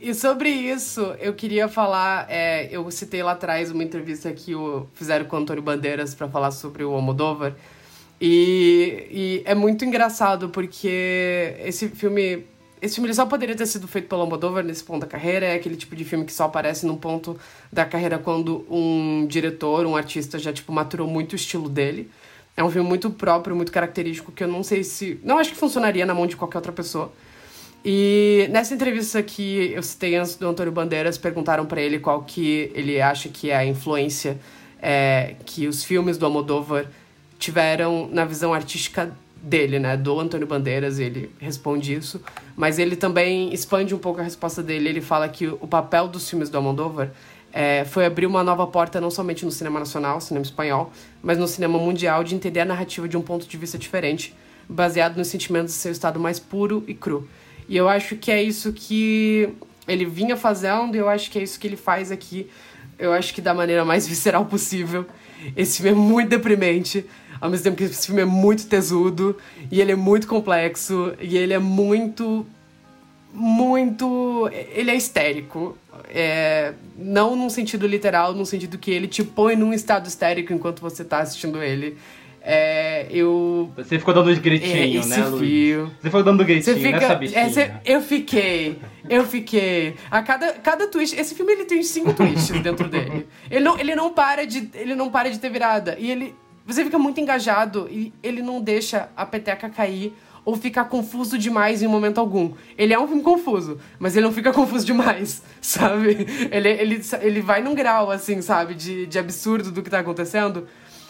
[0.00, 2.26] E, e sobre isso, eu queria falar.
[2.28, 6.28] é, eu citei lá atrás uma entrevista que o, fizeram com o Antônio Bandeiras pra
[6.28, 7.54] falar sobre o Almodóvar.
[8.20, 12.44] E, e é muito engraçado porque esse filme
[12.82, 15.46] esse filme só poderia ter sido feito pelo Almodóvar nesse ponto da carreira.
[15.46, 17.38] É aquele tipo de filme que só aparece num ponto
[17.72, 22.10] da carreira quando um diretor, um artista já, tipo, maturou muito o estilo dele.
[22.56, 25.20] É um filme muito próprio, muito característico, que eu não sei se...
[25.22, 27.12] Não acho que funcionaria na mão de qualquer outra pessoa.
[27.84, 32.70] E nessa entrevista que eu citei antes do Antônio Bandeiras, perguntaram para ele qual que
[32.74, 34.40] ele acha que é a influência
[34.80, 36.86] é, que os filmes do Almodóvar
[37.38, 42.22] tiveram na visão artística dele, né, do Antônio Bandeiras, ele responde isso,
[42.56, 46.30] mas ele também expande um pouco a resposta dele, ele fala que o papel dos
[46.30, 47.10] filmes do Almodóvar
[47.52, 51.48] é, foi abrir uma nova porta não somente no cinema nacional, cinema espanhol, mas no
[51.48, 54.34] cinema mundial de entender a narrativa de um ponto de vista diferente,
[54.68, 57.28] baseado nos sentimentos do seu estado mais puro e cru.
[57.68, 59.48] E eu acho que é isso que
[59.88, 62.48] ele vinha fazendo, e eu acho que é isso que ele faz aqui.
[62.98, 65.04] Eu acho que da maneira mais visceral possível.
[65.56, 67.04] Esse filme é muito deprimente,
[67.42, 69.36] ao mesmo tempo que esse filme é muito tesudo,
[69.70, 72.46] e ele é muito complexo, e ele é muito.
[73.34, 74.48] Muito.
[74.74, 75.76] Ele é histérico.
[76.08, 80.80] É, não num sentido literal, num sentido que ele te põe num estado histérico enquanto
[80.80, 81.96] você tá assistindo ele.
[82.44, 83.70] É, eu.
[83.76, 85.40] Você ficou dando gritinho, é, né, Luiz?
[85.40, 85.86] fio.
[86.00, 87.40] Você ficou dando gritinho, fica, nessa bichinha.
[87.40, 88.78] é, você- eu fiquei,
[89.08, 89.94] eu fiquei.
[90.10, 93.26] A cada, cada twist, esse filme ele tem cinco twists dentro dele.
[93.50, 96.34] Ele não, ele não para de, ele não para de ter virada e ele,
[96.66, 100.12] você fica muito engajado e ele não deixa a peteca cair
[100.44, 102.52] ou ficar confuso demais em momento algum.
[102.76, 106.26] Ele é um filme confuso, mas ele não fica confuso demais, sabe?
[106.50, 110.66] Ele, ele, ele vai num grau assim, sabe, de, de absurdo do que tá acontecendo.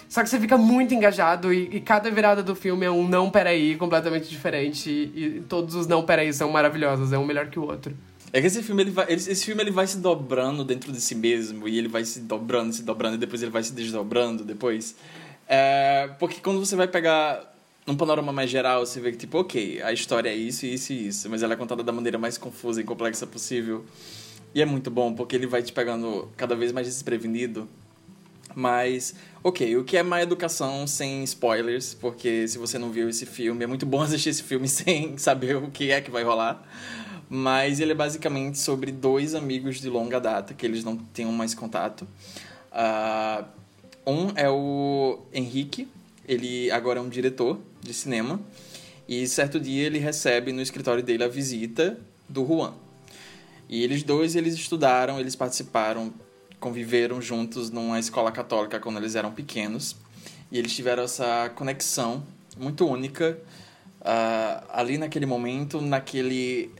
[0.08, 3.30] Só que você fica muito engajado e, e cada virada do filme é um não
[3.30, 4.90] peraí completamente diferente.
[4.90, 7.96] E, e todos os não peraí são maravilhosos, é um melhor que o outro.
[8.34, 11.00] É que esse filme, ele vai, ele- esse filme ele vai se dobrando dentro de
[11.00, 14.44] si mesmo, e ele vai se dobrando, se dobrando, e depois ele vai se desdobrando
[14.44, 14.94] depois.
[15.54, 17.54] É, porque quando você vai pegar
[17.86, 21.08] num panorama mais geral, você vê que, tipo, ok, a história é isso, isso e
[21.08, 23.84] isso, mas ela é contada da maneira mais confusa e complexa possível.
[24.54, 27.68] E é muito bom, porque ele vai te pegando cada vez mais desprevenido.
[28.54, 31.92] Mas, ok, o que é má educação sem spoilers?
[31.92, 35.56] Porque se você não viu esse filme, é muito bom assistir esse filme sem saber
[35.56, 36.66] o que é que vai rolar.
[37.28, 41.52] Mas ele é basicamente sobre dois amigos de longa data que eles não têm mais
[41.52, 42.08] contato.
[42.70, 43.44] Ah,
[44.06, 45.88] um é o Henrique,
[46.26, 48.40] ele agora é um diretor de cinema.
[49.08, 51.98] E certo dia ele recebe no escritório dele a visita
[52.28, 52.74] do Juan.
[53.68, 56.12] E eles dois, eles estudaram, eles participaram,
[56.60, 59.96] conviveram juntos numa escola católica quando eles eram pequenos.
[60.50, 62.22] E eles tiveram essa conexão
[62.56, 63.38] muito única
[64.00, 66.70] ah, ali naquele momento, naquele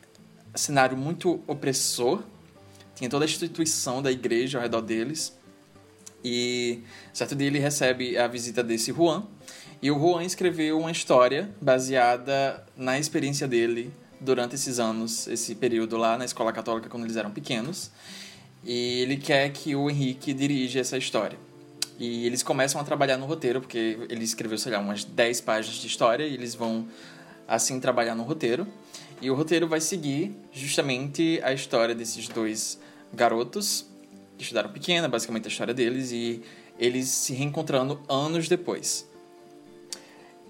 [0.54, 2.22] cenário muito opressor.
[2.94, 5.36] Tinha toda a instituição da igreja ao redor deles.
[6.24, 9.24] E certo dia ele recebe a visita desse Juan.
[9.80, 15.96] E o Juan escreveu uma história baseada na experiência dele durante esses anos, esse período
[15.96, 17.90] lá na escola católica quando eles eram pequenos.
[18.64, 21.36] E ele quer que o Henrique dirija essa história.
[21.98, 25.76] E eles começam a trabalhar no roteiro, porque ele escreveu, sei lá, umas 10 páginas
[25.76, 26.86] de história, e eles vão,
[27.46, 28.66] assim, trabalhar no roteiro.
[29.20, 32.78] E o roteiro vai seguir justamente a história desses dois
[33.12, 33.86] garotos,
[34.36, 36.42] que estudaram pequena, basicamente a história deles, e
[36.78, 39.08] eles se reencontrando anos depois.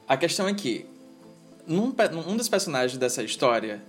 [0.08, 0.86] A questão é que
[1.66, 1.94] num,
[2.26, 3.82] um dos personagens dessa história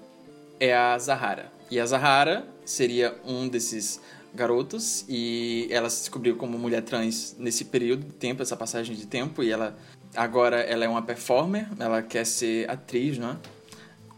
[0.59, 1.51] é a Zahara.
[1.69, 3.99] E a Zahara seria um desses
[4.33, 9.05] garotos e ela se descobriu como mulher trans nesse período de tempo, essa passagem de
[9.05, 9.77] tempo, e ela
[10.15, 13.37] agora ela é uma performer, ela quer ser atriz, não é?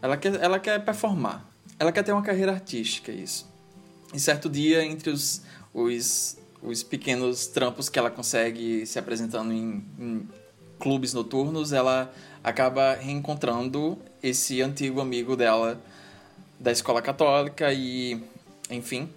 [0.02, 1.44] Ela quer, ela quer performar.
[1.78, 3.46] Ela quer ter uma carreira artística, isso.
[4.14, 5.42] E certo dia, entre os,
[5.76, 10.28] os, os pequenos trampos que ela consegue se apresentando em, em
[10.80, 12.10] clubes noturnos, ela
[12.42, 15.78] acaba reencontrando esse antigo amigo dela
[16.58, 18.18] da escola católica e,
[18.70, 19.10] enfim.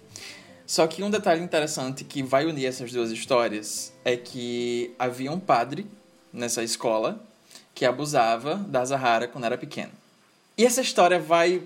[0.66, 5.40] Só que um detalhe interessante que vai unir essas duas histórias é que havia um
[5.40, 5.86] padre
[6.32, 7.24] nessa escola
[7.74, 9.92] que abusava da Zahara quando era pequeno.
[10.58, 11.62] E essa história vai.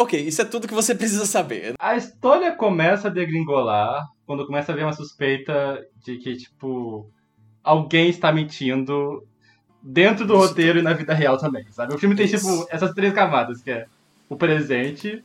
[0.00, 1.74] Ok, isso é tudo que você precisa saber.
[1.78, 7.10] A história começa a degringolar quando começa a haver uma suspeita de que, tipo,
[7.62, 9.22] alguém está mentindo
[9.82, 11.94] dentro do roteiro e na vida real também, sabe?
[11.94, 12.36] O filme tem, Isso.
[12.36, 13.86] tipo, essas três camadas, que é
[14.28, 15.22] o presente,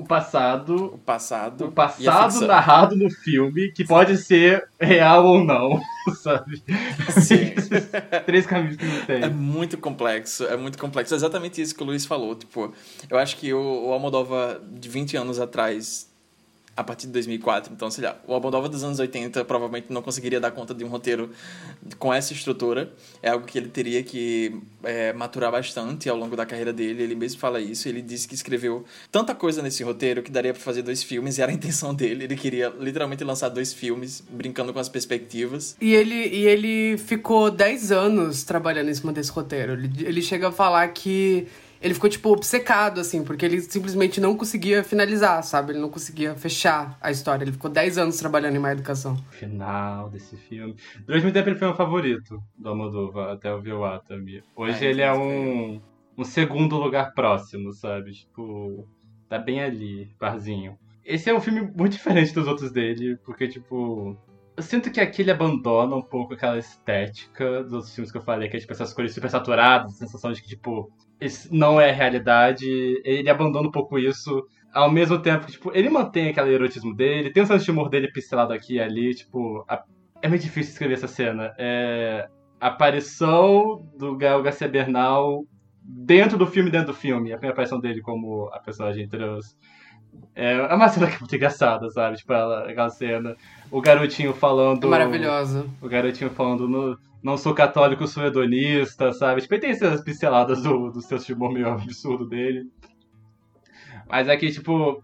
[0.00, 1.66] o passado, O passado.
[1.66, 5.80] o passado narrado no filme, que pode ser real ou não,
[6.22, 6.62] sabe?
[7.20, 7.54] Sim.
[8.26, 9.22] três caminhos que não tem.
[9.22, 11.14] É muito complexo, é muito complexo.
[11.14, 12.34] É exatamente isso que o Luiz falou.
[12.34, 12.72] Tipo,
[13.08, 16.09] eu acho que o, o Almodóvar de 20 anos atrás
[16.80, 17.72] a partir de 2004.
[17.74, 20.88] Então, sei lá, o Almodóvar dos anos 80 provavelmente não conseguiria dar conta de um
[20.88, 21.30] roteiro
[21.98, 22.90] com essa estrutura.
[23.22, 27.02] É algo que ele teria que é, maturar bastante ao longo da carreira dele.
[27.02, 27.86] Ele mesmo fala isso.
[27.86, 31.42] Ele disse que escreveu tanta coisa nesse roteiro que daria para fazer dois filmes e
[31.42, 32.24] era a intenção dele.
[32.24, 35.76] Ele queria literalmente lançar dois filmes, brincando com as perspectivas.
[35.80, 39.74] E ele, e ele ficou 10 anos trabalhando em cima desse roteiro.
[39.74, 41.46] Ele, ele chega a falar que
[41.80, 45.72] ele ficou, tipo, obcecado, assim, porque ele simplesmente não conseguia finalizar, sabe?
[45.72, 47.42] Ele não conseguia fechar a história.
[47.42, 49.16] Ele ficou 10 anos trabalhando em má educação.
[49.30, 50.76] Final desse filme.
[51.06, 54.42] Durante muito tempo ele foi meu favorito do Almodóvar, até o Atami.
[54.54, 55.80] Hoje É, ele é um,
[56.18, 58.12] um segundo lugar próximo, sabe?
[58.12, 58.86] Tipo,
[59.26, 60.78] tá bem ali, parzinho.
[61.02, 64.16] Esse é um filme muito diferente dos outros dele, porque, tipo,
[64.54, 68.22] eu sinto que aqui ele abandona um pouco aquela estética dos outros filmes que eu
[68.22, 70.92] falei, que é tipo essas cores super saturadas, a sensação de que, tipo,
[71.50, 72.66] não é realidade.
[73.04, 74.44] Ele abandona um pouco isso.
[74.72, 77.88] Ao mesmo tempo que, tipo, ele mantém aquele erotismo dele, tem o senso de humor
[77.88, 79.64] dele pincelado aqui e ali, tipo.
[79.68, 79.84] a-
[80.22, 81.52] É muito difícil escrever essa cena.
[81.58, 82.28] É.
[82.60, 85.44] A aparição do Gael Garcia Bernal
[85.82, 87.32] dentro do filme, dentro do filme.
[87.32, 89.56] A primeira aparição dele como a personagem trans.
[90.34, 92.16] É é uma cena que é muito engraçada, sabe?
[92.16, 93.36] Tipo, ela, aquela cena.
[93.70, 94.84] O garotinho falando.
[94.86, 95.66] É maravilhosa.
[95.80, 99.42] O garotinho falando, "No- não sou católico, sou hedonista, sabe?
[99.42, 102.64] Tipo, ele tem essas pinceladas do, do seu humor meio absurdo dele.
[104.08, 105.02] Mas aqui, tipo,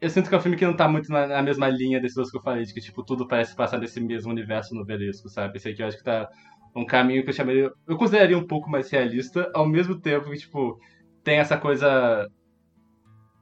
[0.00, 2.16] eu sinto que é um filme que não tá muito na, na mesma linha desses
[2.16, 5.56] outros que eu falei, de que, tipo, tudo parece passar desse mesmo universo novelesco, sabe?
[5.56, 6.28] Esse aqui eu acho que tá
[6.76, 7.70] um caminho que eu chamaria.
[7.86, 10.78] Eu consideraria um pouco mais realista, ao mesmo tempo que, tipo,
[11.22, 12.26] tem essa coisa.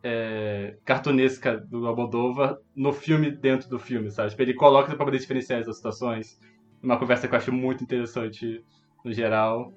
[0.05, 4.31] É, cartunesca do Almodóvar no filme dentro do filme, sabe?
[4.31, 6.41] Tipo, ele coloca pra poder diferenciar essas situações.
[6.83, 8.65] Uma conversa que eu acho muito interessante
[9.05, 9.73] no geral.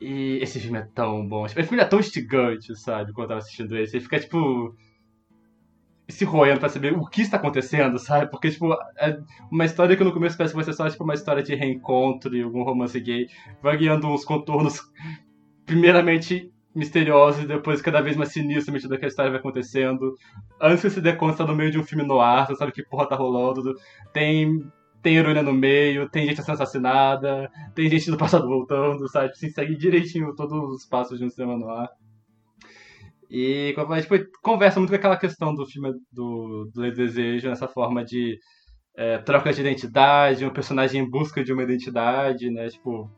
[0.00, 1.46] E esse filme é tão bom.
[1.46, 3.12] Tipo, esse filme é tão instigante, sabe?
[3.12, 3.76] Quando eu tava assistindo.
[3.76, 4.74] Ele fica, tipo.
[6.08, 8.28] Se roendo pra saber o que está acontecendo, sabe?
[8.30, 9.20] Porque, tipo, é
[9.52, 12.34] uma história que no começo parece que vai ser só tipo, uma história de reencontro
[12.34, 13.28] e algum romance gay.
[13.62, 14.80] Vai guiando uns contornos,
[15.64, 20.16] primeiramente misteriosos e depois cada vez mais sinistros à medida que a história vai acontecendo.
[20.60, 22.72] Antes que você dê conta, tá no meio de um filme no ar, você sabe
[22.72, 23.74] que porra tá rolando.
[24.12, 24.64] Tem
[25.02, 29.30] tem heroína no meio, tem gente sendo assassinada, tem gente do passado voltando, sabe?
[29.30, 31.88] Assim, segue direitinho todos os passos de um cinema no ar.
[33.30, 38.04] E falei, tipo, conversa muito com aquela questão do filme do, do Desejo, nessa forma
[38.04, 38.38] de
[38.96, 42.68] é, troca de identidade, um personagem em busca de uma identidade, né?
[42.68, 43.08] Tipo,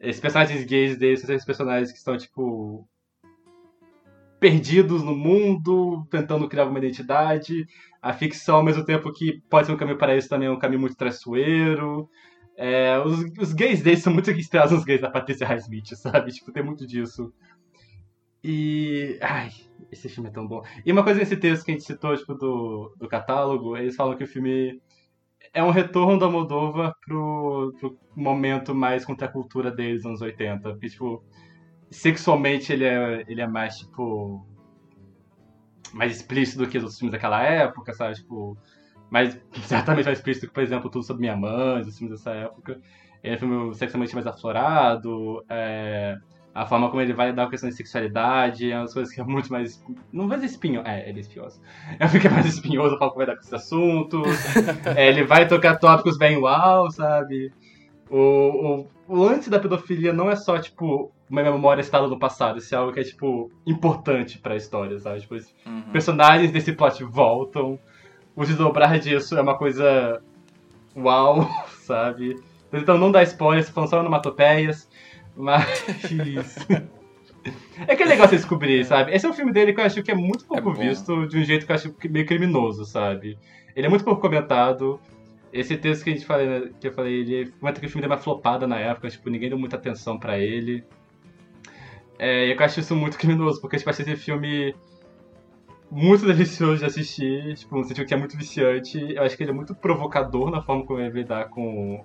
[0.00, 2.88] esses personagens gays deles são esses personagens que estão, tipo,
[4.40, 7.66] perdidos no mundo, tentando criar alguma identidade.
[8.00, 10.58] A ficção, ao mesmo tempo que pode ser um caminho para isso, também é um
[10.58, 12.08] caminho muito traiçoeiro.
[12.56, 16.32] É, os, os gays deles são muito inspirados nos gays da Patrícia Highsmith, sabe?
[16.32, 17.32] Tipo, tem muito disso.
[18.42, 19.18] E.
[19.20, 19.50] Ai,
[19.92, 20.62] esse filme é tão bom.
[20.84, 24.16] E uma coisa nesse texto que a gente citou, tipo, do, do catálogo, eles falam
[24.16, 24.80] que o filme
[25.52, 30.70] é um retorno da Moldova pro, pro momento mais contra a cultura deles, anos 80.
[30.70, 31.22] Porque, tipo,
[31.90, 34.46] sexualmente ele é, ele é mais, tipo.
[35.92, 38.14] mais explícito do que os outros filmes daquela época, sabe?
[38.14, 38.56] Tipo.
[39.10, 42.80] Mais, certamente mais explícito que, por exemplo, Tudo Sobre Minha Mãe, os filmes dessa época.
[43.22, 46.16] Ele é um filme sexualmente mais aflorado, é,
[46.54, 49.20] a forma como ele vai lidar com a questão de sexualidade, é umas coisas que
[49.20, 49.84] é muito mais.
[50.12, 50.86] Não vai dizer espinhoso.
[50.86, 51.60] É, ele é espinhoso.
[51.98, 54.56] É um filme é mais espinhoso a forma como vai lidar com esses assuntos.
[54.96, 57.52] É, ele vai tocar tópicos bem uau, sabe?
[58.08, 62.58] O, o, o lance da pedofilia não é só, tipo, uma memória estada no passado,
[62.58, 65.20] isso é algo que é, tipo, importante pra história, sabe?
[65.20, 65.36] Tipo,
[65.66, 65.82] Uhum.
[65.92, 67.78] personagens desse plot voltam,
[68.34, 70.20] o desdobrar disso é uma coisa
[70.96, 71.48] uau,
[71.86, 72.36] sabe?
[72.70, 74.88] Tentando não dar spoilers, falando só onomatopeias,
[75.36, 75.64] mas...
[77.86, 79.14] é que é legal você descobrir, sabe?
[79.14, 80.80] Esse é um filme dele que eu acho que é muito pouco bom.
[80.80, 83.38] visto, de um jeito que eu acho meio criminoso, sabe?
[83.74, 85.00] Ele é muito pouco comentado,
[85.52, 86.42] esse texto que a gente fala,
[86.80, 89.48] que eu falei, ele comenta que o filme deu uma flopada na época, tipo, ninguém
[89.48, 90.84] deu muita atenção pra ele.
[92.22, 94.74] É, eu acho isso muito criminoso, porque tipo, achei esse filme
[95.90, 98.98] muito delicioso de assistir, tipo, um sentido que é muito viciante.
[99.14, 102.04] Eu acho que ele é muito provocador na forma como ele lidar com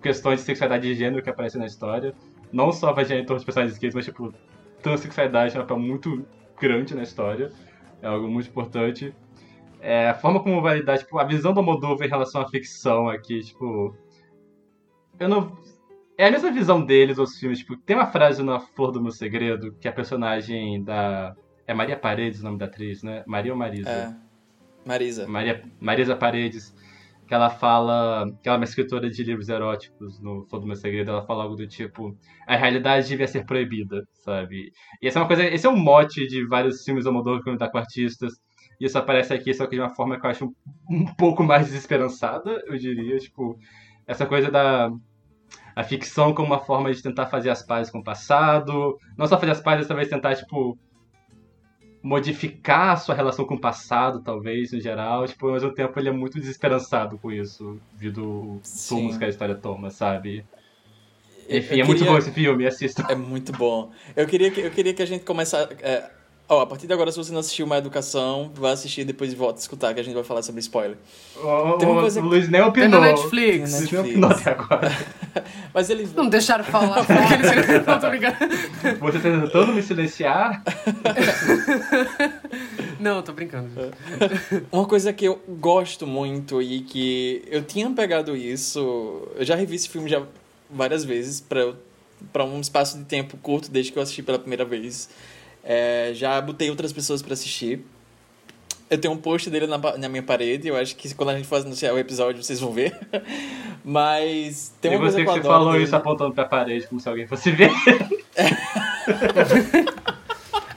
[0.00, 2.14] questões de sexualidade e gênero que aparecem na história.
[2.52, 4.32] Não só vai gerar em torno de personagens gays, mas tipo,
[4.80, 6.24] transexualidade é um papel muito
[6.60, 7.50] grande na história.
[8.00, 9.12] É algo muito importante.
[9.80, 13.08] É, a forma como vai lidar, tipo, a visão do Moldova em relação à ficção
[13.08, 13.92] aqui, tipo.
[15.18, 15.58] Eu não.
[16.18, 17.60] É a mesma visão deles, os filmes.
[17.60, 21.32] Tipo, tem uma frase na Flor do Meu Segredo, que a personagem da.
[21.64, 23.22] É Maria Paredes o nome da atriz, né?
[23.24, 23.88] Maria ou Marisa?
[23.88, 24.16] É.
[24.84, 25.28] Marisa.
[25.28, 26.74] Maria, Marisa Paredes,
[27.26, 30.74] que ela fala, que ela é uma escritora de livros eróticos no Flor do Meu
[30.74, 32.16] Segredo, ela fala algo do tipo,
[32.46, 34.72] a realidade devia ser proibida, sabe?
[35.00, 37.78] E essa é uma coisa, esse é um mote de vários filmes que lidar com
[37.78, 38.32] artistas,
[38.80, 40.54] Isso aparece aqui, só que de uma forma que eu acho um,
[40.90, 43.18] um pouco mais desesperançada, eu diria.
[43.18, 43.58] Tipo,
[44.06, 44.90] essa coisa da
[45.80, 48.98] a ficção como uma forma de tentar fazer as pazes com o passado.
[49.16, 50.76] Não só fazer as pazes, mas talvez tentar, tipo,
[52.02, 55.26] modificar a sua relação com o passado, talvez, em geral.
[55.26, 59.28] Tipo, ao mesmo tempo ele é muito desesperançado com isso, devido os rumos que a
[59.28, 60.44] história toma, sabe?
[61.48, 63.06] Enfim, Eu é muito queria- bom esse filme, assista.
[63.08, 63.90] É muito bom.
[64.14, 65.74] Eu queria que, eu queria que a gente começasse.
[65.80, 66.10] É,
[66.48, 69.32] ó, a partir de agora, se você não assistiu Uma Educação, vai assistir e depois
[69.34, 70.96] volta a escutar, que a gente vai falar sobre spoiler.
[71.36, 73.00] O, Tem uma coisa o Luiz nem Tem opinou.
[73.00, 73.72] na Netflix.
[73.72, 74.10] Tem na Luiz nem Netflix.
[74.10, 74.92] opinou até agora.
[75.74, 76.08] Mas ele.
[76.16, 77.04] Não deixaram falar.
[77.06, 78.36] porque eles- Não, tô brincando.
[79.00, 80.62] Você tá tentando me silenciar?
[82.98, 83.68] Não, tô brincando.
[84.72, 89.28] Uma coisa que eu gosto muito e que eu tinha pegado isso.
[89.36, 90.22] Eu já revi esse filme já
[90.70, 91.72] várias vezes pra,
[92.32, 95.08] pra um espaço de tempo curto desde que eu assisti pela primeira vez.
[95.64, 97.84] É, já botei outras pessoas pra assistir.
[98.90, 100.68] Eu tenho um post dele na, na minha parede.
[100.68, 102.96] Eu acho que quando a gente for anunciar o episódio vocês vão ver.
[103.84, 105.84] Mas tem e uma coisa você que eu você falou dele.
[105.84, 107.70] isso apontando pra parede, como se alguém fosse ver.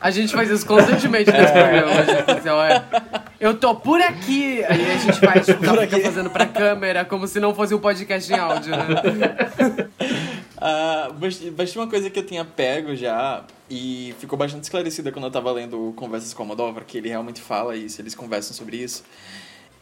[0.02, 1.92] A gente faz isso constantemente nesse programa.
[1.92, 2.84] A gente assim, olha,
[3.40, 4.64] eu tô por aqui.
[4.68, 8.34] Aí a gente faz, tipo, fica fazendo pra câmera, como se não fosse um podcast
[8.34, 8.88] em áudio, né?
[10.64, 15.12] Ah, mas, mas tinha uma coisa que eu tinha pego já e ficou bastante esclarecida
[15.12, 18.56] quando eu tava lendo Conversas com a Moldova, que ele realmente fala isso, eles conversam
[18.56, 19.04] sobre isso.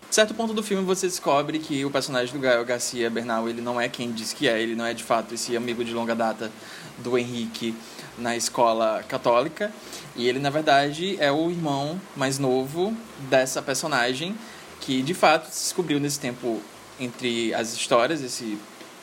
[0.09, 3.79] Certo ponto do filme você descobre que o personagem do Gael Garcia Bernal, ele não
[3.79, 6.49] é quem diz que é, ele não é de fato esse amigo de longa data
[6.97, 7.75] do Henrique
[8.17, 9.71] na escola católica,
[10.15, 12.95] e ele na verdade é o irmão mais novo
[13.29, 14.33] dessa personagem
[14.79, 16.61] que de fato se descobriu nesse tempo
[16.99, 18.57] entre as histórias, esse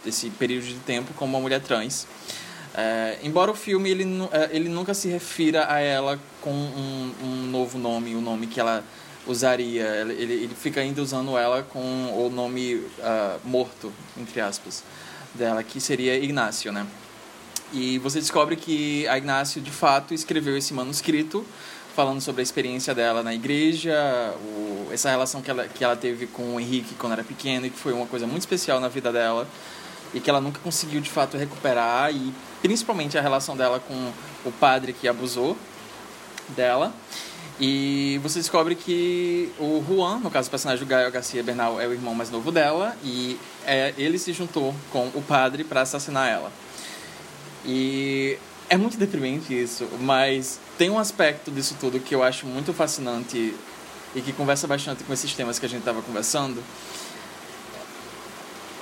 [0.07, 2.07] esse período de tempo como uma mulher trans.
[2.74, 7.47] É, embora o filme ele, é, ele nunca se refira a ela com um, um
[7.51, 8.85] novo nome, o nome que ela
[9.27, 9.85] usaria.
[9.85, 14.85] Ele, ele fica ainda usando ela com o nome ah, morto, entre aspas,
[15.35, 16.87] dela, que seria Ignácio, né?
[17.73, 21.45] E você descobre que a Ignácio, de fato, escreveu esse manuscrito
[21.97, 23.95] falando sobre a experiência dela na igreja,
[24.39, 27.70] o, essa relação que ela, que ela teve com o Henrique quando era pequena, e
[27.70, 29.49] que foi uma coisa muito especial na vida dela,
[30.15, 34.12] e que ela nunca conseguiu, de fato, recuperar, e principalmente a relação dela com
[34.45, 35.57] o padre que abusou
[36.49, 36.93] dela.
[37.59, 41.87] E você descobre que o Juan, no caso o personagem do Gael Garcia Bernal, é
[41.87, 46.28] o irmão mais novo dela, e é, ele se juntou com o padre para assassinar
[46.28, 46.53] ela.
[47.65, 48.39] E
[48.69, 53.55] é muito deprimente isso, mas tem um aspecto disso tudo que eu acho muito fascinante
[54.15, 56.62] e que conversa bastante com esses temas que a gente estava conversando.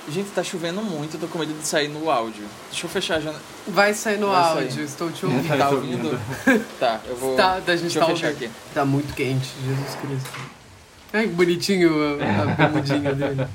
[0.07, 2.45] Gente, tá chovendo muito, tô com medo de sair no áudio.
[2.69, 3.41] Deixa eu fechar a janela.
[3.67, 4.63] Vai sair no Vai sair.
[4.65, 5.47] áudio, estou te ouvindo.
[5.57, 6.21] Tá ouvindo?
[6.79, 7.35] Tá, eu vou.
[7.35, 8.45] Tá, a gente Deixa tá eu fechar ouvindo.
[8.45, 8.55] aqui.
[8.73, 10.39] Tá muito quente, Jesus Cristo.
[11.11, 11.91] Ai, que bonitinho
[12.21, 13.47] a, a bermudinha dele.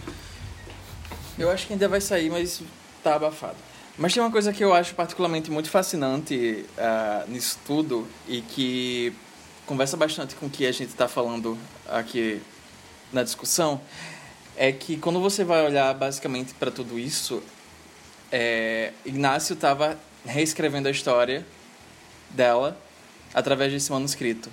[1.38, 2.62] Eu acho que ainda vai sair, mas
[3.02, 3.56] tá abafado.
[3.96, 9.12] Mas tem uma coisa que eu acho particularmente muito fascinante ah, nisso tudo e que
[9.66, 11.56] conversa bastante com o que a gente está falando
[11.88, 12.40] aqui
[13.12, 13.80] na discussão,
[14.60, 17.42] é que quando você vai olhar basicamente para tudo isso,
[18.30, 21.46] é, Ignácio estava reescrevendo a história
[22.28, 22.78] dela
[23.32, 24.50] através desse manuscrito.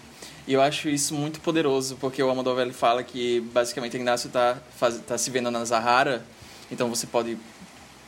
[0.48, 4.58] E eu acho isso muito poderoso, porque o Almodovar ele fala que basicamente Ignácio está
[5.06, 6.26] tá se vendo na Zahara,
[6.72, 7.38] então você pode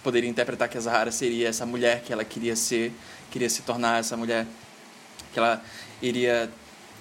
[0.01, 2.93] poderia interpretar que a Zahara seria essa mulher que ela queria ser,
[3.29, 4.47] queria se tornar essa mulher
[5.33, 5.61] que ela
[6.01, 6.49] iria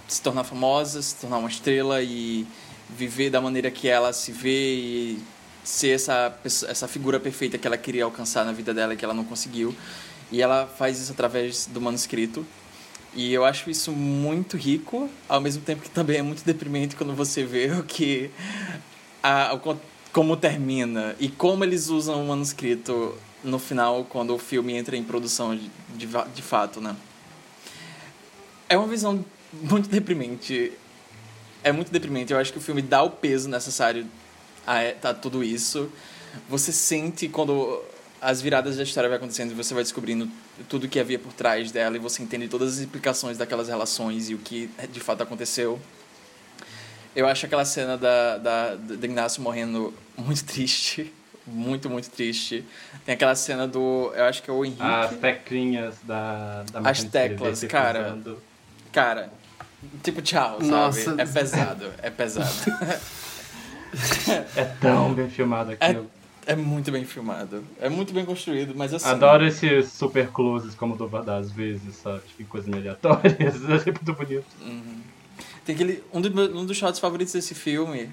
[0.09, 2.45] se tornar famosa, se tornar uma estrela e
[2.89, 5.23] viver da maneira que ela se vê e
[5.65, 9.15] ser essa essa figura perfeita que ela queria alcançar na vida dela e que ela
[9.15, 9.75] não conseguiu.
[10.31, 12.47] E ela faz isso através do manuscrito.
[13.15, 17.15] E eu acho isso muito rico, ao mesmo tempo que também é muito deprimente quando
[17.15, 18.31] você vê o que
[19.23, 19.79] a, o
[20.13, 25.03] como termina e como eles usam o manuscrito no final quando o filme entra em
[25.03, 26.97] produção de, de, de fato, né?
[28.69, 30.73] É uma visão muito deprimente.
[31.69, 32.33] É muito deprimente.
[32.33, 34.07] Eu acho que o filme dá o peso necessário
[34.67, 35.93] a, a tudo isso.
[36.49, 37.83] Você sente quando
[38.21, 40.29] as viradas da história vai acontecendo e você vai descobrindo
[40.69, 44.35] tudo que havia por trás dela e você entende todas as implicações daquelas relações e
[44.35, 45.79] o que de fato aconteceu.
[47.15, 51.13] Eu acho aquela cena da, da, da Ignacio morrendo muito triste.
[51.47, 52.63] Muito, muito triste.
[53.07, 54.13] Tem aquela cena do.
[54.15, 54.83] Eu acho que é o Henrique.
[54.83, 58.19] As teclinhas da, da As teclas, cara.
[58.93, 59.31] Cara,
[60.03, 61.03] tipo, tchau, Nossa.
[61.05, 61.23] sabe?
[61.23, 62.49] É pesado, é pesado.
[64.57, 66.11] É tão bem filmado aquilo.
[66.47, 67.65] é muito bem filmado.
[67.81, 69.09] É muito bem construído, mas assim.
[69.09, 72.21] Adoro esses super closes como o do às vezes, sabe?
[72.29, 73.35] Tipo, coisas aleatórias.
[73.41, 74.45] É sempre muito bonito.
[74.61, 75.01] Uhum.
[75.65, 76.03] Tem aquele.
[76.13, 78.11] Um, do, um dos shots favoritos desse filme.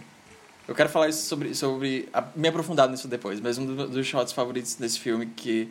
[0.68, 1.54] Eu quero falar isso sobre.
[1.54, 5.70] sobre a- me aprofundar nisso depois, mas um do- dos shots favoritos desse filme que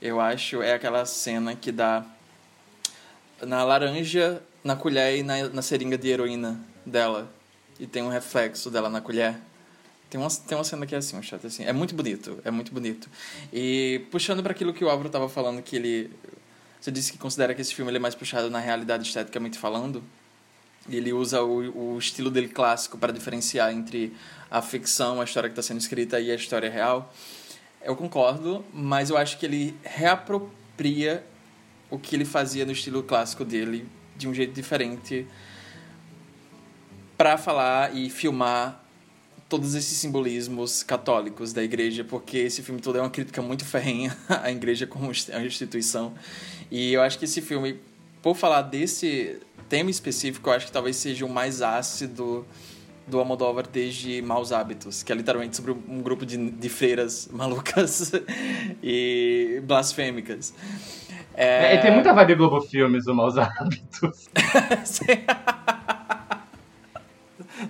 [0.00, 2.04] eu acho é aquela cena que dá
[3.42, 7.32] na laranja, na colher e na, na seringa de heroína dela.
[7.78, 9.36] E tem um reflexo dela na colher.
[10.08, 11.64] Tem uma, tem uma cena que é assim, um assim.
[11.64, 13.08] É muito bonito, é muito bonito.
[13.52, 16.10] E puxando para aquilo que o Álvaro tava falando, que ele.
[16.80, 20.02] Você disse que considera que esse filme é mais puxado na realidade esteticamente falando.
[20.88, 24.12] E ele usa o, o estilo dele clássico para diferenciar entre
[24.50, 27.12] a ficção, a história que está sendo escrita e a história real.
[27.82, 31.24] Eu concordo, mas eu acho que ele reapropria
[31.88, 33.88] o que ele fazia no estilo clássico dele
[34.22, 35.26] de um jeito diferente
[37.16, 38.80] para falar e filmar
[39.48, 44.16] todos esses simbolismos católicos da igreja, porque esse filme todo é uma crítica muito ferrenha
[44.28, 46.14] à igreja como instituição.
[46.70, 47.78] E eu acho que esse filme,
[48.22, 49.38] por falar desse
[49.68, 52.46] tema específico, eu acho que talvez seja o mais ácido
[53.06, 58.12] do Almodóvar desde Maus Hábitos, que é literalmente sobre um grupo de, de freiras malucas
[58.82, 60.54] e blasfêmicas.
[61.34, 64.28] É, e tem muita vibe Globo Filmes, o Maus Hábitos.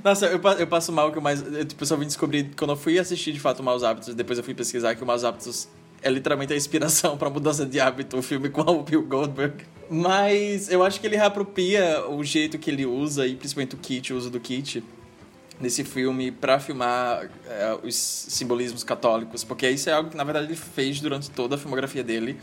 [0.03, 1.43] Nossa, eu, eu passo mal que o mais.
[1.43, 4.39] Eu, tipo, só vim descobrir quando eu fui assistir de fato o Maus Hábitos, depois
[4.39, 5.69] eu fui pesquisar que o Maus Hábitos
[6.03, 9.65] é literalmente a inspiração pra mudança de hábito, o filme com o Bill Goldberg.
[9.89, 14.13] Mas eu acho que ele reapropria o jeito que ele usa, e principalmente o kit,
[14.13, 14.83] o uso do kit,
[15.61, 20.47] nesse filme pra filmar é, os simbolismos católicos, porque isso é algo que na verdade
[20.47, 22.39] ele fez durante toda a filmografia dele.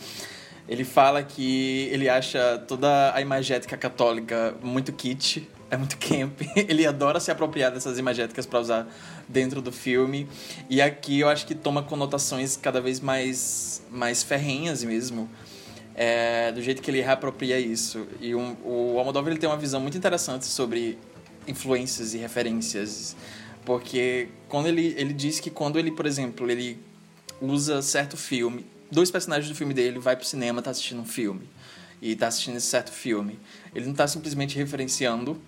[0.70, 5.40] Ele fala que ele acha toda a imagética católica muito kitsch,
[5.72, 6.42] é muito camp.
[6.56, 8.88] Ele adora se apropriar dessas imagéticas para usar
[9.28, 10.28] dentro do filme.
[10.70, 15.28] E aqui eu acho que toma conotações cada vez mais, mais ferrenhas mesmo.
[15.96, 18.08] é, do jeito que ele reapropria isso.
[18.22, 20.98] E um, o Almodóvar ele tem uma visão muito interessante sobre
[21.46, 23.16] influências e referências.
[23.66, 26.80] Porque quando ele, ele diz que quando ele, por exemplo, ele
[27.42, 31.48] usa certo filme, dois personagens do filme dele vai pro cinema, tá assistindo um filme
[32.02, 33.40] e tá assistindo esse certo filme.
[33.74, 35.42] Ele não tá simplesmente referenciando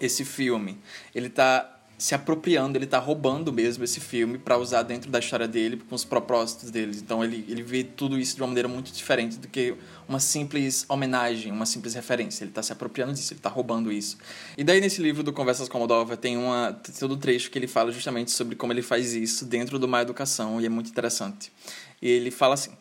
[0.00, 0.78] esse filme.
[1.14, 5.46] Ele tá se apropriando, ele tá roubando mesmo esse filme para usar dentro da história
[5.46, 6.96] dele, com os propósitos dele.
[6.96, 9.74] Então ele, ele vê tudo isso de uma maneira muito diferente do que
[10.08, 12.42] uma simples homenagem, uma simples referência.
[12.42, 14.16] Ele tá se apropriando disso, ele tá roubando isso.
[14.56, 17.92] E daí nesse livro do Conversas com Moldova tem uma todo trecho que ele fala
[17.92, 21.52] justamente sobre como ele faz isso dentro de uma educação e é muito interessante.
[22.00, 22.72] E ele fala assim: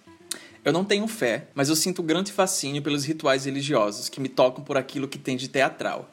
[0.64, 4.64] eu não tenho fé, mas eu sinto grande fascínio pelos rituais religiosos que me tocam
[4.64, 6.12] por aquilo que tem de teatral.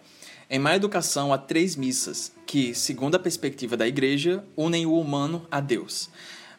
[0.48, 5.44] Em má educação há três missas que, segundo a perspectiva da igreja, unem o humano
[5.50, 6.08] a Deus.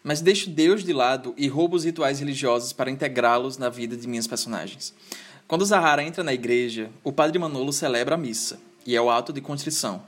[0.03, 4.07] Mas deixo Deus de lado e roubo os rituais religiosos para integrá-los na vida de
[4.07, 4.93] minhas personagens.
[5.47, 9.31] Quando Zahara entra na igreja, o padre Manolo celebra a missa, e é o ato
[9.31, 10.03] de contrição.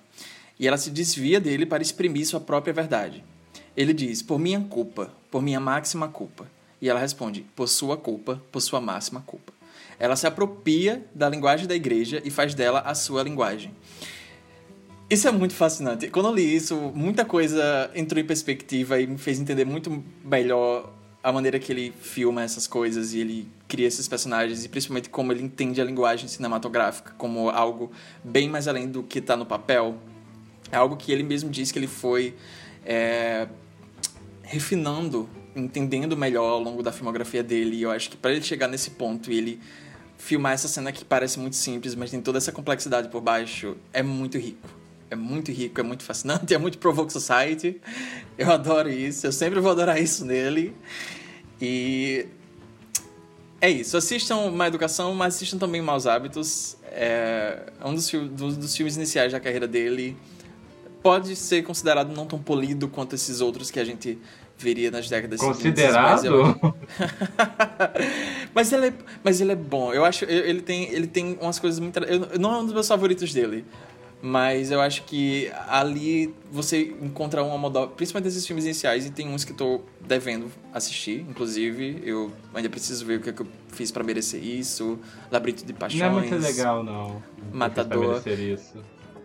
[0.59, 3.23] E ela se desvia dele para exprimir sua própria verdade.
[3.75, 6.47] Ele diz: Por minha culpa, por minha máxima culpa.
[6.81, 9.53] E ela responde: Por sua culpa, por sua máxima culpa.
[9.99, 13.73] Ela se apropria da linguagem da igreja e faz dela a sua linguagem.
[15.09, 16.07] Isso é muito fascinante.
[16.09, 20.93] Quando eu li isso, muita coisa entrou em perspectiva e me fez entender muito melhor
[21.21, 25.33] a maneira que ele filma essas coisas e ele cria esses personagens e principalmente como
[25.33, 27.91] ele entende a linguagem cinematográfica como algo
[28.23, 29.97] bem mais além do que está no papel.
[30.71, 32.35] É algo que ele mesmo diz que ele foi
[32.85, 33.47] é,
[34.49, 37.77] refinando, entendendo melhor ao longo da filmografia dele.
[37.77, 39.59] E eu acho que para ele chegar nesse ponto e ele
[40.17, 44.01] filmar essa cena que parece muito simples, mas tem toda essa complexidade por baixo, é
[44.03, 44.67] muito rico.
[45.11, 47.79] É muito rico, é muito fascinante, é muito Provoke Society.
[48.37, 50.75] Eu adoro isso, eu sempre vou adorar isso nele.
[51.61, 52.25] E
[53.61, 53.95] é isso.
[53.97, 56.75] Assistam Má Educação, mas assistam também Maus Hábitos.
[56.91, 60.17] É um dos, dos- dos filmes iniciais da carreira dele.
[61.01, 64.17] Pode ser considerado não tão polido quanto esses outros que a gente
[64.57, 66.75] veria nas décadas seguintes, mas eu- Considerado?
[68.53, 68.93] mas ele é,
[69.23, 69.93] mas ele é bom.
[69.93, 72.87] Eu acho ele tem ele tem umas coisas muito eu, não é um dos meus
[72.87, 73.63] favoritos dele,
[74.21, 79.29] mas eu acho que ali você encontra uma moda, principalmente desses filmes iniciais e tem
[79.29, 83.47] uns que tô devendo assistir, inclusive, eu ainda preciso ver o que, é que eu
[83.69, 84.99] fiz pra merecer isso,
[85.31, 86.01] Labirinto de Paixões.
[86.01, 87.23] Não é muito legal, não.
[87.53, 88.21] Matador.
[88.27, 88.77] Isso.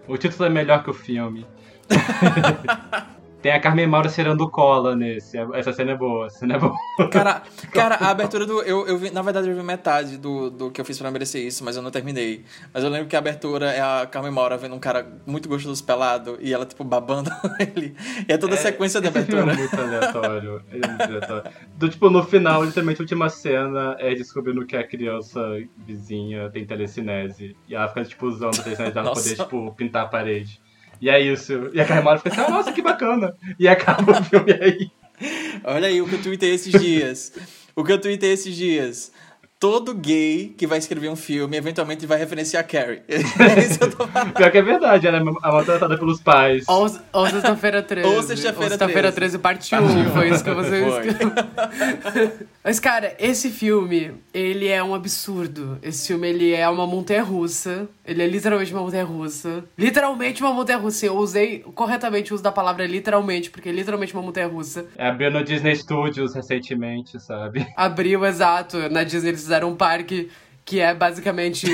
[0.06, 1.44] O título é melhor que o filme.
[3.44, 5.36] Tem a Carmen Maura cheirando cola nesse.
[5.52, 6.74] Essa cena é boa, essa cena é boa.
[7.10, 7.42] Cara,
[7.74, 8.62] cara, a abertura do.
[8.62, 11.44] Eu, eu vi, na verdade, eu vi metade do, do que eu fiz pra merecer
[11.44, 12.42] isso, mas eu não terminei.
[12.72, 15.84] Mas eu lembro que a abertura é a Carmen Maura vendo um cara muito gostoso
[15.84, 17.30] pelado e ela, tipo, babando
[17.60, 17.94] ele.
[18.26, 19.52] E é toda a sequência da Esse filme abertura.
[19.52, 20.62] é muito aleatório.
[20.70, 21.50] É muito aleatório.
[21.76, 25.38] Do, tipo, no final, literalmente, a última cena é descobrindo que a criança
[25.86, 27.54] vizinha tem telecinese.
[27.68, 30.63] E ela fica, tipo, usando a telecinese dela pra poder, tipo, pintar a parede.
[31.00, 31.70] E é isso.
[31.72, 33.34] E a Carmela fica assim, ah, nossa, que bacana.
[33.58, 34.90] E acaba o filme aí.
[35.64, 37.32] Olha aí o que eu tuitei esses dias.
[37.74, 39.12] O que eu tuitei esses dias.
[39.58, 43.02] Todo gay que vai escrever um filme, eventualmente vai referenciar a Carrie.
[43.08, 44.32] É isso que eu tô falando.
[44.34, 46.64] Pior que é verdade, ela é maltratada pelos pais.
[46.68, 48.08] Ou, ou sexta-feira 13.
[48.08, 50.00] Ou sexta-feira sexta-feira 13, 13, parte parte 1.
[50.00, 50.10] um.
[50.10, 51.08] Foi isso que você Foi.
[51.08, 51.34] escreveu.
[52.64, 55.78] Mas, cara, esse filme, ele é um absurdo.
[55.82, 57.86] Esse filme, ele é uma montanha-russa.
[58.04, 59.64] Ele é literalmente uma montanha-russa.
[59.76, 61.06] Literalmente uma montanha-russa.
[61.06, 64.86] Eu usei corretamente o uso da palavra literalmente, porque é literalmente uma montanha-russa.
[64.98, 67.66] Abriu no Disney Studios recentemente, sabe?
[67.76, 68.88] Abriu, exato.
[68.88, 70.30] Na Disney eles fizeram um parque
[70.64, 71.66] que é basicamente...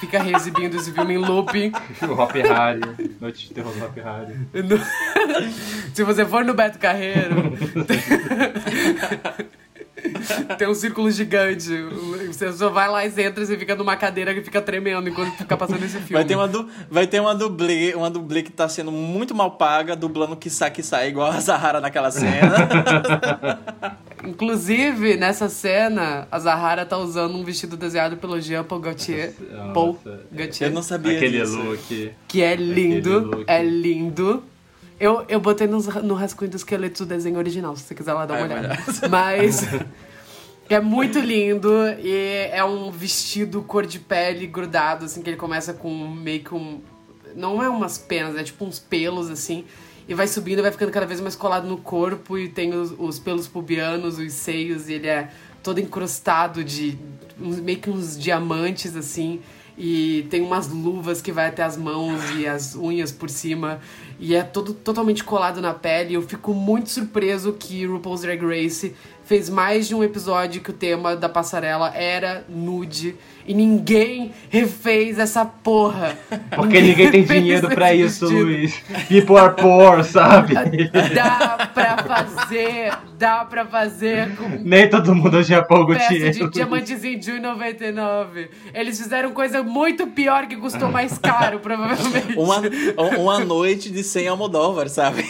[0.00, 1.70] fica reexibindo esse filme em looping.
[2.02, 2.80] O Hop Harry.
[3.20, 4.34] Noite de terror do Hop Harry.
[4.62, 4.80] No-
[5.94, 7.52] Se você for no Beto Carreiro,
[7.86, 7.98] tem...
[10.56, 11.68] tem um círculo gigante.
[12.28, 15.56] Você só vai lá e entra e fica numa cadeira que fica tremendo enquanto fica
[15.56, 16.14] passando esse filme.
[16.14, 16.68] Vai ter, uma du...
[16.90, 20.70] vai ter uma dublê, uma dublê que tá sendo muito mal paga, dublando que sai
[20.70, 22.68] que sai, igual a Zahara naquela cena.
[24.24, 29.34] Inclusive, nessa cena, a Zahara tá usando um vestido desenhado pelo Jean Paul Gaultier.
[29.40, 30.20] Nossa, Paul nossa.
[30.32, 30.70] Gaultier.
[30.70, 31.56] Eu não sabia Aquele disso.
[31.60, 32.10] look.
[32.26, 33.44] Que é lindo.
[33.46, 34.42] É lindo.
[35.00, 38.26] Eu, eu botei nos, no rascunho do esqueleto o desenho original, se você quiser lá
[38.26, 38.78] dar uma Ah, é olhada.
[39.10, 39.66] Mas.
[40.70, 45.72] É muito lindo e é um vestido cor de pele grudado, assim, que ele começa
[45.72, 46.82] com meio que um.
[47.34, 49.64] Não é umas penas, é tipo uns pelos, assim.
[50.08, 53.18] E vai subindo, vai ficando cada vez mais colado no corpo e tem os, os
[53.18, 55.28] pelos pubianos, os seios, e ele é
[55.62, 56.98] todo encrustado de
[57.38, 59.40] meio que uns diamantes, assim.
[59.76, 63.80] E tem umas luvas que vai até as mãos e as unhas por cima.
[64.18, 66.14] E é todo totalmente colado na pele.
[66.14, 70.72] Eu fico muito surpreso que RuPaul's Drag Race fez mais de um episódio que o
[70.72, 73.14] tema da passarela era nude.
[73.48, 76.14] E ninguém refez essa porra.
[76.54, 78.26] Porque ninguém tem refez dinheiro pra isso.
[78.28, 78.78] Luiz.
[79.08, 80.52] People are poor, sabe?
[81.14, 86.30] Dá pra fazer, dá pra fazer com Nem todo mundo é Japão peça Gautier.
[86.32, 88.48] de diamantezinho de 1,99.
[88.74, 92.36] Eles fizeram coisa muito pior que custou mais caro, provavelmente.
[92.36, 92.60] Uma,
[93.16, 95.24] uma noite de 100 Almodóvar, sabe?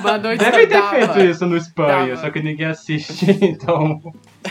[0.00, 0.90] Uma noite Deve ter dava.
[0.90, 2.20] feito isso no Espanha, Dava.
[2.20, 4.00] só que ninguém assiste, então.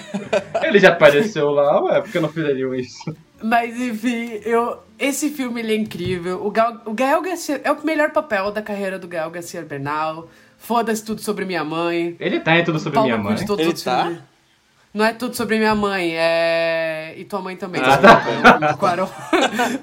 [0.63, 3.15] Ele já apareceu lá, ué, por que não fizeriam isso?
[3.43, 6.45] Mas enfim, eu, esse filme ele é incrível.
[6.45, 10.29] O, Gal, o Gael Garcia é o melhor papel da carreira do Gael Garcia Bernal.
[10.57, 12.15] Foda-se tudo sobre minha mãe.
[12.19, 13.35] Ele tá em tudo sobre Pau minha mãe.
[13.35, 14.03] de todos Ele tá?
[14.03, 14.21] filmes.
[14.95, 17.13] Não é tudo sobre minha mãe, é.
[17.17, 17.81] E tua mãe também.
[17.83, 19.09] Ah, desculpa, eu- do Quaron.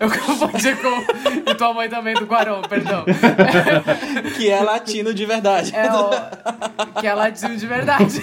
[0.01, 1.51] Eu confundi com.
[1.51, 3.05] E tua mãe também do Quaron, perdão.
[4.37, 5.71] que é latino de verdade.
[5.77, 6.11] É o.
[6.99, 8.21] Que é latino de verdade.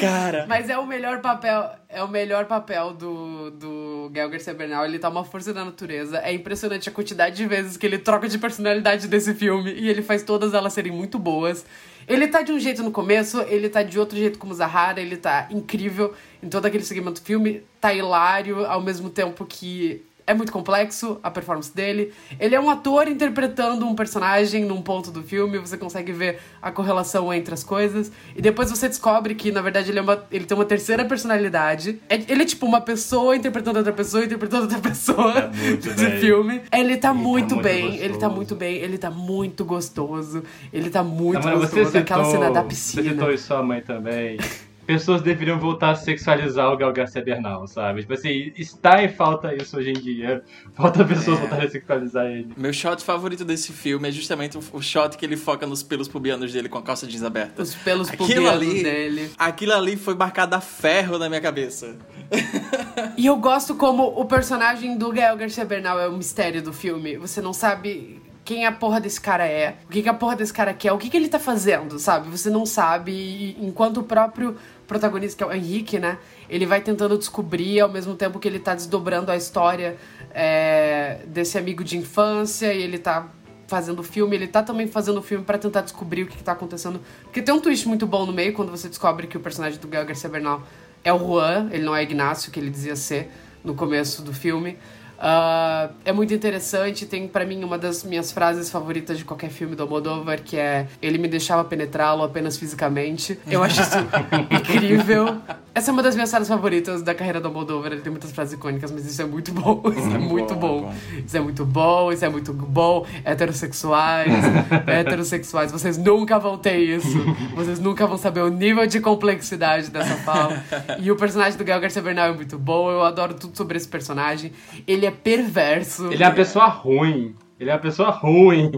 [0.00, 0.46] Cara.
[0.48, 4.84] Mas é o melhor papel, é o melhor papel do, do Gael Garcia Bernal.
[4.84, 6.18] Ele tá uma força da natureza.
[6.18, 10.02] É impressionante a quantidade de vezes que ele troca de personalidade desse filme e ele
[10.02, 11.64] faz todas elas serem muito boas.
[12.06, 15.16] Ele tá de um jeito no começo, ele tá de outro jeito como Zahara, ele
[15.16, 20.34] tá incrível em todo aquele segmento do filme, tá hilário ao mesmo tempo que é
[20.34, 22.12] muito complexo a performance dele.
[22.38, 26.70] Ele é um ator interpretando um personagem num ponto do filme, você consegue ver a
[26.70, 28.10] correlação entre as coisas.
[28.36, 32.00] E depois você descobre que, na verdade, ele, é uma, ele tem uma terceira personalidade.
[32.08, 36.04] É- ele é tipo uma pessoa interpretando outra pessoa, interpretando outra pessoa É muito de
[36.04, 36.20] bem.
[36.20, 36.62] filme.
[36.72, 38.02] Ele tá muito, muito bem, gostoso.
[38.04, 40.42] ele tá muito bem, ele tá muito gostoso.
[40.72, 41.84] Ele tá muito Amanda, você gostoso.
[41.86, 43.10] citou, Aquela cena da Você piscina.
[43.10, 44.38] citou e sua mãe também.
[44.86, 48.00] Pessoas deveriam voltar a sexualizar o Gal Garcia Bernal, sabe?
[48.00, 50.42] Tipo assim, está em falta isso hoje em dia.
[50.74, 51.40] Falta pessoas É.
[51.40, 52.52] voltarem a sexualizar ele.
[52.56, 56.52] Meu shot favorito desse filme é justamente o, shot que ele foca nos pelos pubianos
[56.52, 57.62] dele com a calça jeans aberta.
[57.62, 59.30] Os pelos Aquilo pubianos ali, dele.
[59.38, 61.96] aquilo ali foi marcado a ferro na minha cabeça.
[63.16, 67.16] E eu gosto como o personagem do Gael Garcia Bernal é o mistério do filme.
[67.18, 70.52] Você não sabe quem a porra desse cara é, o que, que a porra desse
[70.52, 72.28] cara quer, o que, que ele tá fazendo, sabe?
[72.28, 73.12] Você não sabe.
[73.12, 74.56] E enquanto o próprio
[74.86, 76.18] protagonista, que é o Henrique, né?
[76.48, 79.96] Ele vai tentando descobrir ao mesmo tempo que ele tá desdobrando a história
[80.34, 83.28] é, desse amigo de infância e ele tá
[83.68, 87.00] fazendo filme, ele tá também fazendo filme pra tentar descobrir o que, que tá acontecendo.
[87.22, 89.88] Porque tem um twist muito bom no meio quando você descobre que o personagem do
[89.88, 90.62] Gael Garcia Bernal
[91.02, 93.30] é o Juan, ele não é Ignacio, que ele dizia ser
[93.64, 94.76] no começo do filme.
[95.24, 99.76] Ah, é muito interessante, tem pra mim uma das minhas frases favoritas de qualquer filme
[99.76, 103.38] do Almodóvar, que é ele me deixava penetrá-lo apenas fisicamente.
[103.46, 103.98] Eu acho isso
[104.50, 105.36] incrível.
[105.72, 107.92] Essa é uma das minhas frases favoritas da carreira do Almodóvar.
[107.92, 109.80] Ele tem muitas frases icônicas, mas isso é muito bom.
[109.96, 110.80] Isso é muito bom, bom.
[110.82, 110.94] bom.
[111.24, 113.06] Isso é muito bom, isso é muito bom.
[113.24, 114.32] Heterossexuais,
[114.88, 117.18] heterossexuais, vocês nunca vão ter isso.
[117.54, 120.62] Vocês nunca vão saber o nível de complexidade dessa fala.
[120.98, 122.90] E o personagem do Gael Garcia Bernal é muito bom.
[122.90, 124.52] Eu adoro tudo sobre esse personagem.
[124.86, 126.10] Ele é perverso.
[126.12, 127.34] Ele é uma pessoa ruim.
[127.62, 128.72] Ele é uma pessoa ruim.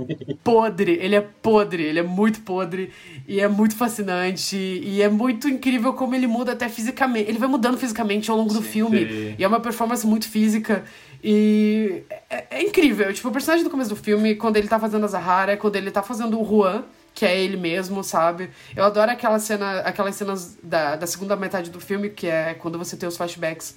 [0.45, 2.93] podre, ele é podre, ele é muito podre
[3.27, 7.31] e é muito fascinante e é muito incrível como ele muda até fisicamente.
[7.31, 9.35] Ele vai mudando fisicamente ao longo do filme Sim.
[9.39, 10.85] e é uma performance muito física
[11.23, 13.11] e é, é incrível.
[13.11, 15.91] Tipo, o personagem do começo do filme, quando ele tá fazendo a Zahara, quando ele
[15.91, 16.85] tá fazendo o Juan,
[17.15, 18.51] que é ele mesmo, sabe?
[18.77, 22.77] Eu adoro aquela cena, aquelas cenas da, da segunda metade do filme, que é quando
[22.77, 23.77] você tem os flashbacks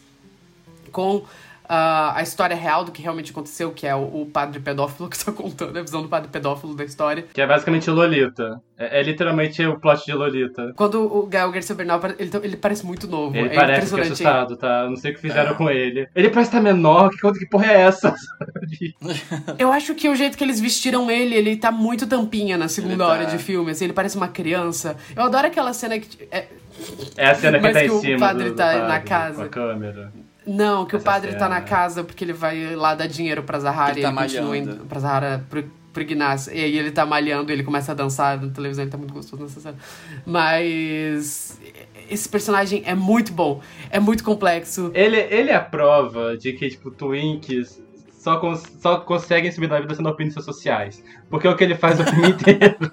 [0.91, 1.23] com
[1.67, 5.23] ah, a história real do que realmente aconteceu, que é o, o padre pedófilo que
[5.23, 7.23] tá contando, a visão do padre pedófilo da história.
[7.33, 8.61] Que é basicamente Lolita.
[8.77, 10.73] É, é literalmente o plot de Lolita.
[10.75, 13.35] Quando o Gael Garcia Bernal, ele, ele parece muito novo.
[13.35, 14.83] Ele é parece que é assustado, tá?
[14.83, 16.07] Eu Não sei o que fizeram com ele.
[16.15, 17.09] Ele parece estar menor.
[17.09, 18.13] Que, que porra é essa?
[19.57, 23.05] Eu acho que o jeito que eles vestiram ele, ele tá muito tampinha na segunda
[23.05, 23.07] tá.
[23.07, 24.95] hora de filme, assim, ele parece uma criança.
[25.15, 26.27] Eu adoro aquela cena que.
[26.31, 26.47] é-
[27.15, 28.87] É a cena que Mas tá que em o cima padre do, do tá na
[28.87, 29.35] padre, casa.
[29.35, 30.11] Com a câmera.
[30.47, 31.49] Não, que o padre tá cena.
[31.49, 34.57] na casa porque ele vai lá dar dinheiro pra Zahara Ele e tá ele continua
[34.57, 36.53] indo pra Zahara pro, pro Ignacio.
[36.53, 39.43] E aí ele tá malhando, ele começa a dançar na televisão, ele tá muito gostoso
[39.43, 39.77] nessa cena.
[40.25, 41.59] Mas.
[42.09, 43.59] Esse personagem é muito bom,
[43.89, 44.91] é muito complexo.
[44.93, 47.83] Ele, ele é a prova de que, tipo, Twinks
[48.27, 51.01] só, cons só conseguem subir na vida sendo opiniões sociais.
[51.29, 52.91] Porque o que ele faz o filme inteiro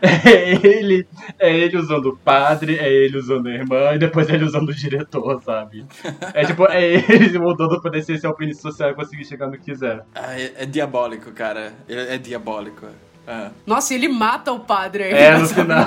[0.00, 4.44] é ele, é ele usando o padre, é ele usando a irmã e depois ele
[4.44, 5.84] usando o diretor, sabe?
[6.32, 9.52] É tipo, é ele mudando pra descer ser a opinião social e conseguir chegar no
[9.54, 10.04] que quiser.
[10.14, 11.72] Ah, é, é diabólico, cara.
[11.88, 12.86] Ele é diabólico.
[13.30, 13.50] Ah.
[13.66, 15.12] Nossa, e ele mata o padre aí.
[15.12, 15.86] É, no final.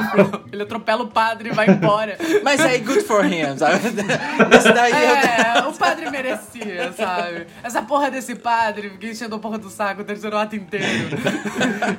[0.51, 2.15] Ele atropela o padre e vai embora.
[2.43, 3.79] Mas aí, good for him, sabe?
[4.55, 7.47] Esse daí É, o padre merecia, sabe?
[7.63, 11.17] Essa porra desse padre, fiquei enchendo a porra do saco o terceiro ato inteiro.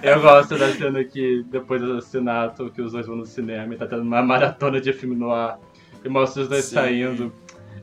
[0.01, 3.77] Eu gosto da cena que, depois do assassinato, que os dois vão no cinema e
[3.77, 5.59] tá tendo uma maratona de filme no ar.
[6.05, 6.74] E mostra os dois Sim.
[6.77, 7.32] saindo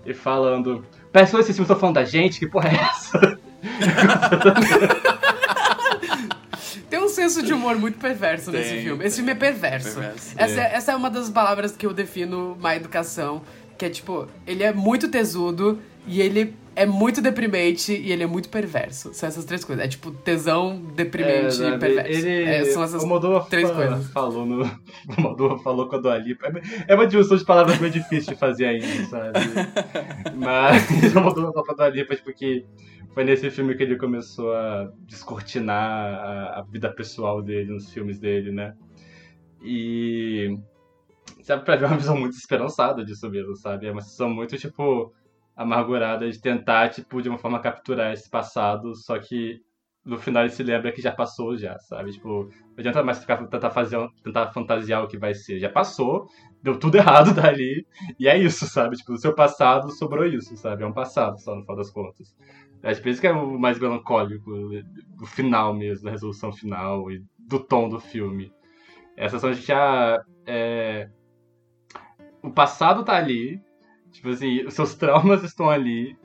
[0.05, 0.85] e falando.
[1.11, 3.39] Que esses filmes estão falando da gente, que porra é essa?
[6.89, 9.05] Tem um senso de humor muito perverso nesse Tem, filme.
[9.05, 9.25] Esse tem.
[9.25, 9.93] filme é perverso.
[9.95, 10.33] Perverso.
[10.35, 10.75] Essa, é.
[10.75, 13.41] essa é uma das palavras que eu defino má educação.
[13.77, 18.25] Que é tipo, ele é muito tesudo e ele é muito deprimente e ele é
[18.25, 19.13] muito perverso.
[19.13, 19.83] São essas três coisas.
[19.83, 21.77] É tipo tesão, deprimente e sabe?
[21.77, 22.09] perverso.
[22.09, 23.03] Ele, É, são essas
[23.49, 24.07] três coisas.
[24.11, 24.63] falou no.
[25.17, 26.47] O Moldova falou com a Dua Lipa.
[26.87, 29.39] É uma junção de palavras meio difícil de fazer ainda, sabe?
[30.37, 32.65] Mas o Moldova falou com a Dua Lipa, tipo, que
[33.13, 38.19] foi nesse filme que ele começou a descortinar a, a vida pessoal dele, nos filmes
[38.19, 38.73] dele, né?
[39.61, 40.57] E.
[41.41, 43.87] Sabe, pra ver uma visão muito esperançada disso mesmo, sabe?
[43.87, 45.11] É uma visão muito, tipo,
[45.59, 49.59] amargurada de tentar, tipo, de uma forma capturar esse passado, só que
[50.05, 52.13] no final ele se lembra que já passou já, sabe?
[52.13, 55.59] Tipo, não adianta mais ficar, tentar, fazer, tentar fantasiar o que vai ser.
[55.59, 56.29] Já passou,
[56.63, 57.85] deu tudo errado dali,
[58.17, 58.95] e é isso, sabe?
[58.95, 60.83] Tipo, do seu passado sobrou isso, sabe?
[60.83, 62.33] É um passado só, no final das contas.
[62.81, 64.49] É por isso que é o mais melancólico
[65.17, 68.49] do final mesmo, da resolução final e do tom do filme.
[69.17, 70.23] Essa são já.
[70.45, 71.09] É...
[72.41, 73.61] O passado tá ali,
[74.19, 76.15] tipo assim, os seus traumas estão ali.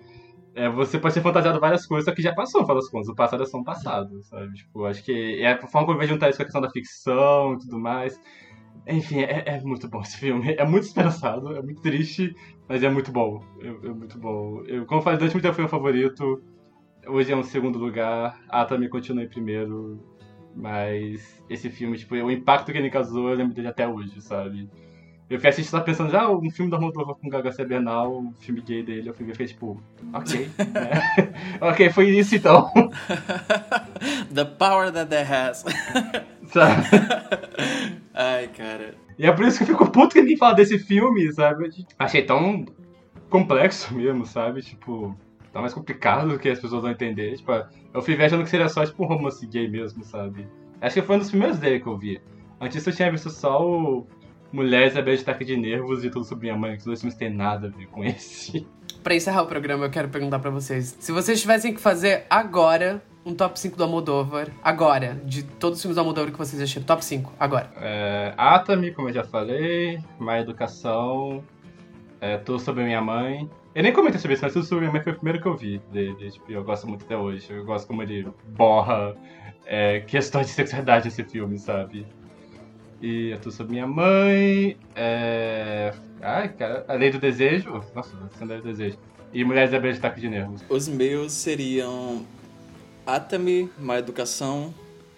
[0.55, 3.09] É, você pode ter fantasiado várias coisas, só que já passou, final das contas.
[3.09, 4.53] O passado é só um passado, sabe?
[4.55, 6.71] Tipo, acho que é a forma como eu vejo juntar isso com a questão da
[6.71, 8.21] ficção e tudo mais.
[8.87, 10.55] Enfim, é, é muito bom esse filme.
[10.57, 12.35] É muito esperançado, é muito triste,
[12.69, 13.43] mas é muito bom.
[13.61, 14.63] É, é muito bom.
[14.67, 16.43] Eu, como eu falei, durante muito tempo foi meu favorito.
[17.07, 18.41] Hoje é um segundo lugar.
[18.49, 20.01] A também continua em primeiro.
[20.55, 24.69] Mas esse filme, tipo, o impacto que ele causou, eu lembro dele até hoje, sabe?
[25.29, 28.33] Eu fui assistir e tava pensando, já, um filme da Moldova com Gaga Bernal, um
[28.35, 29.81] filme gay dele, eu fui ver e fiquei tipo,
[30.13, 31.33] ok, né?
[31.61, 32.71] ok, foi isso então,
[34.35, 35.65] The power that that has.
[36.53, 36.83] sabe?
[38.13, 38.95] Ai, cara.
[39.19, 41.71] E é por isso que eu fico puto que ninguém fala desse filme, sabe?
[41.99, 42.65] Achei tão
[43.31, 44.61] complexo mesmo, sabe?
[44.61, 45.17] Tipo,
[45.53, 47.37] tá mais complicado do que as pessoas vão entender.
[47.37, 47.53] Tipo,
[47.95, 50.47] eu fui ver achando que seria só, tipo, um romance gay mesmo, sabe?
[50.81, 52.21] Acho que foi um dos primeiros dele que eu vi.
[52.61, 54.07] Antes eu tinha visto só o
[54.55, 57.01] Mulheres à beira de ataque de nervos e tudo sobre minha mãe, que os dois
[57.01, 58.65] filmes têm nada a ver com esse.
[59.03, 60.97] Pra encerrar o programa, eu quero perguntar pra vocês.
[61.01, 65.83] Se vocês tivessem que fazer agora um top 5 do Almodóvar, agora, de todos os
[65.83, 67.69] filmes do Almodóvar que vocês acharam, top 5, agora.
[67.81, 71.43] É, Atami, como eu já falei, Má Educação,
[72.21, 75.17] é, Tudo sobre minha mãe, Eu nem comentei sobre isso, mas o Superman foi o
[75.17, 76.31] primeiro que eu vi dele.
[76.31, 77.51] Tipo, eu gosto muito até hoje.
[77.51, 79.17] Eu gosto como ele borra
[79.67, 82.07] é, questões de sexualidade nesse filme, sabe?
[83.05, 84.79] E eu tô sobre minha mãe.
[84.97, 85.93] É...
[86.23, 87.85] Ai, cara, A Lei do Desejo.
[87.95, 88.97] Nossa, a Lei do Desejo.
[89.31, 90.63] E Mulheres da Beira de Taco de Nervos.
[90.71, 92.25] Os meus seriam
[93.07, 94.73] Atami, Má Educação,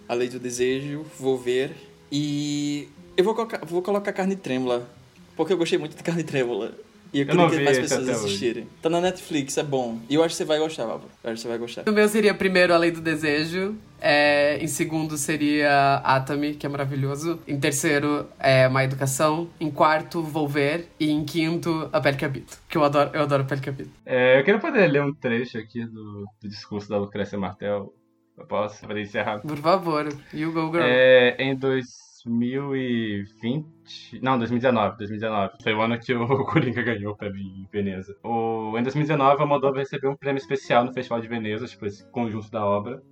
[0.09, 1.77] A Lei do Desejo, Vou Ver
[2.11, 4.89] e eu vou colocar, vou colocar Carne Trêmula,
[5.37, 6.73] porque eu gostei muito de Carne Trêmula.
[7.13, 8.11] E eu, Eu queria que mais pessoas hoje.
[8.11, 8.67] assistirem.
[8.83, 10.01] Tá na Netflix, é bom.
[10.11, 11.09] E eu acho que você vai gostar, Bárbara.
[11.23, 11.89] Eu acho que você vai gostar.
[11.89, 13.77] O meu seria primeiro A Lei do Desejo.
[14.01, 17.41] É, em segundo seria Atami, que é maravilhoso.
[17.47, 19.49] Em terceiro é Má Educação.
[19.61, 20.89] Em quarto, Volver.
[20.99, 22.59] E em quinto, A Pele que Habito.
[22.69, 23.91] Que eu adoro, eu adoro A Pele que Habito.
[24.05, 27.93] É, eu queria poder ler um trecho aqui do, do discurso da Lucrécia Martel.
[28.37, 28.87] Eu posso?
[28.87, 29.41] Pra encerrar.
[29.41, 30.85] Por favor, you go girl.
[30.85, 34.21] É, em 2020.
[34.21, 34.99] Não, 2019.
[34.99, 35.55] 2019.
[35.63, 38.15] Foi o ano que o Coringa ganhou pra mim em Veneza.
[38.23, 42.05] O, em 2019, a Moldova recebeu um prêmio especial no Festival de Veneza, tipo, esse
[42.11, 43.03] conjunto da obra.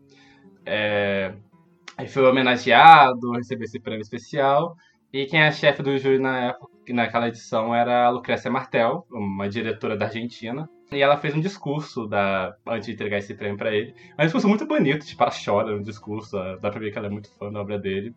[0.66, 1.34] É,
[2.08, 4.76] foi homenageado, recebeu esse prêmio especial.
[5.12, 9.48] E quem é chefe do júri na época, naquela edição era a Lucrécia Martel, uma
[9.48, 10.68] diretora da Argentina.
[10.90, 13.94] E ela fez um discurso da, antes de entregar esse prêmio pra ele.
[14.18, 17.06] É um discurso muito bonito, tipo, ela chora no discurso, dá pra ver que ela
[17.06, 18.14] é muito fã da obra dele.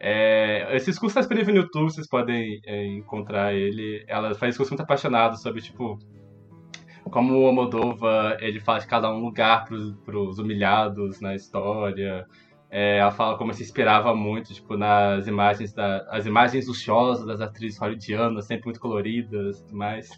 [0.00, 4.04] É, esse discurso tá disponível no YouTube, vocês podem é, encontrar ele.
[4.08, 5.98] Ela faz um discurso muito apaixonado sobre, tipo,
[7.12, 12.26] como o Almodova, ele de cada um lugar pros, pros humilhados na história.
[12.70, 17.42] É, ela fala como se inspirava muito, tipo, nas imagens da, as imagens luxuosas das
[17.42, 20.10] atrizes hollywoodianas, sempre muito coloridas e tudo mais.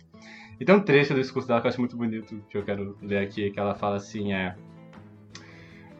[0.61, 2.97] E tem um trecho do discurso dela que eu acho muito bonito, que eu quero
[3.03, 4.55] ler aqui, que ela fala assim, é...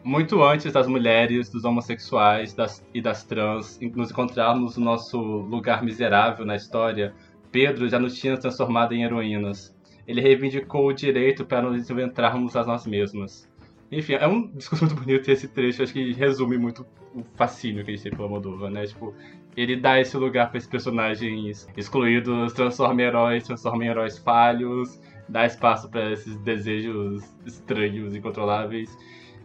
[0.01, 5.83] Muito antes das mulheres, dos homossexuais das, e das trans nos encontrarmos no nosso lugar
[5.83, 7.13] miserável na história,
[7.51, 9.74] Pedro já nos tinha transformado em heroínas.
[10.07, 13.49] Ele reivindicou o direito para nos inventarmos a nós mesmas.
[13.91, 17.91] Enfim, é um discurso muito bonito esse trecho acho que resume muito o fascínio que
[17.91, 18.85] a gente tem pela Moldova, né?
[18.85, 19.13] Tipo,
[19.55, 24.99] ele dá esse lugar para esses personagens excluídos, transforma em heróis, transforma em heróis falhos,
[25.29, 28.97] dá espaço para esses desejos estranhos, incontroláveis.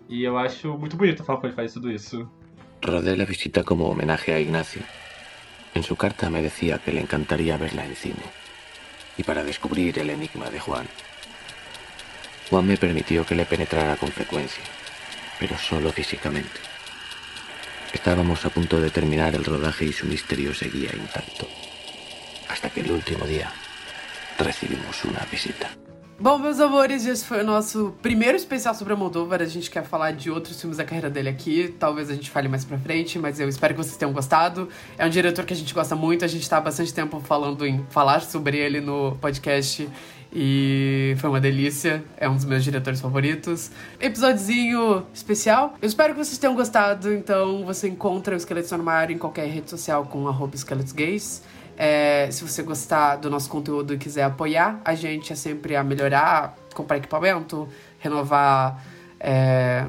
[0.08, 2.28] E eu acho muito bonito a forma como ele faz tudo isso.
[2.84, 4.82] Rodé la visita como homenaje a Ignacio.
[5.74, 8.39] En su carta me decía que le encantaría verla en cine.
[9.16, 10.88] Y para descubrir el enigma de Juan.
[12.48, 14.64] Juan me permitió que le penetrara con frecuencia,
[15.38, 16.60] pero solo físicamente.
[17.92, 21.48] Estábamos a punto de terminar el rodaje y su misterio seguía intacto.
[22.48, 23.52] Hasta que el último día
[24.38, 25.70] recibimos una visita.
[26.22, 29.40] Bom, meus amores, esse foi o nosso primeiro especial sobre a Moldovar.
[29.40, 31.74] A gente quer falar de outros filmes da carreira dele aqui.
[31.78, 34.68] Talvez a gente fale mais pra frente, mas eu espero que vocês tenham gostado.
[34.98, 36.22] É um diretor que a gente gosta muito.
[36.22, 39.88] A gente tá há bastante tempo falando em falar sobre ele no podcast.
[40.30, 42.04] E foi uma delícia.
[42.18, 43.70] É um dos meus diretores favoritos.
[43.98, 45.74] Episódiozinho especial.
[45.80, 47.14] Eu espero que vocês tenham gostado.
[47.14, 51.42] Então, você encontra o Esqueletos no Armário em qualquer rede social com arroba esqueletos gays.
[51.82, 55.82] É, se você gostar do nosso conteúdo e quiser apoiar a gente, é sempre a
[55.82, 57.66] melhorar, comprar equipamento,
[57.98, 58.84] renovar
[59.18, 59.86] é,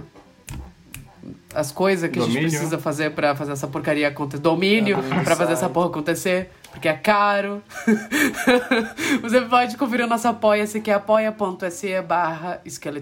[1.54, 2.42] as coisas que a Domínio.
[2.44, 4.42] gente precisa fazer pra fazer essa porcaria acontecer.
[4.42, 7.62] Domínio, Ah, pra fazer essa porra acontecer, porque é caro.
[9.22, 12.62] você pode conferir o nosso apoia-se, que é apoia.se barra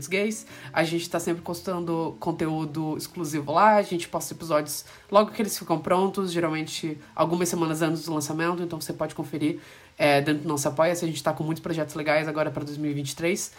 [0.10, 0.46] Gays.
[0.74, 5.58] A gente tá sempre postando conteúdo exclusivo lá, a gente posta episódios logo que eles
[5.58, 9.60] ficam prontos, geralmente algumas semanas antes do lançamento, então você pode conferir
[9.98, 11.04] é, dentro do nosso apoia-se.
[11.06, 13.52] A gente tá com muitos projetos legais agora pra 2023.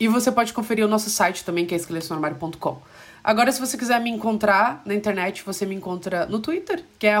[0.00, 2.80] E você pode conferir o nosso site também, que é esqueletonormário.com.
[3.24, 7.14] Agora, se você quiser me encontrar na internet, você me encontra no Twitter, que é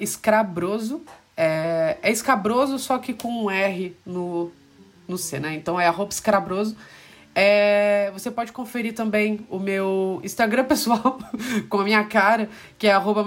[0.00, 1.02] escrabroso.
[1.36, 4.50] É, é escabroso, só que com um R no,
[5.06, 5.54] no C, né?
[5.54, 6.76] Então é escrabroso.
[7.36, 11.18] É, você pode conferir também o meu Instagram pessoal
[11.68, 12.48] com a minha cara,
[12.78, 13.24] que é arroba.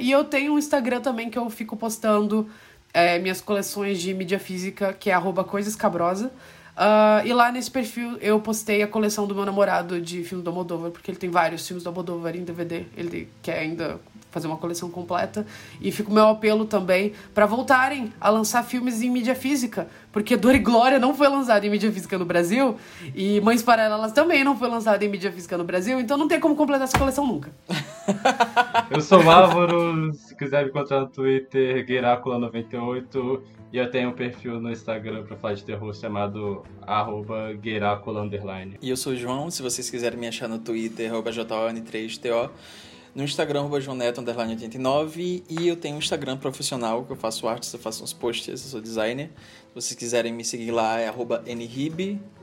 [0.00, 2.48] E eu tenho um Instagram também que eu fico postando
[2.92, 6.32] é, minhas coleções de mídia física, que é arroba escabrosa.
[6.76, 10.50] Ah, e lá nesse perfil eu postei a coleção do meu namorado de filme do
[10.50, 12.86] Almodóvar, porque ele tem vários filmes do Almodóvar em DVD.
[12.96, 15.46] Ele quer ainda fazer uma coleção completa.
[15.80, 20.36] E fica o meu apelo também para voltarem a lançar filmes em mídia física, porque
[20.36, 22.76] Dor e Glória não foi lançado em mídia física no Brasil,
[23.14, 26.40] e Mães Paralelas também não foi lançado em mídia física no Brasil, então não tem
[26.40, 27.50] como completar essa coleção nunca.
[28.90, 33.42] Eu sou o Álvaro, se quiser me encontrar no Twitter, Gueracula98.
[33.72, 37.52] E eu tenho um perfil no Instagram pra falar de terror chamado arroba
[38.20, 38.76] underline.
[38.82, 42.50] E eu sou o João, se vocês quiserem me achar no Twitter, arroba JON3TO.
[43.14, 45.44] No Instagram, arroba joneto, underline 89.
[45.48, 48.56] E eu tenho um Instagram profissional, que eu faço artes, eu faço uns posts, eu
[48.56, 49.30] sou designer.
[49.68, 51.44] Se vocês quiserem me seguir lá, é arroba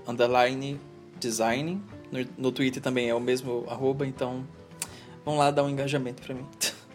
[0.07, 0.79] underline
[1.19, 1.81] design.
[2.09, 4.45] No, no Twitter também é o mesmo arroba, então
[5.27, 6.45] vão lá dar um engajamento pra mim.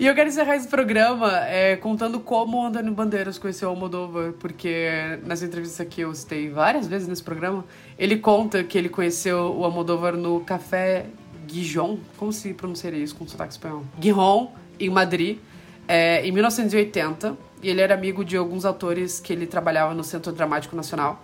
[0.00, 4.32] E eu quero encerrar esse programa é, contando como o Antônio Bandeiras conheceu o Almodóvar,
[4.38, 7.62] porque nessa entrevista que eu citei várias vezes nesse programa,
[7.98, 11.04] ele conta que ele conheceu o Almodóvar no Café
[11.46, 13.84] Gijon, como se pronunciaria isso com sotaque espanhol?
[14.00, 15.38] Gijon, em Madrid,
[15.86, 20.32] é, em 1980, e ele era amigo de alguns atores que ele trabalhava no Centro
[20.32, 21.22] Dramático Nacional.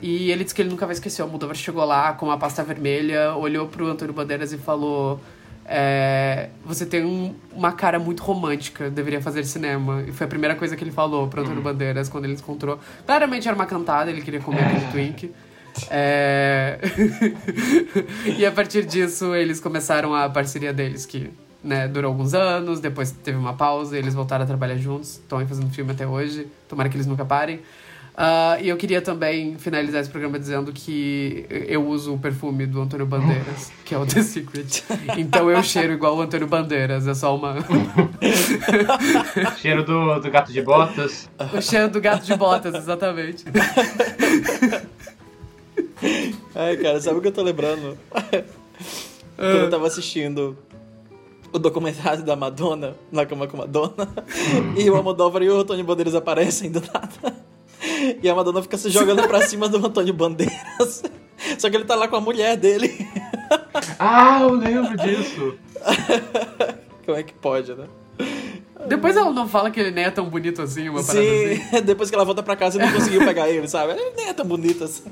[0.00, 1.20] E ele disse que ele nunca vai esquecer.
[1.20, 5.20] O Almodóvar chegou lá com uma pasta vermelha, olhou pro Antônio Bandeiras e falou:
[5.68, 10.02] é, Você tem um- uma cara muito romântica, deveria fazer cinema.
[10.06, 12.78] E foi a primeira coisa que ele falou pro Antônio Bandeiras quando ele encontrou.
[13.06, 15.30] Claramente era uma cantada, ele queria comer aquele twink.
[15.90, 16.78] É...
[18.38, 21.30] e a partir disso, eles começaram a parceria deles, que
[21.62, 25.46] né, durou alguns anos, depois teve uma pausa, eles voltaram a trabalhar juntos, estão aí
[25.46, 27.60] fazendo filme até hoje, tomara que eles nunca parem.
[28.20, 32.80] Ah, e eu queria também finalizar esse programa dizendo que eu uso o perfume do
[32.80, 34.82] Antônio Bandeiras, que é o The Secret.
[35.16, 37.54] Então eu cheiro igual o Antônio Bandeiras, é só uma.
[39.58, 41.30] Cheiro do, do gato de botas.
[41.56, 43.44] o cheiro do gato de botas, exatamente.
[46.56, 47.96] Ai, cara, sabe o que eu tô lembrando?
[49.36, 50.58] Quando eu tava assistindo
[51.52, 54.08] o documentário da Madonna, Na Cama com Madonna,
[54.76, 57.46] e o Almodóvar e o Antônio Bandeiras aparecem do nada.
[58.22, 61.02] E a Madonna fica se jogando pra cima do Antônio Bandeiras.
[61.58, 63.06] Só que ele tá lá com a mulher dele.
[63.98, 65.56] Ah, eu lembro disso.
[67.06, 67.86] Como é que pode, né?
[68.86, 71.56] Depois ela não fala que ele nem é tão bonito assim, uma parada assim.
[71.56, 73.92] Sim, depois que ela volta pra casa e não conseguiu pegar ele, sabe?
[73.92, 75.04] Ele nem é tão bonito assim.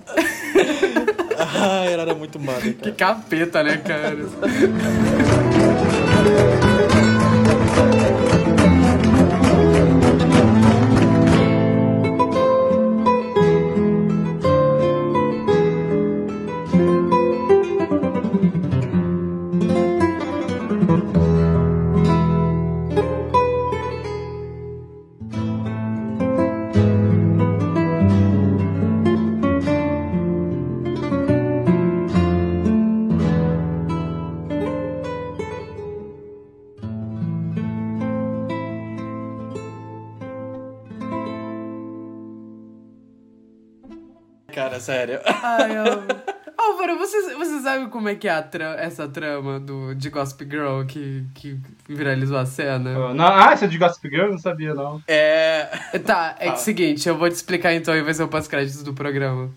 [1.38, 4.16] Ai, ela era muito mala, Que capeta, né, cara?
[44.86, 45.20] Sério.
[45.42, 45.84] Ai, eu...
[46.58, 50.44] Álvaro, você, você sabe como é que é a tra- essa trama do, de Gossip
[50.44, 51.58] Girl que, que
[51.88, 52.90] viralizou a cena?
[53.10, 54.24] Ah, Não, ah, esse é de Gossip Girl?
[54.24, 55.02] Eu não sabia, não.
[55.06, 55.64] É.
[56.04, 58.94] Tá, é o seguinte, eu vou te explicar então e vai ser o pós-créditos do
[58.94, 59.50] programa.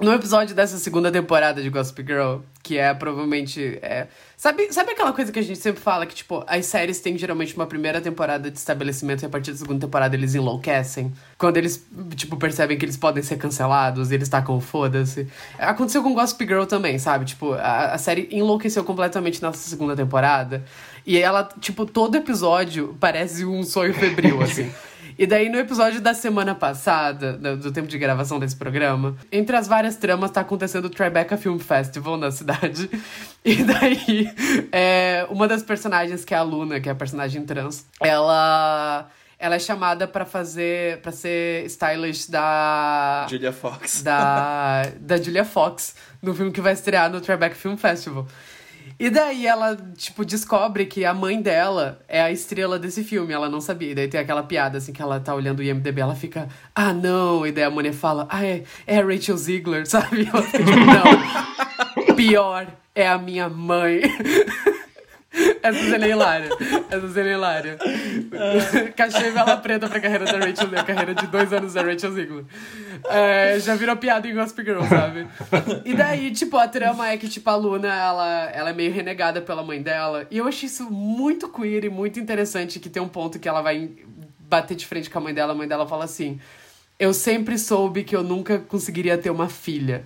[0.00, 3.78] No episódio dessa segunda temporada de Gossip Girl, que é provavelmente.
[3.80, 7.16] É, sabe, sabe aquela coisa que a gente sempre fala que, tipo, as séries têm
[7.16, 11.12] geralmente uma primeira temporada de estabelecimento e a partir da segunda temporada eles enlouquecem?
[11.38, 15.28] Quando eles, tipo, percebem que eles podem ser cancelados e eles tacam foda-se.
[15.60, 17.24] Aconteceu com Gossip Girl também, sabe?
[17.24, 20.64] Tipo, a, a série enlouqueceu completamente nessa segunda temporada.
[21.06, 24.72] E ela, tipo, todo episódio parece um sonho febril, assim.
[25.18, 29.56] E daí, no episódio da semana passada, do, do tempo de gravação desse programa, entre
[29.56, 32.90] as várias tramas, tá acontecendo o Tribeca Film Festival na cidade.
[33.46, 34.32] E daí,
[34.72, 39.06] é, uma das personagens, que é a Luna, que é a personagem trans, ela.
[39.38, 41.02] Ela é chamada pra fazer.
[41.02, 43.26] para ser stylist da.
[43.28, 44.02] Julia Fox.
[44.02, 48.26] Da, da Julia Fox, no filme que vai estrear no Tribeca Film Festival.
[48.98, 53.48] E daí ela, tipo, descobre que a mãe dela é a estrela desse filme, ela
[53.48, 53.90] não sabia.
[53.90, 56.92] E daí tem aquela piada, assim, que ela tá olhando o IMDB, ela fica, ah,
[56.92, 57.46] não.
[57.46, 60.22] E daí a mulher fala, ah, é, é Rachel Ziegler, sabe?
[60.22, 60.70] E fica tipo,
[62.06, 62.16] não.
[62.16, 64.00] Pior é a minha mãe.
[65.64, 66.50] Essa cena é hilária.
[66.90, 67.78] Essa cena é hilária.
[68.94, 72.12] Cachê vela preta pra carreira da Rachel Ziegler, a carreira de dois anos da Rachel
[72.12, 72.44] Ziegler.
[73.08, 75.26] É, já virou piada em Gossip Girl, sabe?
[75.86, 79.40] E daí, tipo, a trama é que, tipo, a Luna, ela, ela é meio renegada
[79.40, 80.26] pela mãe dela.
[80.30, 83.62] E eu achei isso muito queer e muito interessante, que tem um ponto que ela
[83.62, 83.90] vai
[84.40, 85.52] bater de frente com a mãe dela.
[85.52, 86.38] A mãe dela fala assim,
[86.98, 90.04] eu sempre soube que eu nunca conseguiria ter uma filha.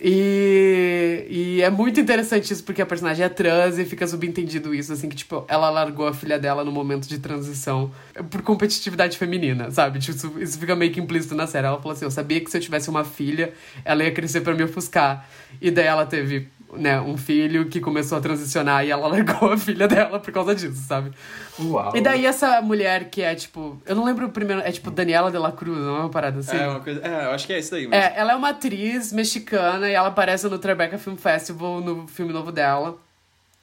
[0.00, 4.92] E, e é muito interessante isso, porque a personagem é trans e fica subentendido isso,
[4.92, 7.90] assim, que, tipo, ela largou a filha dela no momento de transição
[8.30, 9.98] por competitividade feminina, sabe?
[9.98, 11.66] Tipo, isso, isso fica meio que implícito na série.
[11.66, 13.52] Ela falou assim: eu sabia que se eu tivesse uma filha,
[13.84, 15.28] ela ia crescer pra me ofuscar.
[15.60, 19.58] E daí ela teve, né, um filho que começou a transicionar e ela largou a
[19.58, 21.12] filha dela por causa disso, sabe?
[21.58, 21.96] Uau.
[21.96, 25.30] E daí essa mulher que é, tipo, eu não lembro o primeiro, é tipo Daniela
[25.30, 26.56] de la Cruz, não é uma parada assim?
[26.56, 27.00] É, uma coisa.
[27.02, 27.94] É, eu acho que é isso daí mesmo.
[27.94, 32.32] É, ela é uma atriz mexicana e ela aparece no Tribeca Film Festival, no filme
[32.32, 32.96] novo dela.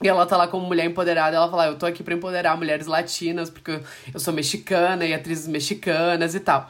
[0.04, 2.58] E ela tá lá como mulher empoderada, ela fala, "Ah, eu tô aqui pra empoderar
[2.58, 3.80] mulheres latinas, porque
[4.14, 6.70] eu sou mexicana e atrizes mexicanas e tal.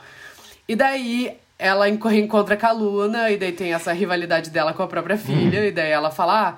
[0.67, 4.83] E daí ela enco- reencontra com a Luna, e daí tem essa rivalidade dela com
[4.83, 6.57] a própria filha, e daí ela fala, ah,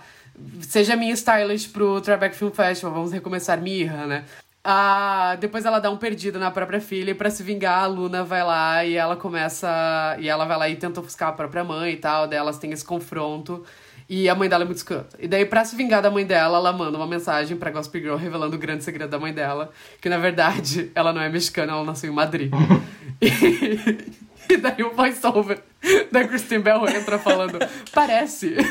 [0.61, 4.23] seja minha stylist pro Tribeca Film Festival, vamos recomeçar Mirra, né?
[4.69, 8.25] Ah, depois ela dá um perdido na própria filha e pra se vingar, a Luna
[8.25, 9.67] vai lá e ela começa.
[10.19, 12.27] E ela vai lá e tenta ofuscar a própria mãe e tal.
[12.27, 13.63] Daí elas têm esse confronto.
[14.09, 15.15] E a mãe dela é muito escrota.
[15.21, 18.15] E daí, pra se vingar da mãe dela, ela manda uma mensagem pra Gossip Girl
[18.17, 19.71] revelando o grande segredo da mãe dela.
[20.01, 22.51] Que na verdade, ela não é mexicana, ela nasceu em Madrid.
[23.21, 23.29] e,
[24.49, 25.59] e daí o voice-over
[26.11, 27.59] da Kristen Bell entra falando:
[27.93, 28.57] Parece.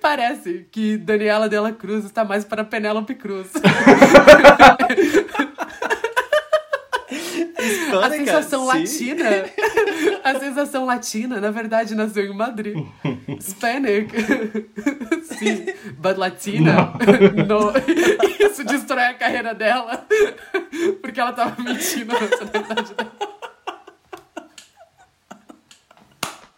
[0.00, 3.48] Parece que Daniela Della Cruz está mais para Penélope Cruz.
[8.02, 8.66] a sensação sim.
[8.66, 9.30] latina.
[10.22, 12.76] A sensação latina, na verdade, nasceu em Madrid.
[13.28, 14.10] Hispanic.
[15.24, 15.66] Sim.
[15.98, 16.94] But latina.
[17.46, 17.72] No.
[18.40, 20.06] Isso destrói a carreira dela.
[21.02, 23.53] Porque ela tava mentindo na nacionalidade dela.